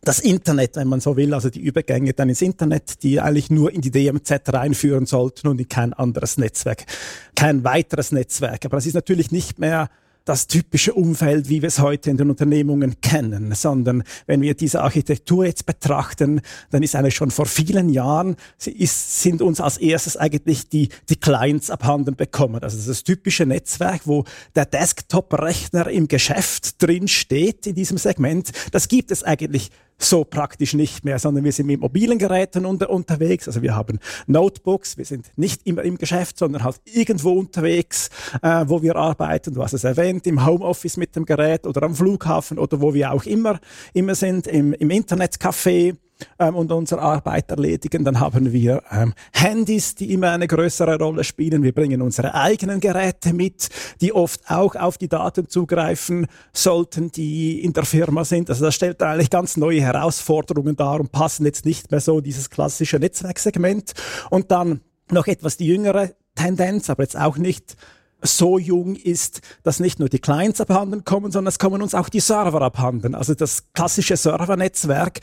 das 0.03 0.19
Internet, 0.19 0.75
wenn 0.77 0.87
man 0.87 0.99
so 0.99 1.15
will, 1.15 1.33
also 1.33 1.49
die 1.49 1.61
Übergänge 1.61 2.13
dann 2.13 2.29
ins 2.29 2.41
Internet, 2.41 3.03
die 3.03 3.21
eigentlich 3.21 3.51
nur 3.51 3.71
in 3.71 3.81
die 3.81 3.91
DMZ 3.91 4.41
reinführen 4.47 5.05
sollten 5.05 5.47
und 5.47 5.59
in 5.61 5.69
kein 5.69 5.93
anderes 5.93 6.37
Netzwerk, 6.37 6.85
kein 7.35 7.63
weiteres 7.63 8.11
Netzwerk. 8.11 8.65
Aber 8.65 8.77
das 8.77 8.87
ist 8.87 8.95
natürlich 8.95 9.31
nicht 9.31 9.59
mehr 9.59 9.89
das 10.25 10.47
typische 10.47 10.93
Umfeld, 10.93 11.49
wie 11.49 11.61
wir 11.61 11.67
es 11.67 11.79
heute 11.79 12.09
in 12.09 12.17
den 12.17 12.29
Unternehmungen 12.29 13.01
kennen, 13.01 13.53
sondern 13.53 14.03
wenn 14.27 14.41
wir 14.41 14.53
diese 14.53 14.81
Architektur 14.81 15.45
jetzt 15.45 15.65
betrachten, 15.65 16.41
dann 16.69 16.83
ist 16.83 16.95
eigentlich 16.95 17.15
schon 17.15 17.31
vor 17.31 17.45
vielen 17.45 17.89
Jahren, 17.89 18.35
ist, 18.65 19.21
sind 19.21 19.41
uns 19.41 19.59
als 19.59 19.77
erstes 19.77 20.17
eigentlich 20.17 20.69
die, 20.69 20.89
die 21.09 21.15
Clients 21.15 21.69
abhanden 21.69 22.15
bekommen. 22.15 22.61
Also 22.63 22.77
das 22.87 23.03
typische 23.03 23.45
Netzwerk, 23.45 24.01
wo 24.05 24.25
der 24.55 24.65
Desktop-Rechner 24.65 25.87
im 25.87 26.07
Geschäft 26.07 26.81
drin 26.81 27.07
steht 27.07 27.65
in 27.65 27.75
diesem 27.75 27.97
Segment, 27.97 28.51
das 28.71 28.87
gibt 28.87 29.11
es 29.11 29.23
eigentlich 29.23 29.71
so 30.03 30.23
praktisch 30.23 30.73
nicht 30.73 31.05
mehr, 31.05 31.19
sondern 31.19 31.43
wir 31.43 31.51
sind 31.51 31.67
mit 31.67 31.79
mobilen 31.79 32.17
Geräten 32.17 32.65
unter, 32.65 32.89
unterwegs. 32.89 33.47
Also 33.47 33.61
wir 33.61 33.75
haben 33.75 33.99
Notebooks, 34.27 34.97
wir 34.97 35.05
sind 35.05 35.31
nicht 35.35 35.65
immer 35.65 35.83
im 35.83 35.97
Geschäft, 35.97 36.37
sondern 36.37 36.63
halt 36.63 36.81
irgendwo 36.85 37.31
unterwegs, 37.31 38.09
äh, 38.41 38.65
wo 38.67 38.81
wir 38.81 38.95
arbeiten. 38.95 39.53
Du 39.53 39.63
hast 39.63 39.73
es 39.73 39.83
erwähnt, 39.83 40.27
im 40.27 40.45
Homeoffice 40.45 40.97
mit 40.97 41.15
dem 41.15 41.25
Gerät 41.25 41.65
oder 41.65 41.83
am 41.83 41.95
Flughafen 41.95 42.57
oder 42.57 42.81
wo 42.81 42.93
wir 42.93 43.11
auch 43.11 43.23
immer, 43.23 43.59
immer 43.93 44.15
sind, 44.15 44.47
im, 44.47 44.73
im 44.73 44.89
Internetcafé 44.89 45.95
ähm, 46.39 46.55
und 46.55 46.71
unsere 46.71 47.01
Arbeit 47.01 47.49
erledigen. 47.51 48.03
Dann 48.03 48.19
haben 48.19 48.51
wir 48.51 48.83
ähm, 48.91 49.13
Handys, 49.33 49.95
die 49.95 50.13
immer 50.13 50.31
eine 50.31 50.47
größere 50.47 50.97
Rolle 50.97 51.23
spielen. 51.23 51.63
Wir 51.63 51.73
bringen 51.73 52.01
unsere 52.01 52.33
eigenen 52.33 52.79
Geräte 52.79 53.33
mit, 53.33 53.69
die 54.01 54.13
oft 54.13 54.49
auch 54.49 54.75
auf 54.75 54.97
die 54.97 55.09
Daten 55.09 55.47
zugreifen 55.47 56.27
sollten, 56.53 57.11
die 57.11 57.63
in 57.63 57.73
der 57.73 57.85
Firma 57.85 58.23
sind. 58.23 58.49
Also 58.49 58.65
das 58.65 58.75
stellt 58.75 59.01
eigentlich 59.01 59.29
ganz 59.29 59.57
neue 59.57 59.81
Herausforderungen 59.81 60.75
dar 60.75 60.99
und 60.99 61.11
passen 61.11 61.45
jetzt 61.45 61.65
nicht 61.65 61.91
mehr 61.91 61.99
so 61.99 62.21
dieses 62.21 62.49
klassische 62.49 62.97
Netzwerksegment. 62.97 63.93
Und 64.29 64.51
dann 64.51 64.81
noch 65.09 65.27
etwas 65.27 65.57
die 65.57 65.67
jüngere 65.67 66.11
Tendenz, 66.35 66.89
aber 66.89 67.03
jetzt 67.03 67.17
auch 67.17 67.37
nicht 67.37 67.75
so 68.21 68.59
jung 68.59 68.95
ist, 68.95 69.41
dass 69.63 69.79
nicht 69.79 69.99
nur 69.99 70.09
die 70.09 70.19
Clients 70.19 70.61
abhanden 70.61 71.03
kommen, 71.03 71.31
sondern 71.31 71.49
es 71.49 71.59
kommen 71.59 71.81
uns 71.81 71.95
auch 71.95 72.09
die 72.09 72.19
Server 72.19 72.61
abhanden. 72.61 73.15
Also 73.15 73.33
das 73.33 73.73
klassische 73.73 74.15
Servernetzwerk, 74.15 75.21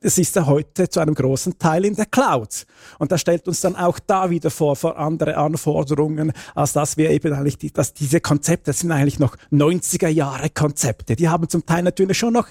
es 0.00 0.16
ist 0.16 0.34
ja 0.34 0.46
heute 0.46 0.88
zu 0.88 1.00
einem 1.00 1.14
großen 1.14 1.58
Teil 1.58 1.84
in 1.84 1.94
der 1.94 2.06
Cloud. 2.06 2.66
Und 2.98 3.12
das 3.12 3.20
stellt 3.20 3.46
uns 3.46 3.60
dann 3.60 3.76
auch 3.76 3.98
da 3.98 4.30
wieder 4.30 4.50
vor, 4.50 4.74
vor 4.74 4.98
andere 4.98 5.36
Anforderungen, 5.36 6.32
als 6.54 6.72
dass 6.72 6.96
wir 6.96 7.10
eben 7.10 7.32
eigentlich, 7.34 7.58
die, 7.58 7.70
dass 7.70 7.92
diese 7.92 8.20
Konzepte 8.20 8.72
sind 8.72 8.92
eigentlich 8.92 9.18
noch 9.18 9.36
90er 9.52 10.08
Jahre 10.08 10.48
Konzepte. 10.48 11.16
Die 11.16 11.28
haben 11.28 11.48
zum 11.48 11.66
Teil 11.66 11.82
natürlich 11.82 12.16
schon 12.16 12.32
noch 12.32 12.48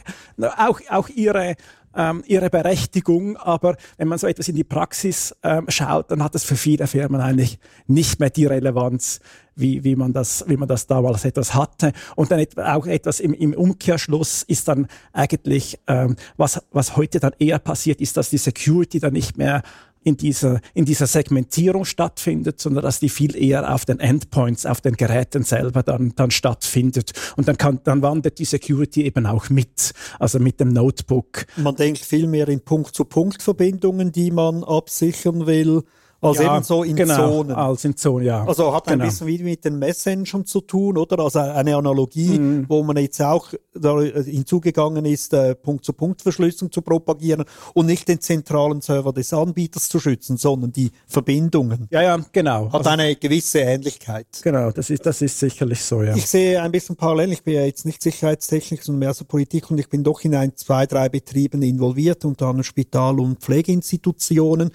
auch, 0.58 0.80
auch 0.89 1.10
ihre, 1.10 1.56
ähm, 1.96 2.24
ihre 2.28 2.50
Berechtigung, 2.50 3.38
aber 3.38 3.76
wenn 3.98 4.08
man 4.08 4.18
so 4.18 4.28
etwas 4.28 4.48
in 4.48 4.56
die 4.56 4.64
Praxis 4.64 5.36
ähm, 5.44 5.66
schaut, 5.70 6.12
dann 6.12 6.24
hat 6.24 6.36
es 6.36 6.44
für 6.44 6.56
viele 6.56 6.88
Firmen 6.88 7.22
eigentlich 7.22 7.60
nicht 7.88 8.20
mehr 8.20 8.30
die 8.30 8.46
Relevanz, 8.46 9.20
wie, 9.56 9.84
wie, 9.84 9.96
man 9.96 10.14
das, 10.14 10.46
wie 10.48 10.58
man 10.58 10.68
das 10.68 10.88
damals 10.88 11.26
etwas 11.26 11.54
hatte. 11.54 11.92
Und 12.16 12.32
dann 12.32 12.46
auch 12.58 12.88
etwas 12.88 13.20
im, 13.20 13.34
im 13.34 13.54
Umkehrschluss 13.54 14.44
ist 14.44 14.68
dann 14.68 14.88
eigentlich, 15.12 15.80
ähm, 15.88 16.16
was, 16.38 16.62
was 16.72 16.96
heute 16.96 17.20
dann 17.20 17.34
eher 17.40 17.60
passiert, 17.60 18.00
ist, 18.02 18.18
dass 18.18 18.30
die 18.30 18.38
Security 18.38 19.00
dann 19.00 19.14
nicht 19.14 19.38
mehr 19.38 19.62
in 20.10 20.18
dieser, 20.18 20.60
in 20.74 20.86
dieser 20.86 21.07
Segmentierung 21.07 21.86
stattfindet, 21.86 22.60
sondern 22.60 22.84
dass 22.84 22.99
die 22.99 23.10
viel 23.10 23.36
eher 23.36 23.74
auf 23.74 23.86
den 23.86 23.99
Endpoints, 23.99 24.66
auf 24.66 24.82
den 24.82 24.95
Geräten 24.95 25.43
selber 25.43 25.84
dann, 25.84 26.14
dann 26.16 26.32
stattfindet. 26.32 27.12
Und 27.38 27.47
dann 27.47 27.57
kann, 27.57 27.80
dann 27.84 28.01
wandert 28.01 28.39
die 28.39 28.45
Security 28.45 29.05
eben 29.05 29.26
auch 29.26 29.49
mit, 29.49 29.93
also 30.18 30.39
mit 30.39 30.60
dem 30.60 30.70
Notebook. 30.70 31.45
Man 31.57 31.76
denkt 31.76 31.99
viel 31.99 32.28
mehr 32.28 32.47
in 32.49 32.62
Punkt-zu-Punkt-Verbindungen, 32.62 34.12
die 34.12 34.32
man 34.32 34.64
absichern 34.64 35.45
will, 35.45 35.84
also 36.22 36.43
ja, 36.43 36.55
eben 36.55 36.63
so 36.63 36.84
in 36.84 36.95
genau, 36.95 37.15
Zonen. 37.15 37.55
Als 37.55 37.86
in 37.86 37.95
Zonen, 37.95 38.26
ja. 38.26 38.45
Also 38.45 38.74
hat 38.74 38.88
genau. 38.88 39.03
ein 39.03 39.09
bisschen 39.09 39.28
wie 39.28 39.38
mit 39.39 39.63
den 39.63 39.80
Messengern 39.80 40.45
zu 40.45 40.61
tun, 40.61 40.97
oder? 40.97 41.20
Also 41.20 41.39
eine 41.39 41.76
Analogie, 41.76 42.38
mhm. 42.38 42.65
wo 42.67 42.84
man 42.84 42.97
jetzt 42.97 43.22
auch 43.22 43.53
da 43.74 44.01
hinzugegangen 44.01 45.05
ist, 45.05 45.34
äh, 45.34 45.55
Punkt-zu-Punkt-Verschlüsselung 45.55 46.72
zu 46.72 46.82
propagieren 46.82 47.45
und 47.74 47.86
nicht 47.86 48.07
den 48.07 48.20
zentralen 48.20 48.82
Server 48.82 49.13
des 49.13 49.32
Anbieters 49.32 49.88
zu 49.88 49.99
schützen, 49.99 50.38
sondern 50.38 50.74
die 50.74 50.91
Verbindungen. 51.07 51.88
Ja, 51.89 52.01
ja, 52.01 52.20
genau. 52.32 52.65
Hat 52.67 52.76
also, 52.76 52.89
eine 52.89 53.15
gewisse 53.15 53.59
Ähnlichkeit. 53.59 54.28
Genau, 54.43 54.72
das 54.72 54.89
ist, 54.89 55.05
das 55.05 55.22
ist 55.22 55.39
sicherlich 55.39 55.84
so, 55.84 56.03
ja. 56.03 56.15
Ich 56.15 56.28
sehe 56.28 56.61
ein 56.61 56.72
bisschen 56.72 56.97
parallel, 56.97 57.32
ich 57.32 57.43
bin 57.43 57.53
ja 57.53 57.63
jetzt 57.63 57.86
nicht 57.86 58.01
Sicherheitstechnik, 58.03 58.84
sondern 58.84 58.99
mehr 58.99 59.13
so 59.13 59.24
Politik 59.24 59.72
und 59.72 59.78
ich 59.78 59.88
bin 59.88 60.03
doch 60.03 60.22
in 60.24 60.36
ein, 60.36 60.55
zwei, 60.57 60.86
drei 60.86 61.07
Betrieben 61.07 61.61
involviert, 61.61 62.26
unter 62.26 62.47
anderem 62.47 62.63
Spital- 62.63 63.20
und 63.20 63.39
Pflegeinstitutionen. 63.39 64.72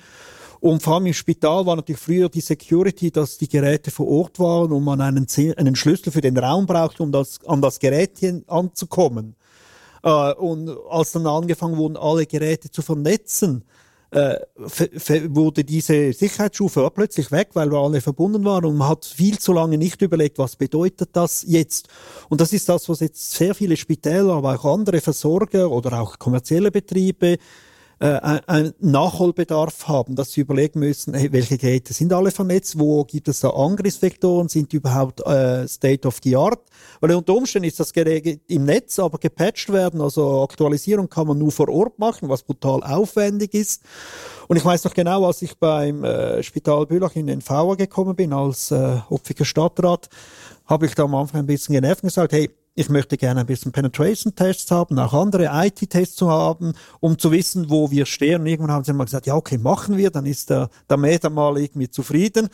Und 0.65 0.83
vor 0.83 0.95
allem 0.95 1.05
im 1.05 1.13
Spital 1.13 1.67
war 1.67 1.77
natürlich 1.77 2.01
früher 2.01 2.31
die 2.31 2.41
Security, 2.41 3.11
dass 3.11 3.37
die 3.37 3.51
Geräte 3.51 3.91
vor 3.91 4.09
Ort 4.09 4.39
waren 4.39 4.73
und 4.73 4.83
man 4.83 4.99
einen, 5.03 5.27
einen 5.59 5.77
Schlüssel 5.77 6.11
für 6.11 6.23
den 6.23 6.39
Raum 6.39 6.65
brauchte, 6.65 7.03
um 7.03 7.13
das, 7.13 7.39
an 7.45 7.61
das 7.61 7.79
Gerät 7.79 8.19
anzukommen. 8.47 9.37
Äh, 10.03 10.33
und 10.33 10.75
als 10.89 11.13
dann 11.13 11.27
angefangen 11.27 11.77
wurden, 11.77 11.99
alle 11.99 12.25
Geräte 12.25 12.71
zu 12.71 12.81
vernetzen, 12.81 13.63
äh, 14.11 14.37
wurde 15.29 15.65
diese 15.65 16.15
Sicherheitsstufe 16.15 16.91
plötzlich 16.95 17.31
weg, 17.31 17.51
weil 17.53 17.71
wir 17.71 17.81
alle 17.81 18.01
verbunden 18.01 18.43
waren 18.47 18.65
und 18.65 18.79
man 18.79 18.89
hat 18.89 19.05
viel 19.05 19.39
zu 19.39 19.53
lange 19.53 19.77
nicht 19.77 20.01
überlegt, 20.01 20.39
was 20.39 20.57
bedeutet 20.57 21.11
das 21.13 21.45
jetzt. 21.47 21.89
Und 22.31 22.41
das 22.41 22.55
ist 22.55 22.71
das, 22.71 22.89
was 22.89 23.01
jetzt 23.01 23.33
sehr 23.33 23.55
viele 23.55 23.77
Spitäler, 23.77 24.33
aber 24.33 24.55
auch 24.55 24.65
andere 24.65 25.03
Versorger 25.03 25.71
oder 25.71 26.01
auch 26.01 26.19
kommerzielle 26.19 26.71
Betriebe 26.71 27.37
äh, 28.05 28.41
einen 28.47 28.75
Nachholbedarf 28.81 29.89
haben, 29.89 30.15
dass 30.15 30.33
sie 30.33 30.43
überlegen 30.43 30.79
müssen, 30.81 31.15
hey, 31.15 31.33
welche 31.33 31.57
Geräte 31.57 31.95
sind 31.95 32.13
alle 32.13 32.31
vernetzt, 32.31 32.79
wo 32.79 33.03
gibt 33.05 33.29
es 33.29 33.41
da 33.41 33.49
Angriffsvektoren, 33.49 34.49
sind 34.49 34.73
die 34.73 34.77
überhaupt 34.77 35.27
äh, 35.27 35.67
State 35.67 36.07
of 36.07 36.19
the 36.23 36.37
Art? 36.37 36.61
Weil 37.01 37.15
unter 37.15 37.35
Umständen 37.35 37.67
ist 37.67 37.81
das 37.81 37.95
Gerät 37.95 38.43
im 38.47 38.65
Netz, 38.67 38.99
aber 38.99 39.17
gepatcht 39.17 39.73
werden, 39.73 40.03
also 40.03 40.43
Aktualisierung 40.43 41.09
kann 41.09 41.29
man 41.29 41.39
nur 41.39 41.51
vor 41.51 41.71
Ort 41.71 41.99
machen, 41.99 42.29
was 42.29 42.43
brutal 42.43 42.83
aufwendig 42.83 43.55
ist. 43.55 43.83
Und 44.49 44.59
ich 44.59 44.65
weiß 44.65 44.85
noch 44.85 44.93
genau, 44.93 45.27
als 45.27 45.41
ich 45.41 45.57
beim 45.59 46.05
äh, 46.05 46.43
Spital 46.43 46.85
Bülach 46.85 47.17
in 47.17 47.27
den 47.27 47.41
VA 47.41 47.75
gekommen 47.75 48.15
bin, 48.15 48.35
als 48.35 48.71
äh, 48.71 48.99
Opfiger 49.09 49.47
Stadtrat, 49.47 50.11
habe 50.67 50.85
ich 50.85 50.95
da 50.95 51.05
am 51.05 51.15
Anfang 51.15 51.41
ein 51.41 51.47
bisschen 51.47 51.75
genervt 51.75 52.03
und 52.03 52.09
gesagt, 52.09 52.35
hey, 52.35 52.51
ich 52.75 52.89
möchte 52.89 53.17
gerne 53.17 53.41
ein 53.41 53.47
bisschen 53.47 53.73
Penetration-Tests 53.73 54.71
haben, 54.71 54.99
auch 54.99 55.15
andere 55.15 55.51
IT-Tests 55.53 56.17
zu 56.17 56.29
haben, 56.29 56.75
um 57.01 57.19
zu 57.19 57.31
wissen, 57.31 57.71
wo 57.71 57.91
wir 57.91 58.05
stehen. 58.05 58.47
Irgendwann 58.47 58.73
haben 58.73 58.85
sie 58.85 58.93
mal 58.93 59.05
gesagt, 59.05 59.27
ja, 59.27 59.37
okay, 59.37 59.59
machen 59.59 59.97
wir, 59.97 60.11
dann 60.11 60.27
ist 60.27 60.51
der, 60.51 60.69
der 60.91 60.97
Mäder 60.97 61.31
mal 61.31 61.57
irgendwie 61.57 61.89
zufrieden. 61.89 62.49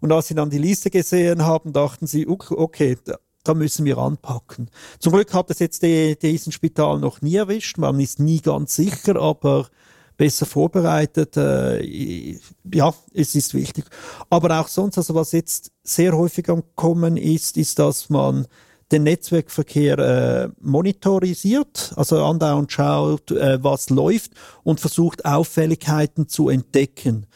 Und 0.00 0.12
als 0.12 0.28
sie 0.28 0.34
dann 0.34 0.50
die 0.50 0.58
Liste 0.58 0.90
gesehen 0.90 1.44
haben, 1.44 1.72
dachten 1.72 2.06
sie, 2.06 2.26
okay, 2.28 2.96
da 3.42 3.54
müssen 3.54 3.84
wir 3.84 3.98
anpacken. 3.98 4.70
Zum 5.00 5.12
Glück 5.12 5.32
hat 5.34 5.50
es 5.50 5.58
jetzt 5.58 5.82
die, 5.82 6.16
diesen 6.18 6.52
Spital 6.52 6.98
noch 6.98 7.20
nie 7.20 7.36
erwischt. 7.36 7.76
Man 7.76 8.00
ist 8.00 8.20
nie 8.20 8.40
ganz 8.40 8.76
sicher, 8.76 9.16
aber 9.16 9.68
besser 10.16 10.46
vorbereitet. 10.46 11.36
Äh, 11.36 12.38
ja, 12.72 12.94
es 13.12 13.34
ist 13.34 13.54
wichtig. 13.54 13.84
Aber 14.30 14.60
auch 14.60 14.68
sonst, 14.68 14.98
also 14.98 15.14
was 15.14 15.32
jetzt 15.32 15.72
sehr 15.82 16.16
häufig 16.16 16.48
am 16.48 16.62
Kommen 16.74 17.16
ist, 17.16 17.56
ist, 17.56 17.78
dass 17.78 18.08
man 18.08 18.46
den 18.94 19.02
Netzwerkverkehr 19.02 19.98
äh, 19.98 20.48
monitorisiert, 20.60 21.92
also 21.96 22.24
andauernd 22.24 22.70
schaut, 22.70 23.32
äh, 23.32 23.62
was 23.62 23.90
läuft 23.90 24.32
und 24.62 24.80
versucht 24.80 25.24
Auffälligkeiten 25.24 26.28
zu 26.28 26.48
entdecken. 26.48 27.26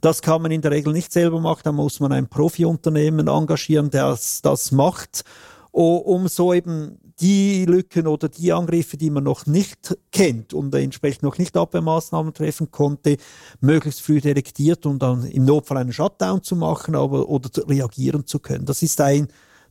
Das 0.00 0.22
kann 0.22 0.42
man 0.42 0.52
in 0.52 0.62
der 0.62 0.70
Regel 0.70 0.92
nicht 0.92 1.12
selber 1.12 1.40
machen, 1.40 1.62
da 1.64 1.72
muss 1.72 1.98
man 1.98 2.12
ein 2.12 2.28
Profiunternehmen 2.28 3.26
engagieren, 3.26 3.90
das 3.90 4.42
das 4.42 4.70
macht, 4.70 5.24
um 5.72 6.28
so 6.28 6.54
eben 6.54 6.98
die 7.20 7.64
Lücken 7.64 8.06
oder 8.06 8.28
die 8.28 8.52
Angriffe, 8.52 8.96
die 8.96 9.10
man 9.10 9.24
noch 9.24 9.46
nicht 9.46 9.96
kennt 10.12 10.54
und 10.54 10.72
entsprechend 10.72 11.24
noch 11.24 11.36
nicht 11.36 11.56
Abwehrmaßnahmen 11.56 12.32
treffen 12.32 12.70
konnte, 12.70 13.16
möglichst 13.60 14.02
früh 14.02 14.20
detektiert 14.20 14.86
und 14.86 15.02
dann 15.02 15.24
im 15.24 15.44
Notfall 15.44 15.78
einen 15.78 15.92
Shutdown 15.92 16.44
zu 16.44 16.54
machen 16.54 16.94
aber, 16.94 17.28
oder 17.28 17.50
reagieren 17.68 18.24
zu 18.24 18.38
können. 18.38 18.66
Das 18.66 18.82
ist 18.82 19.00
ein 19.00 19.26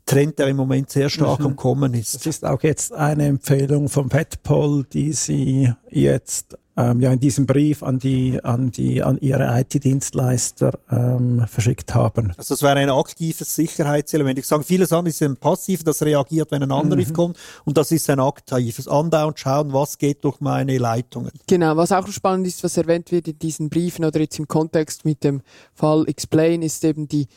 Trend, 0.08 0.40
der 0.40 0.48
im 0.48 0.58
Moment 0.58 0.90
sehr 0.90 1.10
stark 1.10 1.40
mhm. 1.40 1.46
am 1.48 1.56
Kommen 1.56 1.94
ist. 1.94 2.16
Das 2.16 2.26
ist 2.26 2.46
auch 2.46 2.64
jetzt 2.64 2.94
eine 2.94 3.26
Empfehlung 3.26 3.90
vom 3.90 4.10
FedPol, 4.10 4.86
die 4.86 5.14
Sie 5.14 5.72
jetzt 5.92 6.58
ähm, 6.78 7.02
ja 7.02 7.12
in 7.12 7.20
diesem 7.20 7.46
Brief 7.46 7.84
an 7.84 8.00
die 8.00 8.40
an 8.44 8.72
die 8.72 9.04
an 9.04 9.18
Ihre 9.18 9.60
IT-Dienstleister 9.60 10.80
ähm, 10.90 11.46
verschickt 11.48 11.94
haben. 11.94 12.34
Also 12.38 12.54
das 12.54 12.62
wäre 12.62 12.78
ein 12.78 12.90
aktives 12.90 13.54
Sicherheitselement. 13.54 14.40
Ich 14.40 14.46
sage, 14.46 14.64
vieles 14.64 14.94
an 14.94 15.06
ist 15.08 15.22
ein 15.22 15.36
passiv, 15.36 15.84
das 15.84 16.02
reagiert, 16.02 16.52
wenn 16.52 16.64
ein 16.64 16.72
Angriff 16.72 17.10
mhm. 17.10 17.14
kommt, 17.14 17.38
und 17.66 17.78
das 17.78 17.92
ist 17.92 18.10
ein 18.10 18.20
aktives 18.20 18.88
Andauernd 18.88 19.40
schauen, 19.40 19.74
was 19.74 19.98
geht 19.98 20.24
durch 20.24 20.40
meine 20.40 20.78
Leitungen. 20.78 21.32
Genau, 21.48 21.76
was 21.76 21.92
auch 21.92 22.08
spannend 22.08 22.48
ist, 22.48 22.64
was 22.64 22.78
erwähnt 22.78 23.12
wird 23.12 23.28
in 23.28 23.40
diesen 23.40 23.70
Briefen 23.70 24.06
oder 24.06 24.20
jetzt 24.20 24.40
im 24.40 24.48
Kontext 24.48 25.04
mit 25.04 25.24
dem 25.24 25.42
Fall 25.74 26.06
Explain, 26.08 26.62
ist 26.62 26.86
eben 26.86 27.08
die 27.08 27.28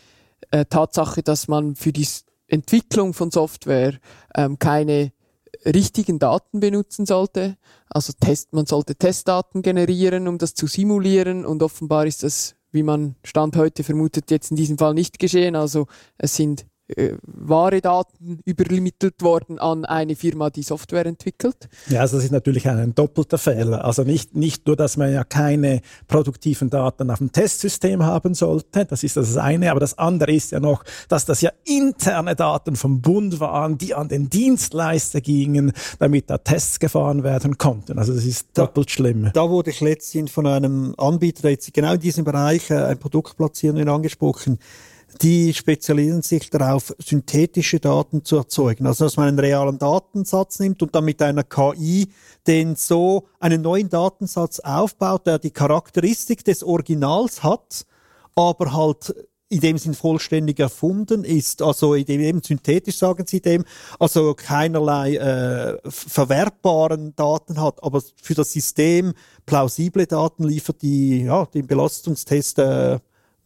äh, 0.51 0.65
Tatsache, 0.67 1.23
dass 1.23 1.49
man 1.49 1.75
für 1.75 1.93
die 1.93 2.07
Entwicklung 2.51 3.15
von 3.15 3.31
Software 3.31 3.99
ähm, 4.35 4.59
keine 4.59 5.13
richtigen 5.65 6.19
Daten 6.19 6.61
benutzen 6.61 7.07
sollte. 7.07 7.57
Also 7.89 8.13
Test, 8.19 8.53
man 8.53 8.67
sollte 8.67 8.95
Testdaten 8.95 9.63
generieren, 9.63 10.29
um 10.29 10.39
das 10.39 10.55
zu 10.55 10.67
simulieren 10.67 11.45
und 11.45 11.63
offenbar 11.63 12.07
ist 12.07 12.23
das, 12.23 12.57
wie 12.73 12.83
man 12.83 13.17
Stand 13.25 13.57
heute 13.57 13.85
vermutet, 13.85 14.31
jetzt 14.31 14.51
in 14.51 14.57
diesem 14.57 14.79
Fall 14.79 14.95
nicht 14.95 15.19
geschehen. 15.19 15.57
Also 15.57 15.87
es 16.19 16.37
sind 16.37 16.67
äh, 16.97 17.17
wahre 17.23 17.81
Daten 17.81 18.41
übermittelt 18.45 19.23
worden 19.23 19.59
an 19.59 19.85
eine 19.85 20.17
Firma, 20.17 20.51
die 20.51 20.63
Software 20.63 21.07
entwickelt. 21.07 21.69
Ja, 21.89 22.01
also 22.01 22.17
das 22.17 22.25
ist 22.25 22.31
natürlich 22.33 22.69
ein 22.69 22.95
doppelter 22.95 23.39
Fehler. 23.39 23.85
Also 23.85 24.03
nicht, 24.05 24.35
nicht 24.35 24.67
nur, 24.67 24.77
dass 24.77 24.97
man 24.97 25.13
ja 25.13 25.25
keine 25.25 25.81
produktiven 26.09 26.71
Daten 26.71 27.11
auf 27.11 27.19
dem 27.19 27.33
Testsystem 27.33 28.03
haben 28.03 28.35
sollte, 28.35 28.85
das 28.87 29.03
ist 29.03 29.17
das 29.17 29.37
eine, 29.37 29.71
aber 29.71 29.81
das 29.81 29.99
andere 29.99 30.33
ist 30.33 30.53
ja 30.53 30.61
noch, 30.61 30.85
dass 31.09 31.25
das 31.25 31.41
ja 31.41 31.51
interne 31.65 32.37
Daten 32.37 32.77
vom 32.77 33.01
Bund 33.01 33.41
waren, 33.41 33.79
die 33.79 33.95
an 33.95 34.09
den 34.09 34.31
Dienstleister 34.31 35.21
gingen, 35.21 35.73
damit 35.99 36.31
da 36.31 36.39
Tests 36.39 36.79
gefahren 36.81 37.23
werden 37.23 37.59
konnten. 37.59 37.99
Also 37.99 38.15
das 38.15 38.25
ist 38.25 38.49
Da- 38.55 38.67
doppelt 38.67 38.91
schlimm. 38.91 39.31
Da 39.35 39.49
wurde 39.49 39.71
ich 39.71 39.81
letztens 39.81 40.31
von 40.31 40.47
einem 40.47 40.95
Anbieter, 40.99 41.43
der 41.43 41.53
jetzt 41.53 41.73
genau 41.73 41.95
in 41.95 42.01
diesem 42.01 42.25
Bereich 42.25 42.71
äh, 42.71 42.75
ein 42.75 42.99
Produkt 42.99 43.37
platzieren 43.37 43.77
will, 43.77 43.89
angesprochen. 43.89 44.59
Die 45.23 45.53
spezialisieren 45.53 46.23
sich 46.23 46.51
darauf, 46.51 46.95
synthetische 46.99 47.81
Daten 47.81 48.25
zu 48.25 48.37
erzeugen. 48.37 48.87
Also, 48.87 49.05
dass 49.05 49.17
man 49.17 49.29
einen 49.29 49.39
realen 49.39 49.79
Datensatz 49.79 50.59
nimmt 50.61 50.83
und 50.83 50.95
dann 50.95 51.05
mit 51.05 51.21
einer 51.21 51.45
KI 51.45 52.09
den 52.47 52.77
so 52.77 53.27
einen 53.39 53.63
neuen 53.63 53.91
Datensatz 53.91 54.61
aufbaut, 54.61 55.27
der 55.27 55.39
die 55.39 55.51
Charakteristik 55.51 56.45
des 56.45 56.63
Originals 56.63 57.43
hat, 57.43 57.87
aber 58.35 58.73
halt 58.73 59.15
in 59.51 59.61
dem 59.61 59.79
Sinn 59.79 59.95
vollständig 59.95 60.61
erfunden 60.61 61.25
ist, 61.25 61.61
also 61.61 61.95
in 61.95 62.05
dem 62.05 62.21
eben 62.21 62.41
synthetisch 62.41 62.97
sagen 62.97 63.27
sie 63.27 63.41
dem, 63.41 63.65
also 63.99 64.33
keinerlei 64.35 65.17
äh, 65.17 65.77
verwertbaren 65.85 67.15
Daten 67.17 67.61
hat, 67.61 67.83
aber 67.83 68.01
für 68.23 68.35
das 68.35 68.53
System 68.53 69.13
plausible 69.47 70.07
Daten 70.07 70.45
liefert, 70.45 70.83
die 70.83 71.25
ja 71.25 71.47
den 71.47 71.67
Belastungstest 71.67 72.61
äh, 72.61 73.01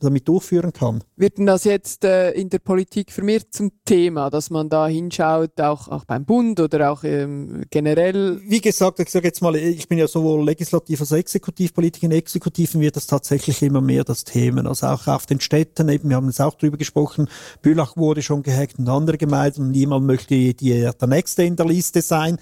damit 0.05 0.29
durchführen 0.29 0.73
kann. 0.73 1.03
Wird 1.17 1.39
denn 1.39 1.47
das 1.47 1.65
jetzt 1.65 2.05
äh, 2.05 2.31
in 2.33 2.51
der 2.51 2.59
Politik 2.59 3.13
vermehrt 3.13 3.49
zum 3.51 3.73
Thema, 3.85 4.31
dass 4.31 4.51
man 4.51 4.69
da 4.69 4.87
hinschaut, 4.87 5.61
auch, 5.61 5.89
auch 5.89 6.05
beim 6.05 6.25
Bund 6.25 6.61
oder 6.61 6.93
auch 6.93 7.05
ähm, 7.05 7.65
generell? 7.71 8.41
Wie 8.47 8.61
gesagt, 8.61 9.01
ich 9.01 9.11
sage 9.11 9.27
jetzt 9.27 9.43
mal, 9.43 9.57
ich 9.57 9.89
bin 9.89 9.99
ja 9.99 10.07
sowohl 10.07 10.45
Legislativ- 10.45 11.01
als 11.01 11.13
auch 11.13 11.17
Exekutivpolitiker. 11.17 12.07
In 12.07 12.13
Exekutiven 12.13 12.81
wird 12.81 12.97
das 12.97 13.07
tatsächlich 13.07 13.63
immer 13.63 13.81
mehr 13.81 14.05
das 14.05 14.25
Thema. 14.25 14.67
Also 14.67 14.87
auch 14.87 15.07
auf 15.07 15.27
den 15.27 15.41
Städten, 15.41 15.89
eben, 15.89 16.09
wir 16.09 16.17
haben 16.17 16.27
jetzt 16.27 16.41
auch 16.41 16.55
drüber 16.55 16.77
gesprochen, 16.77 17.29
Bülach 17.63 17.97
wurde 17.97 18.23
schon 18.23 18.43
gehackt 18.43 18.79
und 18.79 18.89
andere 18.89 19.19
Gemeinden 19.19 19.63
und 19.63 19.71
niemand 19.71 20.07
möchte 20.07 20.35
die, 20.35 20.55
der 20.55 21.09
Nächste 21.09 21.45
in 21.45 21.57
der 21.57 21.67
Liste 21.67 22.03
sein. 22.03 22.39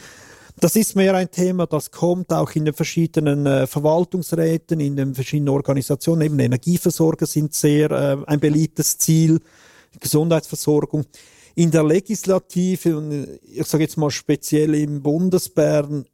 Das 0.60 0.76
ist 0.76 0.96
mehr 0.96 1.14
ein 1.14 1.30
Thema, 1.30 1.66
das 1.66 1.90
kommt 1.90 2.32
auch 2.32 2.50
in 2.52 2.64
den 2.64 2.74
verschiedenen 2.74 3.46
äh, 3.46 3.66
Verwaltungsräten, 3.66 4.80
in 4.80 4.96
den 4.96 5.14
verschiedenen 5.14 5.48
Organisationen. 5.48 6.22
Eben 6.22 6.38
Energieversorger 6.38 7.26
sind 7.26 7.54
sehr 7.54 7.90
äh, 7.90 8.16
ein 8.26 8.38
beliebtes 8.38 8.98
Ziel, 8.98 9.40
Gesundheitsversorgung. 9.98 11.04
In 11.54 11.70
der 11.70 11.84
Legislative, 11.84 12.96
und 12.96 13.12
äh, 13.12 13.38
ich 13.42 13.66
sage 13.66 13.84
jetzt 13.84 13.96
mal 13.96 14.10
speziell 14.10 14.74
im 14.74 15.02
Bundesbären, 15.02 16.06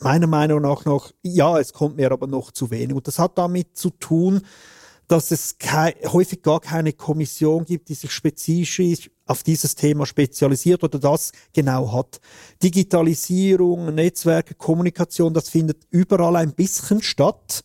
meiner 0.00 0.26
Meinung 0.26 0.62
nach 0.62 0.84
noch, 0.84 1.12
ja, 1.22 1.58
es 1.58 1.72
kommt 1.72 1.96
mir 1.96 2.10
aber 2.10 2.26
noch 2.26 2.50
zu 2.50 2.70
wenig. 2.70 2.96
Und 2.96 3.06
das 3.06 3.18
hat 3.18 3.38
damit 3.38 3.76
zu 3.76 3.90
tun, 3.90 4.42
dass 5.08 5.30
es 5.30 5.58
kei 5.58 5.94
häufig 6.06 6.42
gar 6.42 6.60
keine 6.60 6.92
Kommission 6.92 7.64
gibt, 7.64 7.88
die 7.88 7.94
sich 7.94 8.10
spezifisch 8.10 9.10
auf 9.26 9.42
dieses 9.42 9.74
Thema 9.74 10.06
spezialisiert 10.06 10.84
oder 10.84 10.98
das 10.98 11.32
genau 11.52 11.92
hat. 11.92 12.20
Digitalisierung, 12.62 13.94
Netzwerke, 13.94 14.54
Kommunikation, 14.54 15.34
das 15.34 15.48
findet 15.48 15.86
überall 15.90 16.36
ein 16.36 16.54
bisschen 16.54 17.02
statt. 17.02 17.64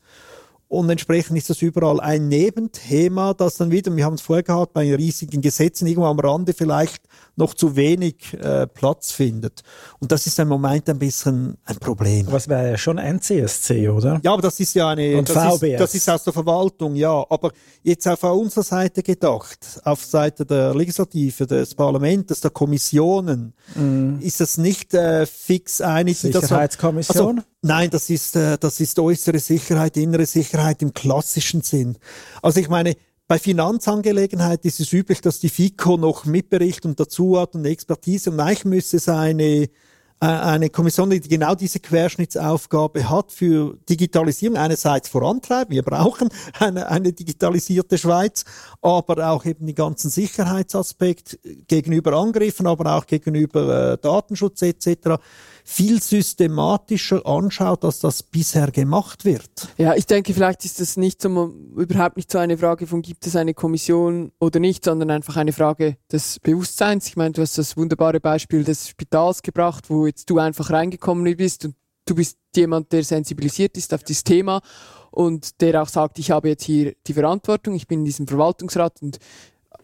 Und 0.69 0.87
entsprechend 0.87 1.35
ist 1.35 1.49
das 1.49 1.63
überall 1.63 1.99
ein 1.99 2.27
Nebenthema, 2.27 3.33
das 3.33 3.55
dann 3.57 3.71
wieder, 3.71 3.95
wir 3.95 4.05
haben 4.05 4.13
es 4.13 4.21
vorher 4.21 4.43
gehabt, 4.43 4.71
bei 4.73 4.93
riesigen 4.95 5.41
Gesetzen 5.41 5.87
irgendwo 5.87 6.05
am 6.07 6.19
Rande 6.19 6.53
vielleicht 6.53 7.01
noch 7.35 7.55
zu 7.55 7.75
wenig 7.75 8.33
äh, 8.39 8.67
Platz 8.67 9.11
findet. 9.11 9.63
Und 9.99 10.11
das 10.11 10.27
ist 10.27 10.37
im 10.37 10.47
Moment 10.47 10.87
ein 10.87 10.99
bisschen 10.99 11.57
ein 11.65 11.77
Problem. 11.77 12.27
Aber 12.27 12.37
es 12.37 12.47
wäre 12.47 12.69
ja 12.71 12.77
schon 12.77 12.99
NCSC, 12.99 13.89
oder? 13.89 14.19
Ja, 14.23 14.33
aber 14.33 14.43
das 14.43 14.59
ist 14.59 14.75
ja 14.75 14.89
eine, 14.89 15.17
Und 15.17 15.27
das, 15.27 15.55
VBS. 15.55 15.63
ist, 15.71 15.79
das 15.79 15.95
ist 15.95 16.09
aus 16.09 16.23
der 16.25 16.33
Verwaltung, 16.33 16.95
ja. 16.95 17.25
Aber 17.29 17.51
jetzt 17.81 18.07
auf 18.07 18.21
unserer 18.23 18.63
Seite 18.63 19.01
gedacht, 19.01 19.81
auf 19.85 20.05
Seite 20.05 20.45
der 20.45 20.75
Legislative, 20.75 21.47
des 21.47 21.73
Parlaments, 21.73 22.41
der 22.41 22.51
Kommissionen, 22.51 23.53
ist 24.19 24.39
das 24.39 24.59
nicht 24.59 24.93
äh, 24.93 25.25
fix 25.25 25.81
einig. 25.81 26.21
man- 26.23 26.31
Sicherheitskommission? 26.33 27.37
Also, 27.39 27.47
nein, 27.63 27.89
das 27.89 28.09
ist, 28.11 28.35
äh, 28.35 28.57
das 28.59 28.79
ist 28.81 28.99
äußere 28.99 29.39
Sicherheit, 29.39 29.97
innere 29.97 30.27
Sicherheit 30.27 30.58
im 30.81 30.93
klassischen 30.93 31.61
Sinn. 31.61 31.97
Also 32.41 32.59
ich 32.59 32.69
meine, 32.69 32.95
bei 33.29 33.37
Finanzangelegenheiten 33.37 34.67
ist 34.67 34.79
es 34.79 34.91
üblich, 34.91 35.21
dass 35.21 35.39
die 35.39 35.49
FICO 35.49 35.97
noch 35.97 36.25
Mitbericht 36.25 36.83
und 36.85 36.99
dazu 36.99 37.39
hat 37.39 37.53
und 37.53 37.63
Expertise. 37.63 38.31
Und 38.31 38.39
eigentlich 38.39 38.65
müsste 38.65 38.97
es 38.97 39.07
eine, 39.07 39.43
äh, 39.43 39.67
eine 40.19 40.71
Kommission, 40.71 41.11
die 41.11 41.21
genau 41.21 41.53
diese 41.53 41.79
Querschnittsaufgabe 41.79 43.07
hat 43.07 43.31
für 43.31 43.77
Digitalisierung 43.87 44.57
einerseits 44.57 45.09
vorantreiben. 45.09 45.75
Wir 45.75 45.83
brauchen 45.83 46.29
eine, 46.59 46.87
eine 46.87 47.13
digitalisierte 47.13 47.99
Schweiz, 47.99 48.45
aber 48.81 49.29
auch 49.29 49.45
eben 49.45 49.67
den 49.67 49.75
ganzen 49.75 50.09
Sicherheitsaspekt 50.09 51.37
gegenüber 51.67 52.13
Angriffen, 52.13 52.65
aber 52.65 52.95
auch 52.95 53.05
gegenüber 53.05 53.93
äh, 53.93 53.97
Datenschutz 53.99 54.63
etc. 54.63 55.21
viel 55.71 56.01
systematischer 56.01 57.23
anschaut, 57.27 57.85
als 57.85 57.99
das 57.99 58.23
bisher 58.23 58.71
gemacht 58.71 59.23
wird. 59.23 59.69
Ja, 59.77 59.93
ich 59.93 60.07
denke, 60.07 60.33
vielleicht 60.33 60.65
ist 60.65 60.81
das 60.81 60.97
nicht 60.97 61.21
so, 61.21 61.53
überhaupt 61.77 62.17
nicht 62.17 62.31
so 62.31 62.39
eine 62.39 62.57
Frage 62.57 62.87
von, 62.87 63.03
gibt 63.03 63.27
es 63.27 63.35
eine 63.35 63.53
Kommission 63.53 64.31
oder 64.39 64.59
nicht, 64.59 64.83
sondern 64.83 65.11
einfach 65.11 65.37
eine 65.37 65.53
Frage 65.53 65.97
des 66.11 66.39
Bewusstseins. 66.39 67.05
Ich 67.07 67.17
meine, 67.17 67.33
du 67.33 67.43
hast 67.43 67.59
das 67.59 67.77
wunderbare 67.77 68.19
Beispiel 68.19 68.63
des 68.63 68.89
Spitals 68.89 69.43
gebracht, 69.43 69.91
wo 69.91 70.07
jetzt 70.07 70.27
du 70.31 70.39
einfach 70.39 70.71
reingekommen 70.71 71.37
bist 71.37 71.65
und 71.65 71.75
du 72.05 72.15
bist 72.15 72.39
jemand, 72.55 72.91
der 72.91 73.03
sensibilisiert 73.03 73.77
ist 73.77 73.93
auf 73.93 74.03
das 74.03 74.23
Thema 74.23 74.61
und 75.11 75.61
der 75.61 75.83
auch 75.83 75.87
sagt, 75.87 76.17
ich 76.17 76.31
habe 76.31 76.49
jetzt 76.49 76.63
hier 76.63 76.95
die 77.05 77.13
Verantwortung, 77.13 77.75
ich 77.75 77.87
bin 77.87 77.99
in 77.99 78.05
diesem 78.05 78.27
Verwaltungsrat 78.27 79.03
und 79.03 79.19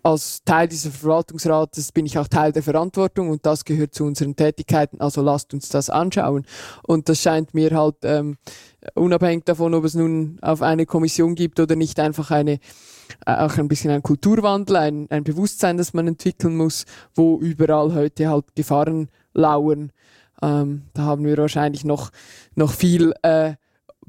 als 0.06 0.44
Teil 0.44 0.68
dieses 0.68 0.96
Verwaltungsrates 0.98 1.92
bin 1.92 2.06
ich 2.06 2.20
auch 2.20 2.28
Teil 2.28 2.52
der 2.52 2.62
Verantwortung 2.62 3.30
und 3.32 3.44
das 3.44 3.66
gehört 3.66 3.96
zu 3.96 4.04
unseren 4.04 4.36
Tätigkeiten, 4.36 5.02
also 5.02 5.24
lasst 5.24 5.52
uns 5.56 5.68
das 5.70 5.90
anschauen. 5.90 6.46
Und 6.84 7.10
das 7.10 7.20
scheint 7.20 7.56
mir 7.56 7.72
halt 7.72 7.96
ähm, 8.04 8.38
unabhängig 8.94 9.46
davon, 9.46 9.74
ob 9.74 9.84
es 9.84 9.96
nun 9.96 10.38
auf 10.44 10.62
eine 10.62 10.86
Kommission 10.86 11.34
gibt 11.34 11.60
oder 11.60 11.76
nicht, 11.76 12.00
einfach 12.00 12.30
eine 12.30 12.60
äh, 13.26 13.34
auch 13.34 13.58
ein 13.58 13.68
bisschen 13.68 13.90
ein 13.90 14.04
Kulturwandel, 14.04 14.76
ein, 14.76 15.08
ein 15.10 15.24
Bewusstsein, 15.24 15.78
das 15.78 15.96
man 15.96 16.08
entwickeln 16.08 16.56
muss, 16.56 16.86
wo 17.16 17.40
überall 17.40 17.96
heute 17.96 18.30
halt 18.30 18.56
Gefahren 18.56 19.10
lauern. 19.34 19.92
Ähm, 20.40 20.84
da 20.94 21.02
haben 21.02 21.26
wir 21.26 21.36
wahrscheinlich 21.38 21.84
noch, 21.84 22.12
noch 22.54 22.74
viel 22.74 23.12
äh, 23.24 23.56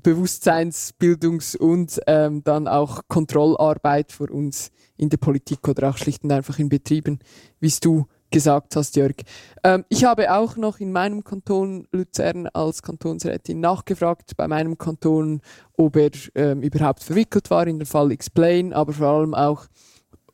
Bewusstseinsbildungs- 0.03 1.57
und 1.57 2.01
ähm, 2.07 2.45
dann 2.45 2.69
auch 2.69 3.01
Kontrollarbeit 3.09 4.13
für 4.13 4.31
uns 4.31 4.71
in 4.97 5.09
der 5.09 5.19
Politik 5.19 5.67
oder 5.69 5.91
auch 5.91 5.97
schlicht 5.97 6.25
und 6.25 6.33
einfach 6.33 6.59
in 6.59 6.69
Betrieben, 6.69 7.19
wie 7.61 7.69
es 7.69 7.81
du 7.81 8.07
gesagt 8.31 8.77
hast, 8.77 8.97
Jörg. 8.97 9.15
Ähm, 9.63 9.85
ich 9.89 10.05
habe 10.05 10.33
auch 10.35 10.57
noch 10.57 10.79
in 10.79 10.93
meinem 10.93 11.25
Kanton 11.25 11.87
Luzern 11.93 12.49
als 12.49 12.83
Kantonsrätin 12.83 13.61
nachgefragt, 13.61 14.37
bei 14.37 14.49
meinem 14.49 14.79
Kanton, 14.79 15.41
ob 15.77 15.97
er 15.97 16.11
ähm, 16.35 16.63
überhaupt 16.63 17.03
verwickelt 17.03 17.51
war 17.51 17.67
in 17.67 17.79
den 17.79 17.87
Fall 17.87 18.11
Explain, 18.11 18.73
aber 18.73 18.93
vor 18.93 19.07
allem 19.07 19.35
auch, 19.35 19.67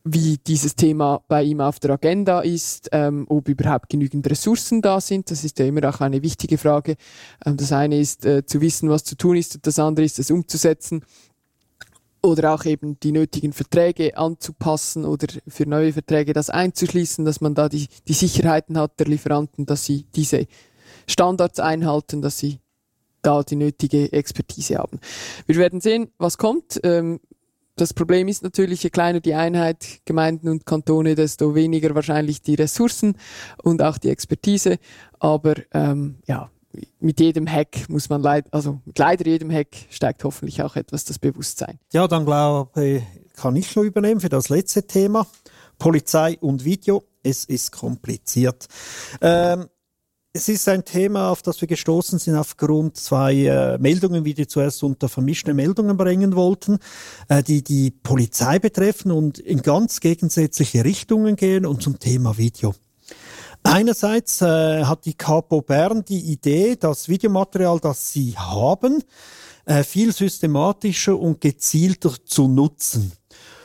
wie 0.05 0.37
dieses 0.39 0.75
Thema 0.75 1.23
bei 1.29 1.45
ihm 1.45 1.61
auf 1.61 1.79
der 1.79 1.93
Agenda 1.93 2.41
ist, 2.41 2.89
ähm, 2.91 3.25
ob 3.29 3.49
überhaupt 3.49 3.89
genügend 3.89 4.29
Ressourcen 4.29 4.83
da 4.83 5.01
sind. 5.01 5.31
Das 5.31 5.45
ist 5.45 5.61
ja 5.61 5.67
immer 5.67 5.89
auch 5.89 6.01
eine 6.01 6.23
wichtige 6.23 6.59
Frage. 6.59 6.97
Ähm, 7.47 7.57
das 7.57 7.73
eine 7.73 8.01
ist 8.01 8.27
äh, 8.27 8.45
zu 8.45 8.61
wissen, 8.61 8.89
was 8.89 9.05
zu 9.05 9.17
tun 9.17 9.37
ist, 9.37 9.55
und 9.55 9.67
das 9.67 9.79
andere 9.79 10.05
ist, 10.05 10.19
es 10.19 10.31
umzusetzen 10.31 11.05
oder 12.23 12.55
auch 12.55 12.65
eben 12.65 12.99
die 13.01 13.13
nötigen 13.13 13.53
Verträge 13.53 14.17
anzupassen 14.17 15.05
oder 15.05 15.27
für 15.49 15.69
neue 15.69 15.93
Verträge 15.93 16.33
das 16.33 16.51
einzuschließen, 16.51 17.25
dass 17.25 17.41
man 17.41 17.55
da 17.55 17.69
die, 17.69 17.89
die 18.07 18.13
Sicherheiten 18.13 18.79
hat 18.79 18.99
der 19.01 19.07
Lieferanten, 19.07 19.67
dass 19.67 19.85
sie 19.85 20.07
diese 20.15 20.47
Standards 21.09 21.59
einhalten, 21.59 22.23
dass 22.23 22.39
sie 22.39 22.61
da 23.23 23.43
die 23.43 23.57
nötige 23.57 24.13
Expertise 24.13 24.79
haben. 24.79 25.01
Wir 25.47 25.57
werden 25.57 25.81
sehen, 25.81 26.11
was 26.19 26.39
kommt. 26.39 26.81
Ähm, 26.85 27.21
das 27.77 27.95
Problem 27.95 28.29
ist 28.29 28.43
natürlich, 28.43 28.83
je 28.83 28.91
kleiner 28.91 29.21
die 29.21 29.35
Einheit, 29.35 30.01
Gemeinden 30.05 30.49
und 30.49 30.67
Kantone, 30.67 31.15
desto 31.15 31.55
weniger 31.55 31.95
wahrscheinlich 31.95 32.43
die 32.43 32.55
Ressourcen 32.55 33.17
und 33.63 33.83
auch 33.83 33.99
die 33.99 34.11
Expertise. 34.11 34.79
Aber 35.19 35.55
ähm, 35.73 36.19
ja, 36.27 36.51
mit 37.01 37.21
jedem 37.21 37.47
Hack 37.47 37.89
muss 37.89 38.09
man 38.09 38.23
leider, 38.23 38.49
also 38.53 38.81
mit 38.85 38.99
leider 38.99 39.27
jedem 39.27 39.51
Hack 39.51 39.69
steigt 39.91 40.25
hoffentlich 40.25 40.63
auch 40.63 40.77
etwas 40.77 41.05
das 41.05 41.19
Bewusstsein. 41.19 41.79
Ja, 41.93 42.09
dann 42.09 42.25
glaube 42.25 42.85
ich, 42.85 43.03
kann 43.37 43.57
ich 43.57 43.75
noch 43.77 43.83
übernehmen 43.83 44.21
für 44.21 44.29
das 44.29 44.49
letzte 44.49 44.87
Thema. 44.87 45.27
Polizei 45.79 46.39
und 46.41 46.65
Video. 46.65 47.05
Es 47.23 47.45
ist 47.45 47.73
kompliziert. 47.73 48.67
Ähm, 49.21 49.67
es 50.35 50.49
ist 50.49 50.67
ein 50.69 50.85
Thema, 50.85 51.31
auf 51.31 51.43
das 51.43 51.61
wir 51.61 51.69
gestoßen 51.69 52.19
sind 52.19 52.37
aufgrund 52.37 52.97
zwei 52.97 53.35
äh, 53.35 53.79
Meldungen, 53.79 54.25
wie 54.25 54.33
die 54.33 54.47
zuerst 54.47 54.83
unter 54.83 55.11
vermischte 55.11 55.53
Meldungen 55.53 55.97
bringen 55.97 56.35
wollten, 56.35 56.79
äh, 57.29 57.43
die 57.43 57.63
die 57.63 57.91
Polizei 57.91 58.59
betreffen 58.59 59.13
und 59.13 59.39
in 59.39 59.61
ganz 59.61 60.01
gegensätzliche 60.01 60.85
Richtungen 60.85 61.37
gehen 61.37 61.67
und 61.67 61.83
zum 61.83 61.99
Thema 61.99 62.39
Video. 62.39 62.75
Einerseits 63.63 64.43
äh, 64.43 64.85
hat 64.85 65.05
die 65.05 65.15
Capo 65.15 65.63
Bern 65.63 66.05
die 66.05 66.33
Idee, 66.33 66.77
das 66.77 67.09
Videomaterial, 67.09 67.79
das 67.81 68.13
sie 68.13 68.37
haben, 68.37 69.03
äh, 69.65 69.85
viel 69.85 70.13
systematischer 70.13 71.19
und 71.19 71.41
gezielter 71.41 72.13
zu 72.25 72.49
nutzen. 72.49 73.13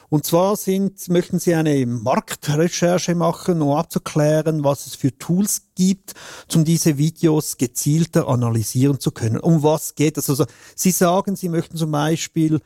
Und 0.09 0.25
zwar 0.25 0.55
sind, 0.55 1.09
möchten 1.09 1.37
Sie 1.37 1.53
eine 1.53 1.85
Marktrecherche 1.85 3.13
machen, 3.13 3.61
um 3.61 3.75
abzuklären, 3.75 4.63
was 4.63 4.87
es 4.87 4.95
für 4.95 5.17
Tools 5.17 5.63
gibt, 5.75 6.13
um 6.55 6.63
diese 6.63 6.97
Videos 6.97 7.57
gezielter 7.57 8.29
analysieren 8.29 9.01
zu 9.01 9.11
können. 9.11 9.37
Um 9.37 9.63
was 9.63 9.95
geht 9.95 10.17
es? 10.17 10.29
Also 10.29 10.45
Sie 10.75 10.91
sagen, 10.91 11.35
Sie 11.35 11.49
möchten 11.49 11.75
zum 11.75 11.91
Beispiel 11.91 12.61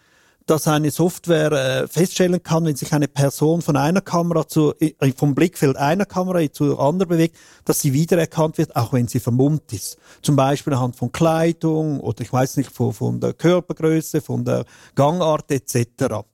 dass 0.45 0.67
eine 0.67 0.91
Software 0.91 1.51
äh, 1.51 1.87
feststellen 1.87 2.41
kann, 2.41 2.65
wenn 2.65 2.75
sich 2.75 2.93
eine 2.93 3.07
Person 3.07 3.61
von 3.61 3.77
einer 3.77 4.01
Kamera 4.01 4.47
zu, 4.47 4.73
äh, 4.79 5.11
vom 5.15 5.35
Blickfeld 5.35 5.77
einer 5.77 6.05
Kamera 6.05 6.51
zur 6.51 6.79
anderen 6.79 7.09
bewegt, 7.09 7.37
dass 7.65 7.79
sie 7.79 7.93
wiedererkannt 7.93 8.57
wird, 8.57 8.75
auch 8.75 8.93
wenn 8.93 9.07
sie 9.07 9.19
vermummt 9.19 9.71
ist. 9.73 9.97
Zum 10.21 10.35
Beispiel 10.35 10.73
anhand 10.73 10.95
von 10.95 11.11
Kleidung 11.11 11.99
oder 11.99 12.21
ich 12.21 12.33
weiß 12.33 12.57
nicht, 12.57 12.71
von, 12.71 12.93
von 12.93 13.19
der 13.19 13.33
Körpergröße, 13.33 14.21
von 14.21 14.43
der 14.43 14.65
Gangart 14.95 15.51
etc. 15.51 16.25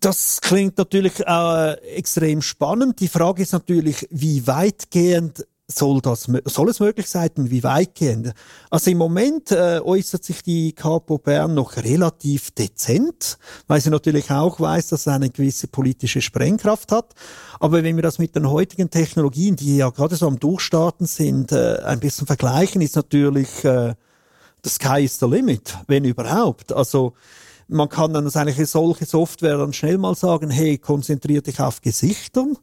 Das 0.00 0.40
klingt 0.40 0.78
natürlich 0.78 1.20
äh, 1.26 1.72
extrem 1.96 2.42
spannend. 2.42 3.00
Die 3.00 3.08
Frage 3.08 3.42
ist 3.42 3.52
natürlich, 3.52 4.06
wie 4.10 4.46
weitgehend 4.46 5.46
soll 5.70 6.00
das 6.00 6.26
soll 6.46 6.70
es 6.70 6.80
möglich 6.80 7.08
sein 7.08 7.30
wie 7.36 7.62
weitgehend? 7.62 8.32
Also 8.70 8.90
im 8.90 8.98
Moment 8.98 9.52
äh, 9.52 9.80
äußert 9.82 10.24
sich 10.24 10.42
die 10.42 10.72
Capo 10.72 11.18
Bern 11.18 11.54
noch 11.54 11.76
relativ 11.76 12.50
dezent, 12.52 13.38
weil 13.66 13.80
sie 13.80 13.90
natürlich 13.90 14.30
auch 14.30 14.58
weiß, 14.58 14.88
dass 14.88 15.00
es 15.00 15.08
eine 15.08 15.28
gewisse 15.28 15.68
politische 15.68 16.22
Sprengkraft 16.22 16.90
hat. 16.90 17.14
Aber 17.60 17.82
wenn 17.82 17.96
wir 17.96 18.02
das 18.02 18.18
mit 18.18 18.34
den 18.34 18.48
heutigen 18.50 18.88
Technologien, 18.88 19.56
die 19.56 19.76
ja 19.76 19.90
gerade 19.90 20.16
so 20.16 20.26
am 20.26 20.38
Durchstarten 20.38 21.06
sind, 21.06 21.52
äh, 21.52 21.80
ein 21.84 22.00
bisschen 22.00 22.26
vergleichen, 22.26 22.80
ist 22.80 22.96
natürlich 22.96 23.62
äh, 23.64 23.94
the 24.64 24.70
sky 24.70 25.04
is 25.04 25.18
the 25.18 25.26
limit, 25.26 25.76
wenn 25.86 26.04
überhaupt. 26.04 26.72
Also 26.72 27.12
man 27.68 27.90
kann 27.90 28.14
dann 28.14 28.26
eigentlich 28.34 28.70
solche 28.70 29.04
Software 29.04 29.58
dann 29.58 29.74
schnell 29.74 29.98
mal 29.98 30.14
sagen, 30.14 30.48
hey, 30.48 30.78
konzentrier 30.78 31.42
dich 31.42 31.60
auf 31.60 31.82
Gesichtern 31.82 32.56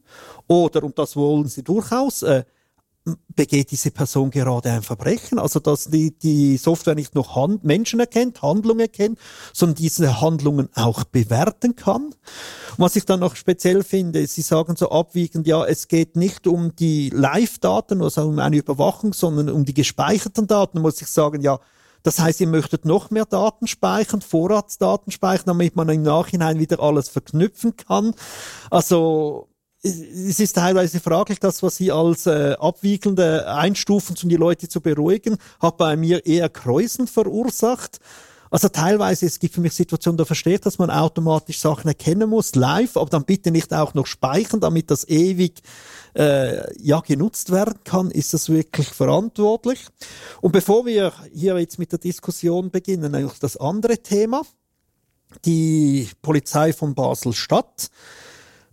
oder, 0.47 0.83
und 0.83 0.97
das 0.97 1.15
wollen 1.15 1.47
sie 1.47 1.63
durchaus, 1.63 2.23
äh, 2.23 2.43
begeht 3.35 3.71
diese 3.71 3.91
Person 3.91 4.31
gerade 4.31 4.71
ein 4.71 4.81
Verbrechen? 4.81 5.37
Also, 5.37 5.59
dass 5.59 5.85
die, 5.85 6.17
die 6.17 6.57
Software 6.57 6.95
nicht 6.95 7.15
nur 7.15 7.35
Hand, 7.35 7.63
Menschen 7.63 7.99
erkennt, 7.99 8.41
Handlungen 8.41 8.81
erkennt, 8.81 9.19
sondern 9.53 9.75
diese 9.75 10.21
Handlungen 10.21 10.69
auch 10.73 11.03
bewerten 11.03 11.75
kann. 11.75 12.05
Und 12.05 12.15
was 12.77 12.95
ich 12.95 13.05
dann 13.05 13.19
noch 13.19 13.35
speziell 13.35 13.83
finde, 13.83 14.25
Sie 14.27 14.41
sagen 14.41 14.75
so 14.75 14.89
abwiegend, 14.89 15.47
ja, 15.47 15.63
es 15.65 15.87
geht 15.87 16.15
nicht 16.15 16.47
um 16.47 16.75
die 16.75 17.09
Live-Daten, 17.09 18.01
also 18.01 18.27
um 18.27 18.39
eine 18.39 18.57
Überwachung, 18.57 19.13
sondern 19.13 19.49
um 19.49 19.65
die 19.65 19.73
gespeicherten 19.73 20.47
Daten, 20.47 20.81
muss 20.81 21.01
ich 21.01 21.07
sagen, 21.07 21.41
ja, 21.41 21.59
das 22.05 22.19
heißt, 22.19 22.39
ihr 22.39 22.47
möchtet 22.47 22.85
noch 22.85 23.09
mehr 23.09 23.25
Daten 23.25 23.65
speichern, 23.65 24.21
Vorratsdaten 24.21 25.11
speichern, 25.11 25.47
damit 25.47 25.75
man 25.75 25.89
im 25.89 26.03
Nachhinein 26.03 26.59
wieder 26.59 26.79
alles 26.79 27.09
verknüpfen 27.09 27.75
kann. 27.77 28.13
Also 28.69 29.49
es 29.85 30.39
ist 30.39 30.55
teilweise 30.55 30.99
fraglich, 30.99 31.39
das, 31.39 31.61
was 31.61 31.77
Sie 31.77 31.91
als 31.91 32.25
äh, 32.25 32.55
abwiegelnde 32.59 33.47
einstufen, 33.47 34.15
um 34.21 34.29
die 34.29 34.35
Leute 34.35 34.67
zu 34.67 34.81
beruhigen, 34.81 35.37
hat 35.59 35.77
bei 35.77 35.95
mir 35.95 36.25
eher 36.25 36.49
Kräusen 36.49 37.07
verursacht. 37.07 37.99
Also 38.49 38.69
teilweise, 38.69 39.25
es 39.25 39.39
gibt 39.39 39.53
für 39.53 39.61
mich 39.61 39.73
Situationen, 39.73 40.17
da 40.17 40.25
verstehe 40.25 40.55
ich, 40.55 40.61
dass 40.61 40.77
man 40.77 40.89
automatisch 40.89 41.59
Sachen 41.59 41.87
erkennen 41.87 42.29
muss, 42.29 42.55
live, 42.55 42.95
aber 42.95 43.09
dann 43.09 43.25
bitte 43.25 43.51
nicht 43.51 43.73
auch 43.73 43.93
noch 43.93 44.05
speichern, 44.05 44.59
damit 44.59 44.89
das 44.89 45.07
ewig 45.07 45.61
äh, 46.15 46.63
ja 46.81 47.01
genutzt 47.01 47.51
werden 47.51 47.79
kann, 47.83 48.11
ist 48.11 48.33
das 48.33 48.49
wirklich 48.49 48.87
verantwortlich. 48.87 49.85
Und 50.41 50.51
bevor 50.51 50.85
wir 50.85 51.11
hier 51.33 51.59
jetzt 51.59 51.79
mit 51.79 51.91
der 51.91 51.99
Diskussion 51.99 52.71
beginnen, 52.71 53.13
eigentlich 53.13 53.39
das 53.39 53.57
andere 53.57 53.97
Thema. 53.97 54.43
Die 55.43 56.07
Polizei 56.21 56.71
von 56.71 56.95
Basel-Stadt 56.95 57.89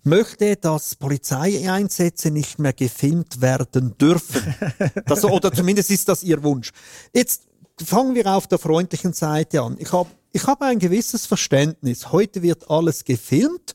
möchte, 0.04 0.56
dass 0.56 0.94
Polizeieinsätze 0.94 2.30
nicht 2.30 2.58
mehr 2.58 2.72
gefilmt 2.72 3.40
werden 3.40 3.96
dürfen. 3.98 4.54
Das, 5.06 5.24
oder 5.24 5.52
zumindest 5.52 5.90
ist 5.90 6.08
das 6.08 6.22
ihr 6.22 6.42
Wunsch. 6.42 6.70
Jetzt 7.14 7.46
fangen 7.82 8.14
wir 8.14 8.26
auf 8.26 8.46
der 8.46 8.58
freundlichen 8.58 9.12
Seite 9.12 9.62
an. 9.62 9.76
Ich 9.78 9.92
habe 9.92 10.10
ich 10.32 10.46
hab 10.46 10.62
ein 10.62 10.78
gewisses 10.78 11.26
Verständnis. 11.26 12.10
Heute 12.10 12.42
wird 12.42 12.70
alles 12.70 13.04
gefilmt 13.04 13.74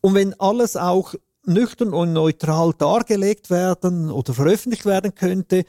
und 0.00 0.14
wenn 0.14 0.38
alles 0.40 0.76
auch 0.76 1.14
nüchtern 1.44 1.92
und 1.92 2.12
neutral 2.12 2.72
dargelegt 2.76 3.50
werden 3.50 4.10
oder 4.10 4.34
veröffentlicht 4.34 4.86
werden 4.86 5.14
könnte, 5.14 5.64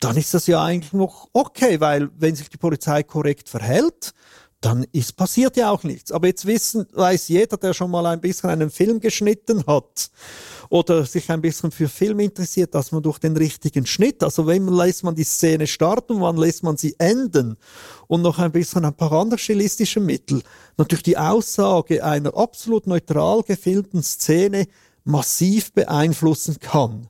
dann 0.00 0.16
ist 0.16 0.34
das 0.34 0.46
ja 0.46 0.62
eigentlich 0.62 0.92
noch 0.92 1.28
okay, 1.32 1.80
weil 1.80 2.10
wenn 2.16 2.34
sich 2.34 2.48
die 2.48 2.58
Polizei 2.58 3.02
korrekt 3.02 3.48
verhält, 3.48 4.12
dann 4.60 4.86
ist 4.92 5.16
passiert 5.16 5.56
ja 5.56 5.70
auch 5.70 5.84
nichts. 5.84 6.10
Aber 6.12 6.26
jetzt 6.26 6.46
wissen, 6.46 6.86
weiß 6.92 7.28
jeder, 7.28 7.56
der 7.56 7.74
schon 7.74 7.90
mal 7.90 8.06
ein 8.06 8.20
bisschen 8.20 8.50
einen 8.50 8.70
Film 8.70 9.00
geschnitten 9.00 9.64
hat 9.66 10.10
oder 10.70 11.04
sich 11.04 11.30
ein 11.30 11.42
bisschen 11.42 11.70
für 11.70 11.88
Film 11.88 12.20
interessiert, 12.20 12.74
dass 12.74 12.90
man 12.90 13.02
durch 13.02 13.18
den 13.18 13.36
richtigen 13.36 13.86
Schnitt, 13.86 14.22
also 14.22 14.46
wenn 14.46 14.66
lässt 14.68 15.04
man 15.04 15.14
die 15.14 15.24
Szene 15.24 15.66
starten, 15.66 16.20
wann 16.20 16.36
lässt 16.36 16.62
man 16.62 16.76
sie 16.76 16.96
enden 16.98 17.56
und 18.08 18.22
noch 18.22 18.38
ein 18.38 18.52
bisschen 18.52 18.84
ein 18.84 18.94
paar 18.94 19.12
andere 19.12 19.38
stilistische 19.38 20.00
Mittel, 20.00 20.42
natürlich 20.76 21.04
die 21.04 21.18
Aussage 21.18 22.02
einer 22.02 22.36
absolut 22.36 22.86
neutral 22.86 23.42
gefilmten 23.42 24.02
Szene 24.02 24.66
massiv 25.04 25.72
beeinflussen 25.72 26.58
kann. 26.58 27.08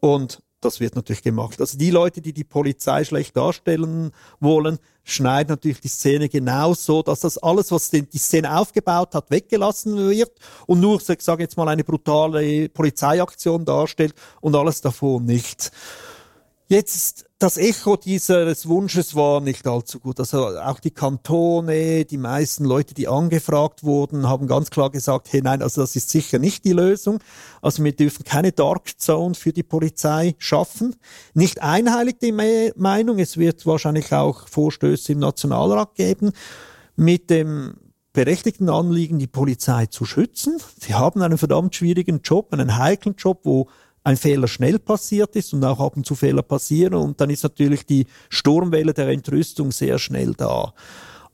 Und 0.00 0.42
das 0.64 0.80
wird 0.80 0.96
natürlich 0.96 1.22
gemacht. 1.22 1.60
Also 1.60 1.76
die 1.76 1.90
Leute, 1.90 2.20
die 2.20 2.32
die 2.32 2.44
Polizei 2.44 3.04
schlecht 3.04 3.36
darstellen 3.36 4.12
wollen, 4.40 4.78
schneiden 5.04 5.50
natürlich 5.50 5.80
die 5.80 5.88
Szene 5.88 6.28
genau 6.28 6.74
so, 6.74 7.02
dass 7.02 7.20
das 7.20 7.38
alles, 7.38 7.72
was 7.72 7.90
die 7.90 8.06
Szene 8.14 8.56
aufgebaut 8.56 9.14
hat, 9.14 9.30
weggelassen 9.30 9.96
wird 10.10 10.32
und 10.66 10.80
nur, 10.80 11.00
ich 11.00 11.22
sage 11.22 11.42
jetzt 11.42 11.56
mal, 11.56 11.68
eine 11.68 11.84
brutale 11.84 12.68
Polizeiaktion 12.68 13.64
darstellt 13.64 14.14
und 14.40 14.54
alles 14.54 14.80
davon 14.80 15.24
nicht. 15.24 15.72
Jetzt 16.72 17.26
das 17.38 17.58
Echo 17.58 17.96
dieses 17.96 18.66
Wunsches 18.66 19.14
war 19.14 19.42
nicht 19.42 19.66
allzu 19.66 20.00
gut. 20.00 20.18
Also 20.18 20.58
auch 20.58 20.80
die 20.80 20.90
Kantone, 20.90 22.06
die 22.06 22.16
meisten 22.16 22.64
Leute, 22.64 22.94
die 22.94 23.08
angefragt 23.08 23.84
wurden, 23.84 24.26
haben 24.26 24.46
ganz 24.46 24.70
klar 24.70 24.88
gesagt, 24.88 25.30
hey 25.34 25.42
nein, 25.42 25.60
also 25.60 25.82
das 25.82 25.96
ist 25.96 26.08
sicher 26.08 26.38
nicht 26.38 26.64
die 26.64 26.72
Lösung. 26.72 27.18
Also 27.60 27.84
wir 27.84 27.94
dürfen 27.94 28.24
keine 28.24 28.52
Dark 28.52 28.98
Zone 28.98 29.34
für 29.34 29.52
die 29.52 29.64
Polizei 29.64 30.34
schaffen. 30.38 30.96
Nicht 31.34 31.60
einheilig 31.60 32.20
die 32.22 32.32
Meinung, 32.32 33.18
es 33.18 33.36
wird 33.36 33.66
wahrscheinlich 33.66 34.10
auch 34.14 34.48
Vorstöße 34.48 35.12
im 35.12 35.18
Nationalrat 35.18 35.94
geben 35.94 36.32
mit 36.96 37.28
dem 37.28 37.74
berechtigten 38.14 38.70
Anliegen, 38.70 39.18
die 39.18 39.26
Polizei 39.26 39.84
zu 39.86 40.06
schützen. 40.06 40.56
Sie 40.80 40.94
haben 40.94 41.20
einen 41.20 41.36
verdammt 41.36 41.76
schwierigen 41.76 42.22
Job, 42.24 42.50
einen 42.50 42.78
heiklen 42.78 43.16
Job, 43.18 43.40
wo 43.44 43.68
ein 44.04 44.16
Fehler 44.16 44.48
schnell 44.48 44.78
passiert 44.78 45.36
ist 45.36 45.52
und 45.52 45.64
auch 45.64 45.80
ab 45.80 45.96
und 45.96 46.06
zu 46.06 46.14
Fehler 46.14 46.42
passieren 46.42 46.94
und 46.94 47.20
dann 47.20 47.30
ist 47.30 47.42
natürlich 47.42 47.86
die 47.86 48.06
Sturmwelle 48.28 48.94
der 48.94 49.08
Entrüstung 49.08 49.70
sehr 49.72 49.98
schnell 49.98 50.34
da. 50.34 50.72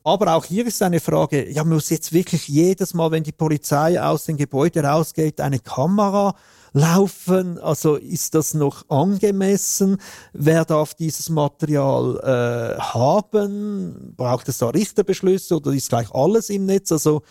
Aber 0.05 0.35
auch 0.35 0.45
hier 0.45 0.67
ist 0.67 0.83
eine 0.83 1.01
Frage, 1.01 1.51
ja, 1.51 1.65
muss 1.65 1.91
jetzt 1.91 2.13
wirklich 2.13 2.49
jedes 2.49 2.95
Mal, 2.95 3.11
wenn 3.11 3.25
die 3.25 3.33
Polizei 3.33 4.01
aus 4.01 4.25
dem 4.25 4.37
Gebäude 4.37 4.83
rausgeht, 4.83 5.41
eine 5.41 5.59
Kamera 5.59 6.35
laufen? 6.73 7.59
Also 7.59 7.97
ist 7.97 8.35
das 8.35 8.55
noch 8.55 8.89
angemessen? 8.89 9.99
Wer 10.33 10.65
darf 10.65 10.95
dieses 10.95 11.29
Material 11.29 12.19
äh, 12.23 12.81
haben? 12.81 14.15
Braucht 14.17 14.49
es 14.49 14.59
da 14.59 14.69
Richterbeschlüsse 14.69 15.57
oder 15.57 15.73
ist 15.73 15.91
gleich 15.91 16.11
alles 16.13 16.49
im 16.49 16.65
Netz? 16.65 16.91
Also 16.93 17.23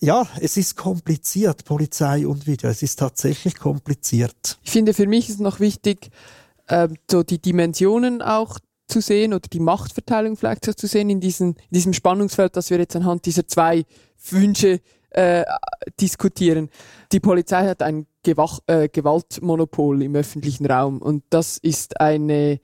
ja, 0.00 0.26
es 0.40 0.56
ist 0.56 0.76
kompliziert, 0.76 1.64
Polizei 1.64 2.26
und 2.26 2.46
Video. 2.46 2.68
Es 2.70 2.82
ist 2.82 2.98
tatsächlich 2.98 3.56
kompliziert. 3.56 4.58
Ich 4.62 4.70
finde, 4.70 4.94
für 4.94 5.06
mich 5.06 5.28
ist 5.28 5.40
noch 5.40 5.60
wichtig, 5.60 6.10
äh, 6.66 6.88
so 7.10 7.22
die 7.22 7.40
Dimensionen 7.40 8.22
auch 8.22 8.58
zu 8.88 9.00
sehen 9.00 9.32
oder 9.32 9.48
die 9.48 9.60
Machtverteilung 9.60 10.36
vielleicht 10.36 10.64
so 10.64 10.72
zu 10.72 10.86
sehen 10.86 11.08
in, 11.08 11.20
diesen, 11.20 11.54
in 11.54 11.72
diesem 11.72 11.92
Spannungsfeld, 11.92 12.56
das 12.56 12.70
wir 12.70 12.78
jetzt 12.78 12.96
anhand 12.96 13.24
dieser 13.26 13.46
zwei 13.46 13.84
Wünsche 14.30 14.80
äh, 15.10 15.44
diskutieren. 16.00 16.68
Die 17.12 17.20
Polizei 17.20 17.66
hat 17.66 17.82
ein 17.82 18.06
Gewach 18.22 18.60
äh, 18.66 18.88
Gewaltmonopol 18.88 20.02
im 20.02 20.14
öffentlichen 20.14 20.66
Raum 20.66 21.02
und 21.02 21.24
das 21.30 21.58
ist 21.58 22.00
eine, 22.00 22.60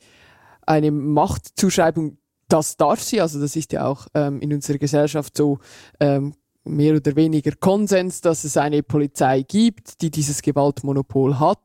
eine 0.66 0.90
Machtzuschreibung, 0.90 2.18
das 2.48 2.76
darf 2.76 3.02
sie, 3.02 3.20
also 3.20 3.40
das 3.40 3.56
ist 3.56 3.72
ja 3.72 3.86
auch 3.86 4.06
ähm, 4.14 4.40
in 4.40 4.52
unserer 4.52 4.78
Gesellschaft 4.78 5.36
so 5.36 5.58
ähm, 6.00 6.34
mehr 6.68 6.94
oder 6.94 7.16
weniger 7.16 7.52
Konsens, 7.58 8.20
dass 8.20 8.44
es 8.44 8.56
eine 8.56 8.82
Polizei 8.82 9.42
gibt, 9.42 10.00
die 10.02 10.10
dieses 10.10 10.42
Gewaltmonopol 10.42 11.38
hat. 11.38 11.60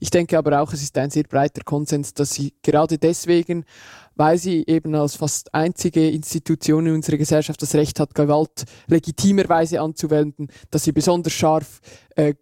Ich 0.00 0.10
denke 0.10 0.38
aber 0.38 0.60
auch, 0.60 0.72
es 0.72 0.82
ist 0.82 0.96
ein 0.98 1.10
sehr 1.10 1.24
breiter 1.24 1.62
Konsens, 1.64 2.14
dass 2.14 2.32
sie 2.32 2.54
gerade 2.62 2.98
deswegen, 2.98 3.64
weil 4.16 4.38
sie 4.38 4.64
eben 4.66 4.94
als 4.94 5.16
fast 5.16 5.52
einzige 5.54 6.08
Institution 6.08 6.86
in 6.86 6.94
unserer 6.94 7.16
Gesellschaft 7.16 7.60
das 7.60 7.74
Recht 7.74 8.00
hat, 8.00 8.14
Gewalt 8.14 8.64
legitimerweise 8.86 9.80
anzuwenden, 9.80 10.48
dass 10.70 10.84
sie 10.84 10.92
besonders 10.92 11.32
scharf 11.32 11.80
äh, 12.16 12.34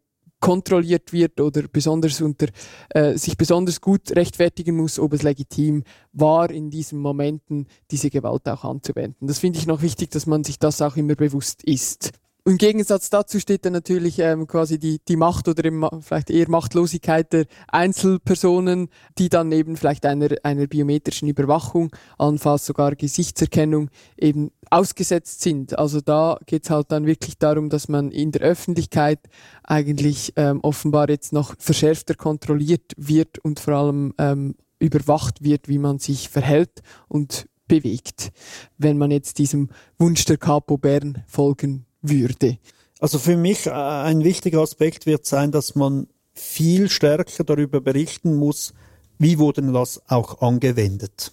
kontrolliert 0.43 1.13
wird 1.13 1.41
oder 1.41 1.63
besonders 1.73 2.21
unter 2.21 2.49
äh, 2.91 3.17
sich 3.17 3.39
besonders 3.39 3.81
gut 3.81 4.15
rechtfertigen 4.15 4.77
muss, 4.77 4.99
ob 4.99 5.15
es 5.15 5.23
legitim 5.23 5.85
war, 6.13 6.51
in 6.51 6.69
diesen 6.69 6.99
Momenten 6.99 7.69
diese 7.91 8.11
Gewalt 8.11 8.47
auch 8.49 8.65
anzuwenden. 8.65 9.29
Das 9.29 9.39
finde 9.39 9.61
ich 9.61 9.67
noch 9.67 9.81
wichtig, 9.83 10.11
dass 10.11 10.27
man 10.27 10.43
sich 10.43 10.59
das 10.59 10.83
auch 10.83 10.97
immer 10.97 11.15
bewusst 11.15 11.63
ist. 11.63 12.11
Im 12.45 12.59
Gegensatz 12.59 13.09
dazu 13.09 13.39
steht 13.39 13.65
dann 13.65 13.73
natürlich 13.73 14.19
ähm, 14.19 14.49
quasi 14.49 14.77
die, 14.77 15.01
die 15.07 15.15
Macht 15.15 15.47
oder 15.47 15.65
eben 15.65 15.85
vielleicht 16.03 16.29
eher 16.29 16.51
Machtlosigkeit 16.51 17.33
der 17.33 17.47
Einzelpersonen, 17.69 18.89
die 19.17 19.29
dann 19.29 19.53
eben 19.53 19.77
vielleicht 19.77 20.05
einer, 20.07 20.29
einer 20.43 20.67
biometrischen 20.67 21.29
Überwachung, 21.29 21.95
allenfalls 22.19 22.67
sogar 22.67 22.97
Gesichtserkennung 22.97 23.91
eben 24.19 24.51
ausgesetzt 24.71 25.43
sind. 25.43 25.79
Also 25.79 26.01
da 26.01 26.41
geht's 26.47 26.69
halt 26.69 26.91
dann 26.91 27.07
wirklich 27.07 27.39
darum, 27.39 27.71
dass 27.71 27.89
man 27.89 28.11
in 28.11 28.33
der 28.33 28.43
Öffentlichkeit 28.43 29.21
eigentlich 29.63 30.33
ähm, 30.35 30.59
offenbar 30.63 31.11
jetzt 31.11 31.33
noch 31.33 31.55
verschärfter 31.61 32.17
kontrolliert 32.17 32.93
wird 32.97 33.39
und 33.39 33.61
vor 33.61 33.75
allem 33.75 34.15
ähm, 34.19 34.57
überwacht 34.81 35.45
wird, 35.45 35.69
wie 35.69 35.79
man 35.79 36.01
sich 36.01 36.29
verhält 36.29 36.83
und 37.07 37.47
bewegt, 37.69 38.33
wenn 38.79 38.99
man 38.99 39.13
jetzt 39.13 39.39
diesem 39.39 39.69
Wunsch 39.97 40.25
der 40.25 40.39
Capo 40.39 40.77
Bern 40.77 41.23
folgen 41.29 41.87
würde. 42.03 42.59
Also 43.01 43.19
für 43.19 43.37
mich 43.37 43.67
äh, 43.67 43.71
ein 43.71 44.25
wichtiger 44.25 44.61
Aspekt 44.61 45.07
wird 45.07 45.27
sein, 45.27 45.51
dass 45.51 45.75
man 45.75 46.07
viel 46.35 46.89
stärker 46.89 47.45
darüber 47.45 47.81
berichten 47.81 48.37
muss, 48.37 48.75
wie 49.19 49.39
wurden 49.39 49.73
das 49.73 50.03
auch 50.09 50.41
angewendet. 50.41 51.33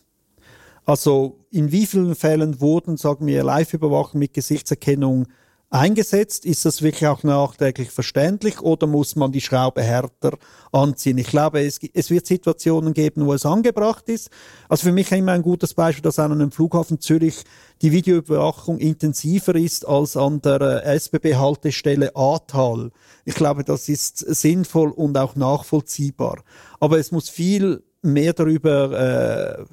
Also 0.85 1.45
in 1.51 1.71
wie 1.71 1.85
vielen 1.85 2.15
Fällen 2.15 2.61
wurden, 2.61 2.97
sagen 2.97 3.27
wir, 3.27 3.43
Live-Überwachung 3.43 4.19
mit 4.19 4.33
Gesichtserkennung 4.33 5.27
eingesetzt? 5.69 6.45
Ist 6.45 6.65
das 6.65 6.81
wirklich 6.81 7.07
auch 7.07 7.23
nachträglich 7.23 7.91
verständlich 7.91 8.61
oder 8.61 8.87
muss 8.87 9.15
man 9.15 9.31
die 9.31 9.41
Schraube 9.41 9.83
härter 9.83 10.37
anziehen? 10.71 11.17
Ich 11.17 11.27
glaube, 11.27 11.61
es, 11.61 11.79
es 11.93 12.09
wird 12.09 12.25
Situationen 12.25 12.93
geben, 12.93 13.25
wo 13.25 13.33
es 13.33 13.45
angebracht 13.45 14.09
ist. 14.09 14.29
Also 14.67 14.83
für 14.83 14.91
mich 14.91 15.11
immer 15.11 15.33
ein 15.33 15.41
gutes 15.41 15.73
Beispiel, 15.73 16.01
dass 16.01 16.19
an 16.19 16.31
einem 16.31 16.51
Flughafen 16.51 16.99
Zürich 16.99 17.43
die 17.81 17.91
Videoüberwachung 17.91 18.79
intensiver 18.79 19.55
ist 19.55 19.87
als 19.87 20.17
an 20.17 20.41
der 20.41 20.83
äh, 20.85 20.95
SBB-Haltestelle 20.95 22.15
Ahrtal. 22.15 22.91
Ich 23.25 23.35
glaube, 23.35 23.63
das 23.63 23.89
ist 23.89 24.17
sinnvoll 24.17 24.89
und 24.89 25.17
auch 25.17 25.35
nachvollziehbar. 25.35 26.43
Aber 26.79 26.97
es 26.97 27.11
muss 27.11 27.29
viel 27.29 27.83
mehr 28.01 28.33
darüber 28.33 29.59
äh, 29.59 29.65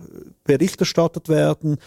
Bericht 0.44 0.80
erstattet 0.80 1.28
werden, 1.28 1.78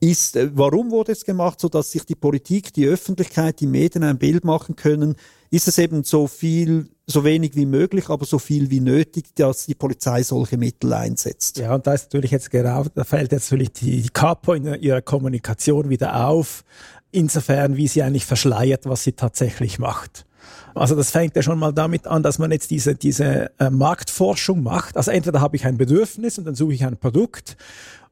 ist, 0.00 0.36
äh, 0.36 0.50
warum 0.54 0.90
wurde 0.90 1.12
es 1.12 1.24
gemacht, 1.24 1.60
so 1.60 1.68
dass 1.68 1.90
sich 1.90 2.04
die 2.04 2.14
Politik, 2.14 2.72
die 2.72 2.86
Öffentlichkeit, 2.86 3.60
die 3.60 3.66
Medien 3.66 4.04
ein 4.04 4.18
Bild 4.18 4.44
machen 4.44 4.76
können? 4.76 5.16
Ist 5.50 5.66
es 5.66 5.78
eben 5.78 6.04
so 6.04 6.26
viel, 6.26 6.88
so 7.06 7.24
wenig 7.24 7.56
wie 7.56 7.66
möglich, 7.66 8.08
aber 8.08 8.26
so 8.26 8.38
viel 8.38 8.70
wie 8.70 8.80
nötig, 8.80 9.34
dass 9.34 9.66
die 9.66 9.74
Polizei 9.74 10.22
solche 10.22 10.58
Mittel 10.58 10.92
einsetzt? 10.92 11.58
Ja, 11.58 11.74
und 11.74 11.86
da 11.86 11.94
ist 11.94 12.04
natürlich 12.04 12.30
jetzt 12.30 12.50
genau, 12.50 12.84
da 12.94 13.04
fällt 13.04 13.32
jetzt 13.32 13.50
natürlich 13.50 13.72
die, 13.72 14.02
die 14.02 14.10
Capo 14.10 14.52
in 14.52 14.66
ihrer 14.74 15.00
Kommunikation 15.00 15.88
wieder 15.88 16.26
auf, 16.26 16.64
insofern, 17.10 17.76
wie 17.76 17.88
sie 17.88 18.02
eigentlich 18.02 18.26
verschleiert, 18.26 18.84
was 18.84 19.04
sie 19.04 19.12
tatsächlich 19.12 19.78
macht. 19.78 20.26
Also 20.74 20.94
das 20.94 21.10
fängt 21.10 21.34
ja 21.34 21.42
schon 21.42 21.58
mal 21.58 21.72
damit 21.72 22.06
an, 22.06 22.22
dass 22.22 22.38
man 22.38 22.50
jetzt 22.50 22.70
diese, 22.70 22.94
diese 22.94 23.50
äh, 23.58 23.70
Marktforschung 23.70 24.62
macht. 24.62 24.96
Also 24.96 25.10
entweder 25.10 25.40
habe 25.40 25.56
ich 25.56 25.64
ein 25.64 25.76
Bedürfnis 25.76 26.38
und 26.38 26.44
dann 26.44 26.54
suche 26.54 26.74
ich 26.74 26.84
ein 26.84 26.96
Produkt 26.96 27.56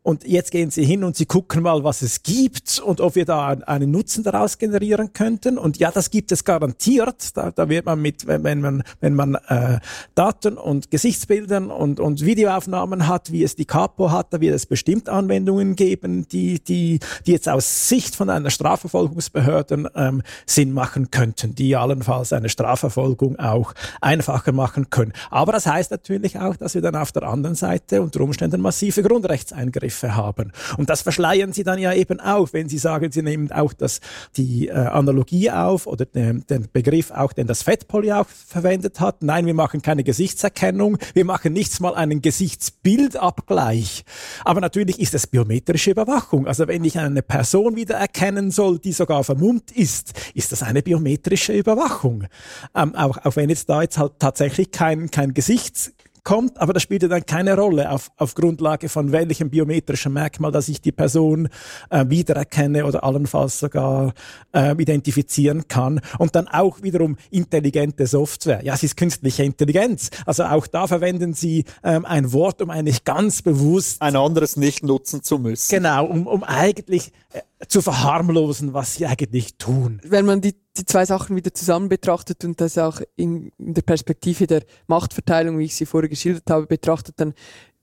und 0.06 0.24
jetzt 0.24 0.52
gehen 0.52 0.70
sie 0.70 0.84
hin 0.84 1.02
und 1.02 1.16
sie 1.16 1.26
gucken 1.26 1.64
mal, 1.64 1.82
was 1.82 2.00
es 2.00 2.22
gibt 2.22 2.78
und 2.78 3.00
ob 3.00 3.16
wir 3.16 3.24
da 3.24 3.48
einen 3.48 3.90
Nutzen 3.90 4.22
daraus 4.22 4.56
generieren 4.56 5.12
könnten. 5.12 5.58
Und 5.58 5.78
ja, 5.78 5.90
das 5.90 6.10
gibt 6.10 6.30
es 6.30 6.44
garantiert. 6.44 7.36
Da, 7.36 7.50
da 7.50 7.68
wird 7.68 7.86
man 7.86 8.00
mit, 8.00 8.24
wenn 8.24 8.60
man, 8.60 8.84
wenn 9.00 9.14
man 9.14 9.34
äh, 9.48 9.80
Daten 10.14 10.58
und 10.58 10.92
Gesichtsbildern 10.92 11.72
und, 11.72 11.98
und 11.98 12.24
Videoaufnahmen 12.24 13.08
hat, 13.08 13.32
wie 13.32 13.42
es 13.42 13.56
die 13.56 13.64
Capo 13.64 14.12
hat, 14.12 14.32
da 14.32 14.40
wird 14.40 14.54
es 14.54 14.66
bestimmt 14.66 15.08
Anwendungen 15.08 15.74
geben, 15.74 16.28
die, 16.28 16.60
die, 16.62 17.00
die 17.26 17.32
jetzt 17.32 17.48
aus 17.48 17.88
Sicht 17.88 18.14
von 18.14 18.30
einer 18.30 18.50
Strafverfolgungsbehörde 18.50 19.90
ähm, 19.96 20.22
Sinn 20.46 20.72
machen 20.72 21.10
könnten, 21.10 21.56
die 21.56 21.74
allenfalls 21.74 22.32
eine 22.32 22.48
Strafverfolgung 22.48 23.40
auch 23.40 23.74
einfacher 24.00 24.52
machen 24.52 24.88
können. 24.88 25.12
Aber 25.32 25.50
das 25.50 25.66
heißt 25.66 25.90
natürlich 25.90 26.38
auch, 26.38 26.54
dass 26.54 26.76
wir 26.76 26.82
dann 26.82 26.94
auf 26.94 27.10
der 27.10 27.24
anderen 27.24 27.56
Seite 27.56 28.02
unter 28.02 28.20
Umständen 28.20 28.60
massive 28.60 29.02
Grundrechtseingriffe 29.02 29.95
Begriffe 29.96 30.16
haben. 30.16 30.52
Und 30.76 30.90
das 30.90 31.02
verschleiern 31.02 31.52
sie 31.52 31.64
dann 31.64 31.78
ja 31.78 31.92
eben 31.92 32.20
auch, 32.20 32.52
wenn 32.52 32.68
sie 32.68 32.78
sagen, 32.78 33.10
sie 33.12 33.22
nehmen 33.22 33.50
auch 33.52 33.72
das, 33.72 34.00
die 34.36 34.68
äh, 34.68 34.72
Analogie 34.72 35.50
auf 35.50 35.86
oder 35.86 36.04
den, 36.04 36.44
den 36.46 36.68
Begriff 36.72 37.10
auch, 37.10 37.32
den 37.32 37.46
das 37.46 37.62
FedPoly 37.62 38.12
auch 38.12 38.26
verwendet 38.28 39.00
hat. 39.00 39.22
Nein, 39.22 39.46
wir 39.46 39.54
machen 39.54 39.82
keine 39.82 40.04
Gesichtserkennung, 40.04 40.98
wir 41.14 41.24
machen 41.24 41.52
nichts 41.52 41.80
mal 41.80 41.94
einen 41.94 42.22
Gesichtsbildabgleich. 42.22 44.04
Aber 44.44 44.60
natürlich 44.60 45.00
ist 45.00 45.14
es 45.14 45.26
biometrische 45.26 45.90
Überwachung. 45.90 46.46
Also 46.46 46.68
wenn 46.68 46.84
ich 46.84 46.98
eine 46.98 47.22
Person 47.22 47.76
wieder 47.76 47.96
erkennen 47.96 48.50
soll, 48.50 48.78
die 48.78 48.92
sogar 48.92 49.24
vermummt 49.24 49.72
ist, 49.72 50.12
ist 50.34 50.52
das 50.52 50.62
eine 50.62 50.82
biometrische 50.82 51.52
Überwachung. 51.52 52.26
Ähm, 52.74 52.94
auch, 52.94 53.18
auch 53.24 53.36
wenn 53.36 53.48
jetzt 53.48 53.68
da 53.68 53.82
jetzt 53.82 53.98
halt 53.98 54.12
tatsächlich 54.18 54.70
kein, 54.70 55.10
kein 55.10 55.34
Gesichts 55.34 55.92
kommt, 56.26 56.60
aber 56.60 56.72
das 56.72 56.82
spielt 56.82 57.02
ja 57.02 57.08
dann 57.08 57.24
keine 57.24 57.56
Rolle 57.56 57.90
auf, 57.90 58.10
auf 58.16 58.34
Grundlage 58.34 58.88
von 58.88 59.12
welchem 59.12 59.48
biometrischen 59.48 60.12
Merkmal, 60.12 60.50
dass 60.50 60.68
ich 60.68 60.80
die 60.80 60.90
Person 60.90 61.48
äh, 61.88 62.04
wiedererkenne 62.08 62.84
oder 62.84 63.04
allenfalls 63.04 63.60
sogar 63.60 64.12
äh, 64.52 64.72
identifizieren 64.72 65.68
kann. 65.68 66.00
Und 66.18 66.34
dann 66.34 66.48
auch 66.48 66.82
wiederum 66.82 67.16
intelligente 67.30 68.08
Software. 68.08 68.62
Ja, 68.64 68.74
es 68.74 68.82
ist 68.82 68.96
künstliche 68.96 69.44
Intelligenz. 69.44 70.10
Also 70.26 70.44
auch 70.44 70.66
da 70.66 70.88
verwenden 70.88 71.32
Sie 71.32 71.64
ähm, 71.84 72.04
ein 72.04 72.32
Wort, 72.32 72.60
um 72.60 72.70
eigentlich 72.70 73.04
ganz 73.04 73.42
bewusst 73.42 74.02
ein 74.02 74.16
anderes 74.16 74.56
nicht 74.56 74.82
nutzen 74.82 75.22
zu 75.22 75.38
müssen. 75.38 75.70
Genau, 75.70 76.06
um, 76.06 76.26
um 76.26 76.42
eigentlich 76.42 77.12
äh, 77.32 77.40
zu 77.68 77.80
verharmlosen, 77.80 78.74
was 78.74 78.94
sie 78.94 79.06
eigentlich 79.06 79.56
tun. 79.56 80.00
Wenn 80.04 80.26
man 80.26 80.40
die, 80.40 80.54
die 80.76 80.84
zwei 80.84 81.06
Sachen 81.06 81.36
wieder 81.36 81.54
zusammen 81.54 81.88
betrachtet 81.88 82.44
und 82.44 82.60
das 82.60 82.76
auch 82.76 83.00
in, 83.16 83.50
in 83.58 83.74
der 83.74 83.82
Perspektive 83.82 84.46
der 84.46 84.62
Machtverteilung, 84.86 85.58
wie 85.58 85.64
ich 85.64 85.74
sie 85.74 85.86
vorher 85.86 86.08
geschildert 86.08 86.50
habe, 86.50 86.66
betrachtet, 86.66 87.14
dann 87.18 87.34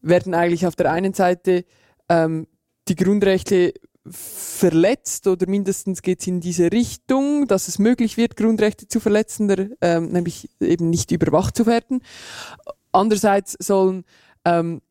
werden 0.01 0.33
eigentlich 0.33 0.67
auf 0.67 0.75
der 0.75 0.91
einen 0.91 1.13
Seite 1.13 1.65
ähm, 2.07 2.47
die 2.87 2.95
Grundrechte 2.95 3.73
verletzt 4.05 5.27
oder 5.27 5.47
mindestens 5.49 6.01
geht 6.01 6.19
es 6.19 6.27
in 6.27 6.41
diese 6.41 6.71
Richtung, 6.71 7.47
dass 7.47 7.67
es 7.67 7.79
möglich 7.79 8.17
wird, 8.17 8.35
Grundrechte 8.35 8.87
zu 8.87 8.99
verletzen, 8.99 9.47
der, 9.47 9.69
ähm, 9.81 10.09
nämlich 10.09 10.49
eben 10.59 10.89
nicht 10.89 11.11
überwacht 11.11 11.55
zu 11.55 11.65
werden. 11.65 12.03
Andererseits 12.91 13.55
sollen 13.59 14.03
ähm, 14.45 14.81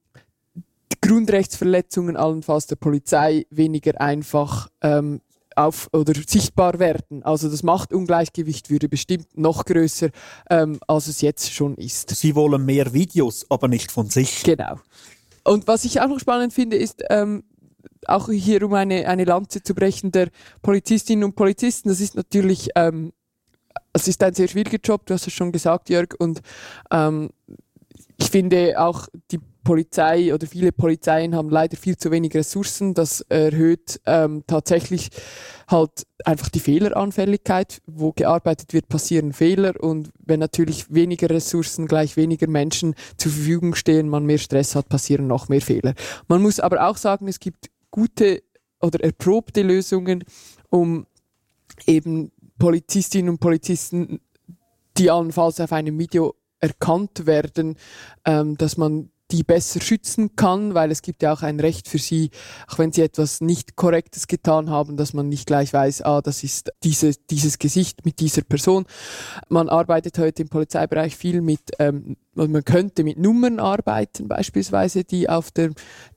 Grundrechtsverletzungen 1.03 2.17
allenfalls 2.17 2.67
der 2.67 2.77
Polizei 2.77 3.45
weniger 3.51 4.01
einfach 4.01 4.69
ähm, 4.81 5.21
auf 5.57 5.89
oder 5.93 6.15
sichtbar 6.27 6.79
werden. 6.79 7.23
Also 7.23 7.51
das 7.51 7.63
Machtungleichgewicht 7.63 8.71
würde 8.71 8.89
bestimmt 8.89 9.37
noch 9.37 9.65
größer, 9.65 10.09
ähm, 10.49 10.81
als 10.87 11.09
es 11.09 11.21
jetzt 11.21 11.53
schon 11.53 11.75
ist. 11.77 12.11
Sie 12.11 12.35
wollen 12.35 12.65
mehr 12.65 12.95
Videos, 12.95 13.45
aber 13.51 13.69
nicht 13.69 13.93
von 13.93 14.09
sich. 14.09 14.43
Genau. 14.45 14.79
Und 15.45 15.67
was 15.67 15.85
ich 15.85 16.01
auch 16.01 16.09
noch 16.09 16.21
spannend 16.21 16.53
finde, 16.53 16.77
ist 16.77 17.03
ähm, 17.11 17.43
auch 18.07 18.31
hier 18.31 18.63
um 18.63 18.75
eine, 18.75 19.07
eine 19.09 19.25
Lanze 19.25 19.63
zu 19.63 19.75
brechen 19.75 20.13
der 20.13 20.29
Polizistinnen 20.63 21.25
und 21.25 21.35
Polizisten. 21.35 21.89
Das 21.89 22.01
ist 22.01 22.15
natürlich, 22.15 22.71
ähm, 22.77 23.13
es 23.93 24.09
ist 24.09 24.23
ein 24.23 24.35
sehr 24.35 24.49
schwieriger 24.49 24.79
Job, 24.83 25.07
du 25.07 25.15
hast 25.15 25.27
es 25.27 25.33
schon 25.33 25.53
gesagt, 25.53 25.91
Jörg, 25.91 26.15
und 26.19 26.41
ähm, 26.91 27.31
ich 28.19 28.31
finde 28.31 28.81
auch 28.81 29.09
die 29.31 29.41
Polizei 29.65 30.35
oder 30.35 30.47
viele 30.47 30.73
Polizeien 30.73 31.35
haben 31.35 31.51
leider 31.51 31.77
viel 31.77 31.97
zu 31.97 32.11
wenig 32.11 32.35
Ressourcen. 32.35 32.95
Das 32.95 33.21
erhöht 33.23 34.01
ähm, 34.07 34.45
tatsächlich 34.47 35.11
halt 35.69 36.07
einfach 36.25 36.49
die 36.49 36.61
Fehleranfälligkeit. 36.61 37.81
Wo 37.87 38.13
gearbeitet 38.13 38.73
wird, 38.73 38.89
passieren 38.89 39.33
Fehler 39.33 39.81
und 39.81 40.11
wenn 40.19 40.41
natürlich 40.41 40.93
weniger 40.93 41.31
Ressourcen 41.31 41.87
gleich 41.87 42.17
weniger 42.17 42.49
Menschen 42.49 42.95
zur 43.17 43.33
Verfügung 43.33 43.75
stehen, 43.75 44.09
man 44.09 44.27
mehr 44.27 44.39
Stress 44.39 44.75
hat, 44.75 44.89
passieren 44.89 45.27
noch 45.27 45.49
mehr 45.49 45.63
Fehler. 45.63 45.95
Man 46.29 46.43
muss 46.43 46.61
aber 46.61 46.89
auch 46.89 46.97
sagen, 46.97 47.29
es 47.29 47.39
gibt 47.39 47.71
gute 47.91 48.43
oder 48.81 49.03
erprobte 49.03 49.63
Lösungen, 49.63 50.25
um 50.71 51.07
eben 51.87 52.33
Polizistinnen 52.59 53.31
und 53.31 53.39
Polizisten, 53.39 54.21
die 54.99 55.11
allenfalls 55.11 55.61
auf 55.61 55.73
einem 55.73 55.99
Video 55.99 56.35
erkannt 56.61 57.27
werden, 57.27 57.77
ähm, 58.25 58.57
dass 58.57 58.77
man 58.77 59.11
die 59.33 59.43
besser 59.43 59.81
schützen 59.81 60.37
kann, 60.37 60.75
weil 60.75 60.91
es 60.91 61.01
gibt 61.01 61.23
ja 61.23 61.33
auch 61.33 61.43
ein 61.43 61.59
Recht 61.59 61.89
für 61.89 61.99
sie, 61.99 62.31
auch 62.69 62.79
wenn 62.79 62.93
sie 62.93 63.01
etwas 63.01 63.41
nicht 63.41 63.77
Korrektes 63.77 64.27
getan 64.27 64.69
haben, 64.69 64.97
dass 64.97 65.15
man 65.15 65.29
nicht 65.29 65.47
gleich 65.47 65.73
weiß, 65.73 66.03
ah, 66.03 66.21
das 66.21 66.45
ist 66.45 66.71
diese, 66.85 67.13
dieses 67.31 67.59
Gesicht 67.59 68.05
mit 68.05 68.21
dieser 68.21 68.43
Person. 68.43 68.85
Man 69.49 69.71
arbeitet 69.71 70.19
heute 70.19 70.43
im 70.43 70.49
Polizeibereich 70.49 71.17
viel 71.17 71.41
mit, 71.41 71.61
ähm, 71.79 72.17
man 72.35 72.65
könnte 72.65 73.05
mit 73.05 73.19
Nummern 73.19 73.59
arbeiten, 73.59 74.29
beispielsweise, 74.29 75.03
die 75.03 75.29
auf 75.29 75.51
der, 75.51 75.71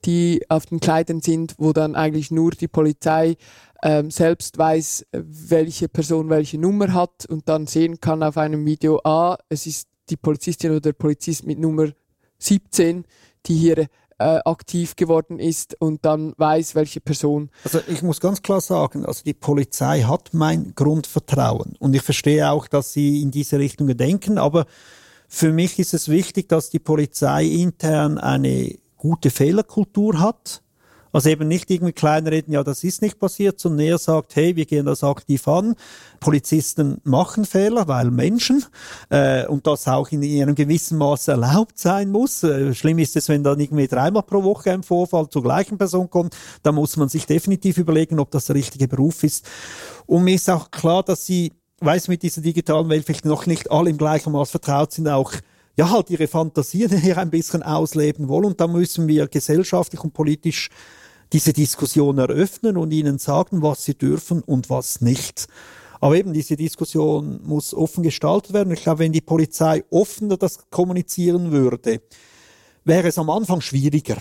die 0.03 0.43
auf 0.49 0.65
den 0.65 0.81
Kleidern 0.81 1.21
sind, 1.21 1.55
wo 1.57 1.71
dann 1.71 1.95
eigentlich 1.95 2.31
nur 2.31 2.51
die 2.51 2.67
Polizei 2.67 3.37
ähm, 3.81 4.11
selbst 4.11 4.57
weiß, 4.57 5.05
welche 5.11 5.87
Person 5.87 6.29
welche 6.29 6.57
Nummer 6.57 6.93
hat 6.93 7.25
und 7.27 7.47
dann 7.47 7.67
sehen 7.67 8.01
kann 8.01 8.23
auf 8.23 8.37
einem 8.37 8.65
Video, 8.65 8.99
ah, 9.05 9.37
es 9.47 9.67
ist 9.67 9.87
die 10.09 10.17
Polizistin 10.17 10.71
oder 10.71 10.81
der 10.81 10.93
Polizist 10.93 11.45
mit 11.45 11.59
Nummer 11.59 11.89
17, 12.45 13.05
die 13.45 13.55
hier 13.55 13.87
äh, 14.17 14.39
aktiv 14.45 14.95
geworden 14.95 15.39
ist 15.39 15.75
und 15.79 16.05
dann 16.05 16.33
weiß, 16.37 16.75
welche 16.75 17.01
Person. 17.01 17.49
Also 17.63 17.79
ich 17.87 18.01
muss 18.01 18.19
ganz 18.19 18.41
klar 18.41 18.61
sagen, 18.61 19.05
also 19.05 19.23
die 19.25 19.33
Polizei 19.33 20.01
hat 20.01 20.33
mein 20.33 20.73
Grundvertrauen 20.75 21.75
und 21.79 21.93
ich 21.93 22.01
verstehe 22.01 22.49
auch, 22.49 22.67
dass 22.67 22.93
sie 22.93 23.21
in 23.21 23.31
diese 23.31 23.59
Richtung 23.59 23.87
denken, 23.97 24.37
aber 24.37 24.65
für 25.27 25.51
mich 25.51 25.79
ist 25.79 25.93
es 25.93 26.07
wichtig, 26.07 26.47
dass 26.47 26.69
die 26.69 26.79
Polizei 26.79 27.45
intern 27.45 28.17
eine 28.17 28.77
gute 28.95 29.31
Fehlerkultur 29.31 30.19
hat 30.19 30.61
also 31.15 31.29
eben 31.29 31.47
nicht 31.47 31.71
irgendwie 31.71 31.93
kleinreden, 31.93 32.53
ja, 32.53 32.61
das 32.61 32.83
ist 32.83 33.01
nicht 33.01 33.19
passiert, 33.19 33.57
sondern 33.57 33.87
er 33.87 33.97
sagt, 33.97 34.35
hey, 34.35 34.57
wir 34.57 34.65
gehen 34.65 34.85
das 34.85 35.01
aktiv 35.01 35.47
an. 35.47 35.75
Polizisten 36.19 36.99
machen 37.05 37.45
Fehler, 37.45 37.87
weil 37.87 38.11
Menschen 38.11 38.65
äh, 39.09 39.47
und 39.47 39.65
das 39.65 39.87
auch 39.87 40.09
in, 40.09 40.21
in 40.23 40.41
einem 40.41 40.55
gewissen 40.55 40.97
Maße 40.97 41.31
erlaubt 41.31 41.79
sein 41.79 42.11
muss. 42.11 42.43
Äh, 42.43 42.75
schlimm 42.75 42.99
ist 42.99 43.15
es, 43.15 43.29
wenn 43.29 43.45
dann 43.45 43.61
irgendwie 43.61 43.87
dreimal 43.87 44.23
pro 44.23 44.43
Woche 44.43 44.73
ein 44.73 44.83
Vorfall 44.83 45.29
zur 45.29 45.41
gleichen 45.41 45.77
Person 45.77 46.09
kommt. 46.09 46.35
Da 46.63 46.73
muss 46.73 46.97
man 46.97 47.07
sich 47.07 47.25
definitiv 47.25 47.77
überlegen, 47.77 48.19
ob 48.19 48.29
das 48.31 48.47
der 48.47 48.57
richtige 48.57 48.89
Beruf 48.89 49.23
ist. 49.23 49.47
Und 50.07 50.25
mir 50.25 50.35
ist 50.35 50.49
auch 50.49 50.69
klar, 50.69 51.01
dass 51.01 51.25
sie, 51.25 51.53
weiß 51.79 52.09
mit 52.09 52.23
dieser 52.23 52.41
digitalen 52.41 52.89
Welt 52.89 53.05
vielleicht 53.05 53.23
noch 53.23 53.45
nicht 53.45 53.71
alle 53.71 53.89
im 53.89 53.97
gleichen 53.97 54.33
Maß 54.33 54.51
vertraut 54.51 54.91
sind, 54.91 55.07
auch 55.07 55.31
ja, 55.77 55.89
halt 55.89 56.09
ihre 56.09 56.27
Fantasien 56.27 56.91
hier 56.99 57.17
ein 57.17 57.29
bisschen 57.29 57.63
ausleben 57.63 58.27
wollen. 58.27 58.45
Und 58.45 58.59
da 58.59 58.67
müssen 58.67 59.07
wir 59.07 59.27
gesellschaftlich 59.27 60.03
und 60.03 60.13
politisch 60.13 60.69
diese 61.35 61.51
Diskussion 61.51 62.17
eröffnen 62.17 62.77
und 62.77 62.91
ihnen 62.91 63.17
sagen, 63.17 63.61
was 63.61 63.83
sie 63.83 63.95
dürfen 63.95 64.41
und 64.41 64.69
was 64.69 65.01
nicht. 65.01 65.49
Aber 65.99 66.15
eben 66.15 66.31
diese 66.31 66.55
Diskussion 66.55 67.41
muss 67.43 67.73
offen 67.73 68.03
gestaltet 68.03 68.53
werden. 68.53 68.71
Ich 68.71 68.83
glaube, 68.83 68.99
wenn 68.99 69.11
die 69.11 69.19
Polizei 69.19 69.83
offener 69.89 70.37
das 70.37 70.69
kommunizieren 70.69 71.51
würde, 71.51 71.99
wäre 72.85 73.09
es 73.09 73.17
am 73.17 73.29
Anfang 73.29 73.59
schwieriger. 73.59 74.15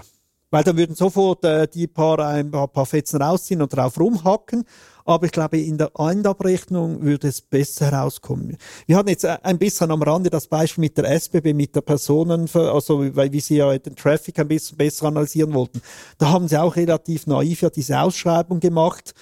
Weil 0.51 0.65
dann 0.65 0.77
würden 0.77 0.97
sofort 0.97 1.45
äh, 1.45 1.69
die 1.69 1.87
paar, 1.87 2.19
ein 2.19 2.51
paar, 2.51 2.67
paar 2.67 2.87
Fetzen 2.87 3.23
rausziehen 3.23 3.63
und 3.63 3.73
drauf 3.73 3.97
rumhacken. 3.97 4.65
Aber 5.05 5.27
ich 5.27 5.33
glaube, 5.33 5.59
in 5.59 5.77
der 5.77 5.91
Endabrechnung 5.99 7.03
würde 7.03 7.29
es 7.29 7.43
besser 7.43 7.91
herauskommen. 7.91 8.57
Wir 8.87 8.97
hatten 8.97 9.11
jetzt 9.11 9.27
ein 9.27 9.59
bisschen 9.59 9.91
am 9.91 10.03
Rande 10.03 10.31
das 10.31 10.47
Beispiel 10.47 10.83
mit 10.83 10.97
der 10.97 11.11
SBB, 11.11 11.53
mit 11.53 11.77
der 11.77 11.83
Personen, 11.83 12.49
also 12.55 13.15
weil 13.15 13.31
wie 13.33 13.41
sie 13.41 13.57
ja 13.57 13.77
den 13.77 13.97
Traffic 13.97 14.39
ein 14.39 14.49
bisschen 14.49 14.79
besser 14.79 15.07
analysieren 15.07 15.53
wollten. 15.53 15.83
Da 16.19 16.31
haben 16.31 16.49
sie 16.49 16.59
auch 16.59 16.75
relativ 16.77 17.27
naiv 17.27 17.61
ja 17.61 17.71
diese 17.71 18.01
Ausschreibung 18.01 18.61
gemacht 18.61 19.15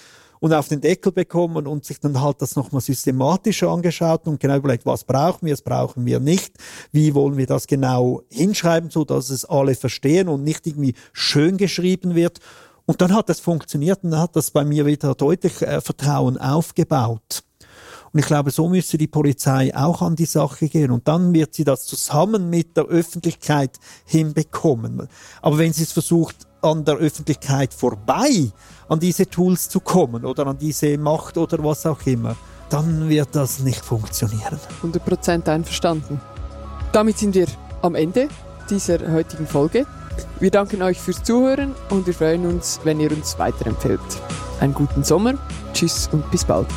und 0.43 0.53
auf 0.53 0.67
den 0.67 0.81
Deckel 0.81 1.13
bekommen 1.13 1.67
und 1.67 1.85
sich 1.85 2.01
dann 2.01 2.21
halt 2.21 2.41
das 2.41 2.57
nochmal 2.57 2.81
systematischer 2.81 3.69
angeschaut 3.69 4.27
und 4.27 4.41
genau 4.41 4.57
überlegt, 4.57 4.85
was 4.85 5.05
brauchen 5.05 5.45
wir, 5.45 5.53
was 5.53 5.61
brauchen 5.61 6.05
wir 6.05 6.19
nicht, 6.19 6.55
wie 6.91 7.13
wollen 7.13 7.37
wir 7.37 7.47
das 7.47 7.65
genau 7.65 8.23
hinschreiben, 8.29 8.89
so 8.89 9.05
dass 9.05 9.29
es 9.29 9.45
alle 9.45 9.73
verstehen 9.75 10.27
und 10.27 10.43
nicht 10.43 10.67
irgendwie 10.67 10.95
schön 11.13 11.55
geschrieben 11.55 12.13
wird. 12.15 12.39
Und 12.85 13.01
dann 13.01 13.13
hat 13.13 13.29
das 13.29 13.39
funktioniert 13.39 14.03
und 14.03 14.11
dann 14.11 14.19
hat 14.19 14.35
das 14.35 14.51
bei 14.51 14.65
mir 14.65 14.85
wieder 14.85 15.15
deutlich 15.15 15.61
äh, 15.61 15.79
Vertrauen 15.81 16.37
aufgebaut. 16.37 17.43
Und 18.11 18.19
ich 18.19 18.25
glaube, 18.27 18.51
so 18.51 18.69
müsste 18.69 18.97
die 18.97 19.07
Polizei 19.07 19.75
auch 19.75 20.01
an 20.03 20.15
die 20.15 20.25
Sache 20.25 20.69
gehen. 20.69 20.91
Und 20.91 21.07
dann 21.07 21.33
wird 21.33 21.55
sie 21.55 21.63
das 21.63 21.85
zusammen 21.85 22.49
mit 22.49 22.77
der 22.77 22.85
Öffentlichkeit 22.85 23.79
hinbekommen. 24.05 25.07
Aber 25.41 25.57
wenn 25.57 25.73
sie 25.73 25.83
es 25.83 25.93
versucht, 25.93 26.47
an 26.61 26.85
der 26.85 26.95
Öffentlichkeit 26.95 27.73
vorbei 27.73 28.51
an 28.87 28.99
diese 28.99 29.27
Tools 29.27 29.67
zu 29.69 29.79
kommen 29.79 30.25
oder 30.25 30.47
an 30.47 30.57
diese 30.57 30.97
Macht 30.97 31.37
oder 31.37 31.63
was 31.63 31.85
auch 31.85 32.05
immer, 32.05 32.35
dann 32.69 33.09
wird 33.09 33.29
das 33.33 33.59
nicht 33.59 33.83
funktionieren. 33.83 34.59
100% 34.81 35.49
einverstanden. 35.49 36.21
Damit 36.91 37.17
sind 37.17 37.35
wir 37.35 37.47
am 37.81 37.95
Ende 37.95 38.29
dieser 38.69 39.11
heutigen 39.11 39.47
Folge. 39.47 39.85
Wir 40.39 40.51
danken 40.51 40.81
euch 40.81 40.99
fürs 40.99 41.23
Zuhören 41.23 41.73
und 41.89 42.05
wir 42.05 42.13
freuen 42.13 42.45
uns, 42.45 42.79
wenn 42.83 42.99
ihr 42.99 43.11
uns 43.11 43.37
weiterempfehlt. 43.39 43.99
Einen 44.59 44.73
guten 44.73 45.03
Sommer, 45.03 45.35
tschüss 45.73 46.09
und 46.11 46.29
bis 46.31 46.43
bald. 46.45 46.67